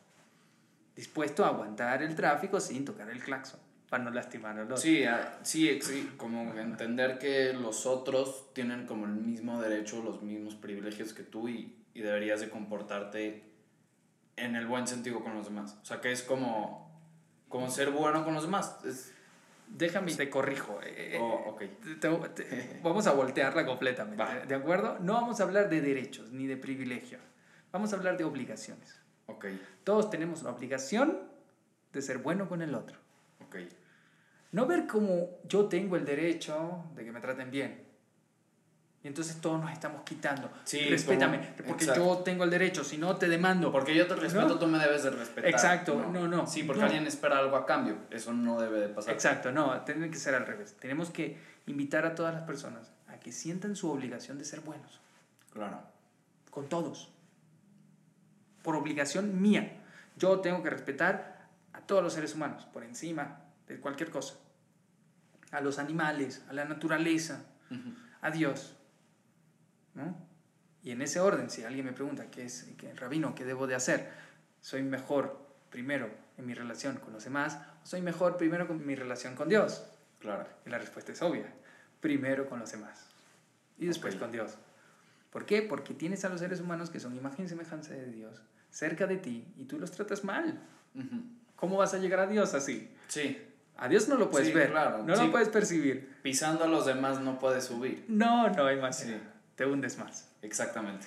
dispuesto 0.95 1.45
a 1.45 1.49
aguantar 1.49 2.03
el 2.03 2.15
tráfico 2.15 2.61
sin 2.61 2.85
tocar 2.85 3.11
el 3.11 3.23
claxon 3.23 3.61
para 3.89 4.03
no 4.03 4.11
lastimar 4.11 4.59
a 4.59 4.65
los 4.65 4.81
sí, 4.81 5.05
sí, 5.43 5.81
sí, 5.81 6.15
como 6.17 6.55
entender 6.55 7.19
que 7.19 7.53
los 7.53 7.87
otros 7.87 8.53
tienen 8.53 8.85
como 8.85 9.05
el 9.07 9.13
mismo 9.13 9.61
derecho, 9.61 10.03
los 10.03 10.23
mismos 10.23 10.57
privilegios 10.57 11.13
que 11.13 11.23
tú 11.23 11.49
y 11.49 11.87
y 11.97 12.03
deberías 12.03 12.41
de 12.41 12.51
comportarte 12.51 13.43
en 14.37 14.57
el 14.57 14.67
buen 14.67 14.87
sentido 14.87 15.21
con 15.21 15.35
los 15.35 15.47
demás. 15.47 15.77
O 15.83 15.85
sea, 15.85 16.01
que 16.01 16.13
es 16.13 16.23
como, 16.23 16.91
como 17.49 17.71
ser 17.71 17.91
bueno 17.91 18.25
con 18.25 18.35
los 18.35 18.45
demás. 18.45 18.77
Es, 18.85 19.13
Déjame, 19.69 20.15
te 20.15 20.31
corrijo. 20.31 20.79
Eh, 20.83 21.17
eh, 21.17 21.19
oh, 21.21 21.51
okay. 21.51 21.77
vamos 22.83 23.07
a 23.07 23.13
voltearla 23.13 23.67
completamente. 23.67 24.47
¿De 24.47 24.55
acuerdo? 24.55 24.99
No 25.01 25.15
vamos 25.15 25.41
a 25.41 25.43
hablar 25.43 25.69
de 25.69 25.81
derechos 25.81 26.31
ni 26.31 26.47
de 26.47 26.57
privilegios. 26.57 27.21
Vamos 27.73 27.93
a 27.93 27.97
hablar 27.97 28.17
de 28.17 28.25
obligaciones. 28.25 29.01
Okay. 29.27 29.61
Todos 29.83 30.09
tenemos 30.09 30.43
la 30.45 30.51
obligación 30.51 31.21
de 31.93 32.01
ser 32.01 32.19
bueno 32.19 32.49
con 32.49 32.63
el 32.63 32.75
otro. 32.75 32.99
Okay. 33.49 33.69
No 34.53 34.67
ver 34.67 34.87
como 34.87 35.41
yo 35.45 35.67
tengo 35.67 35.97
el 35.97 36.05
derecho 36.05 36.85
de 36.95 37.05
que 37.05 37.13
me 37.13 37.21
traten 37.21 37.51
bien. 37.51 37.86
Y 39.07 39.09
entonces 39.09 39.41
todos 39.41 39.61
nos 39.61 39.71
estamos 39.71 40.03
quitando. 40.03 40.51
Sí, 40.65 40.81
Respétame, 40.89 41.39
porque 41.65 41.87
yo 41.87 42.19
tengo 42.25 42.43
el 42.43 42.51
derecho, 42.51 42.83
si 42.83 42.99
no 42.99 43.15
te 43.15 43.29
demando. 43.29 43.71
Porque 43.71 43.95
yo 43.95 44.05
te 44.09 44.17
respeto, 44.17 44.59
tú 44.59 44.67
me 44.67 44.81
debes 44.81 45.05
de 45.05 45.11
respetar. 45.11 45.49
Exacto, 45.49 46.11
no, 46.13 46.27
no. 46.27 46.45
sí, 46.49 46.65
porque 46.65 46.83
alguien 46.83 47.07
espera 47.07 47.39
algo 47.39 47.55
a 47.55 47.65
cambio. 47.65 47.99
Eso 48.11 48.33
no 48.33 48.61
debe 48.61 48.81
de 48.81 48.89
pasar. 48.89 49.15
Exacto, 49.15 49.53
no, 49.53 49.81
tiene 49.83 50.11
que 50.11 50.17
ser 50.17 50.35
al 50.35 50.45
revés. 50.45 50.75
Tenemos 50.81 51.11
que 51.11 51.39
invitar 51.67 52.05
a 52.05 52.17
todas 52.17 52.35
las 52.35 52.43
personas 52.43 52.91
a 53.07 53.21
que 53.21 53.31
sientan 53.31 53.77
su 53.77 53.89
obligación 53.93 54.39
de 54.39 54.45
ser 54.45 54.59
buenos. 54.63 55.01
Claro. 55.53 55.79
Con 56.51 56.69
todos. 56.69 57.09
Por 58.65 58.75
obligación 58.75 59.41
mía. 59.41 59.85
Yo 60.17 60.41
tengo 60.41 60.65
que 60.65 60.71
respetar 60.71 61.47
a 61.75 61.81
todos 61.83 62.03
los 62.03 62.13
seres 62.13 62.35
humanos, 62.35 62.67
por 62.73 62.83
encima 62.83 63.39
de 63.69 63.79
cualquier 63.79 64.11
cosa. 64.11 64.35
A 65.53 65.61
los 65.61 65.79
animales, 65.79 66.43
a 66.49 66.53
la 66.53 66.65
naturaleza, 66.65 67.45
a 68.21 68.33
Dios 68.33 68.76
y 70.83 70.91
en 70.91 71.03
ese 71.03 71.21
orden, 71.21 71.51
si 71.51 71.65
alguien 71.65 71.85
me 71.85 71.93
pregunta, 71.93 72.31
¿qué 72.31 72.45
es, 72.45 72.69
qué, 72.79 72.93
rabino, 72.95 73.35
qué 73.35 73.45
debo 73.45 73.67
de 73.67 73.75
hacer? 73.75 74.09
¿Soy 74.61 74.83
mejor 74.83 75.47
primero 75.71 76.11
en 76.39 76.47
mi 76.47 76.55
relación 76.55 76.97
con 76.97 77.13
los 77.13 77.25
demás 77.25 77.59
o 77.83 77.87
soy 77.87 78.03
mejor 78.03 78.37
primero 78.37 78.67
con 78.67 78.87
mi 78.87 78.95
relación 78.95 79.35
con 79.35 79.49
Dios? 79.49 79.85
Claro. 80.21 80.47
Y 80.65 80.71
la 80.71 80.79
respuesta 80.79 81.13
es 81.13 81.23
obvia. 81.23 81.53
Primero 82.01 82.49
con 82.49 82.61
los 82.61 82.71
demás 82.71 83.07
y 83.79 83.87
después 83.87 84.17
con 84.17 84.33
Dios. 84.33 84.57
¿Por 85.31 85.45
qué? 85.45 85.63
Porque 85.63 85.93
tienes 85.95 86.25
a 86.25 86.29
los 86.29 86.41
seres 86.41 86.61
humanos 86.61 86.91
que 86.91 87.01
son 87.01 87.17
imagen 87.17 87.47
y 87.47 87.49
semejanza 87.49 87.93
de 87.93 88.11
Dios 88.11 88.41
cerca 88.71 89.07
de 89.07 89.17
ti 89.17 89.47
y 89.57 89.65
tú 89.65 89.79
los 89.79 89.91
tratas 89.91 90.23
mal. 90.25 90.61
¿Cómo 91.57 91.79
vas 91.79 91.95
a 91.95 91.99
llegar 91.99 92.21
a 92.21 92.27
Dios 92.27 92.55
así? 92.55 92.91
Sí. 93.09 93.43
A 93.79 93.89
Dios 93.89 94.09
no 94.09 94.17
lo 94.17 94.31
puedes 94.31 94.53
ver, 94.53 94.71
claro. 94.71 95.03
no 95.03 95.17
lo 95.17 95.31
puedes 95.31 95.49
percibir. 95.49 96.17
Pisando 96.23 96.65
a 96.65 96.67
los 96.67 96.87
demás 96.87 97.21
no 97.21 97.39
puedes 97.39 97.65
subir. 97.65 98.05
No, 98.09 98.49
no 98.51 98.67
hay 98.67 98.81
más. 98.81 99.07
Te 99.57 99.67
hundes 99.67 99.99
más. 99.99 100.29
Exactamente. 100.43 101.07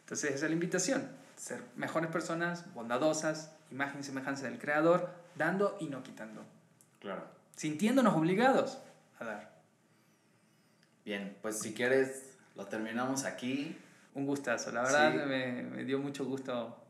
Entonces 0.00 0.34
esa 0.34 0.46
es 0.46 0.50
la 0.50 0.54
invitación, 0.54 1.08
ser 1.36 1.62
mejores 1.76 2.10
personas, 2.10 2.72
bondadosas, 2.74 3.52
imagen 3.70 4.00
y 4.00 4.02
semejanza 4.02 4.46
del 4.46 4.58
Creador, 4.58 5.10
dando 5.34 5.76
y 5.80 5.86
no 5.86 6.02
quitando. 6.02 6.44
Claro. 7.00 7.24
Sintiéndonos 7.56 8.14
obligados 8.14 8.78
a 9.18 9.24
dar. 9.24 9.56
Bien, 11.04 11.36
pues 11.42 11.58
si 11.58 11.72
quieres, 11.72 12.36
lo 12.54 12.66
terminamos 12.66 13.24
aquí. 13.24 13.78
Un 14.14 14.26
gustazo, 14.26 14.72
la 14.72 14.82
verdad 14.82 15.26
me, 15.26 15.62
me 15.62 15.84
dio 15.84 15.98
mucho 15.98 16.24
gusto 16.24 16.82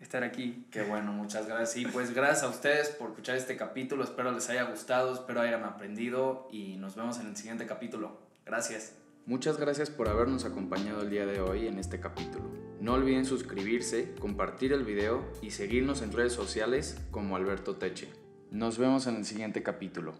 estar 0.00 0.22
aquí. 0.22 0.66
Qué 0.70 0.82
bueno, 0.82 1.12
muchas 1.12 1.46
gracias. 1.46 1.76
Y 1.76 1.86
pues 1.86 2.14
gracias 2.14 2.42
a 2.42 2.48
ustedes 2.48 2.90
por 2.90 3.10
escuchar 3.10 3.36
este 3.36 3.56
capítulo. 3.56 4.04
Espero 4.04 4.30
les 4.32 4.48
haya 4.50 4.64
gustado, 4.64 5.14
espero 5.14 5.40
hayan 5.40 5.64
aprendido 5.64 6.48
y 6.52 6.76
nos 6.76 6.96
vemos 6.96 7.18
en 7.18 7.28
el 7.28 7.36
siguiente 7.36 7.66
capítulo. 7.66 8.18
Gracias. 8.44 8.92
Muchas 9.26 9.56
gracias 9.56 9.88
por 9.88 10.10
habernos 10.10 10.44
acompañado 10.44 11.00
el 11.00 11.08
día 11.08 11.24
de 11.24 11.40
hoy 11.40 11.66
en 11.66 11.78
este 11.78 11.98
capítulo. 11.98 12.44
No 12.78 12.92
olviden 12.92 13.24
suscribirse, 13.24 14.14
compartir 14.20 14.74
el 14.74 14.84
video 14.84 15.24
y 15.40 15.52
seguirnos 15.52 16.02
en 16.02 16.12
redes 16.12 16.34
sociales 16.34 17.00
como 17.10 17.34
Alberto 17.34 17.76
Teche. 17.76 18.12
Nos 18.50 18.76
vemos 18.76 19.06
en 19.06 19.16
el 19.16 19.24
siguiente 19.24 19.62
capítulo. 19.62 20.12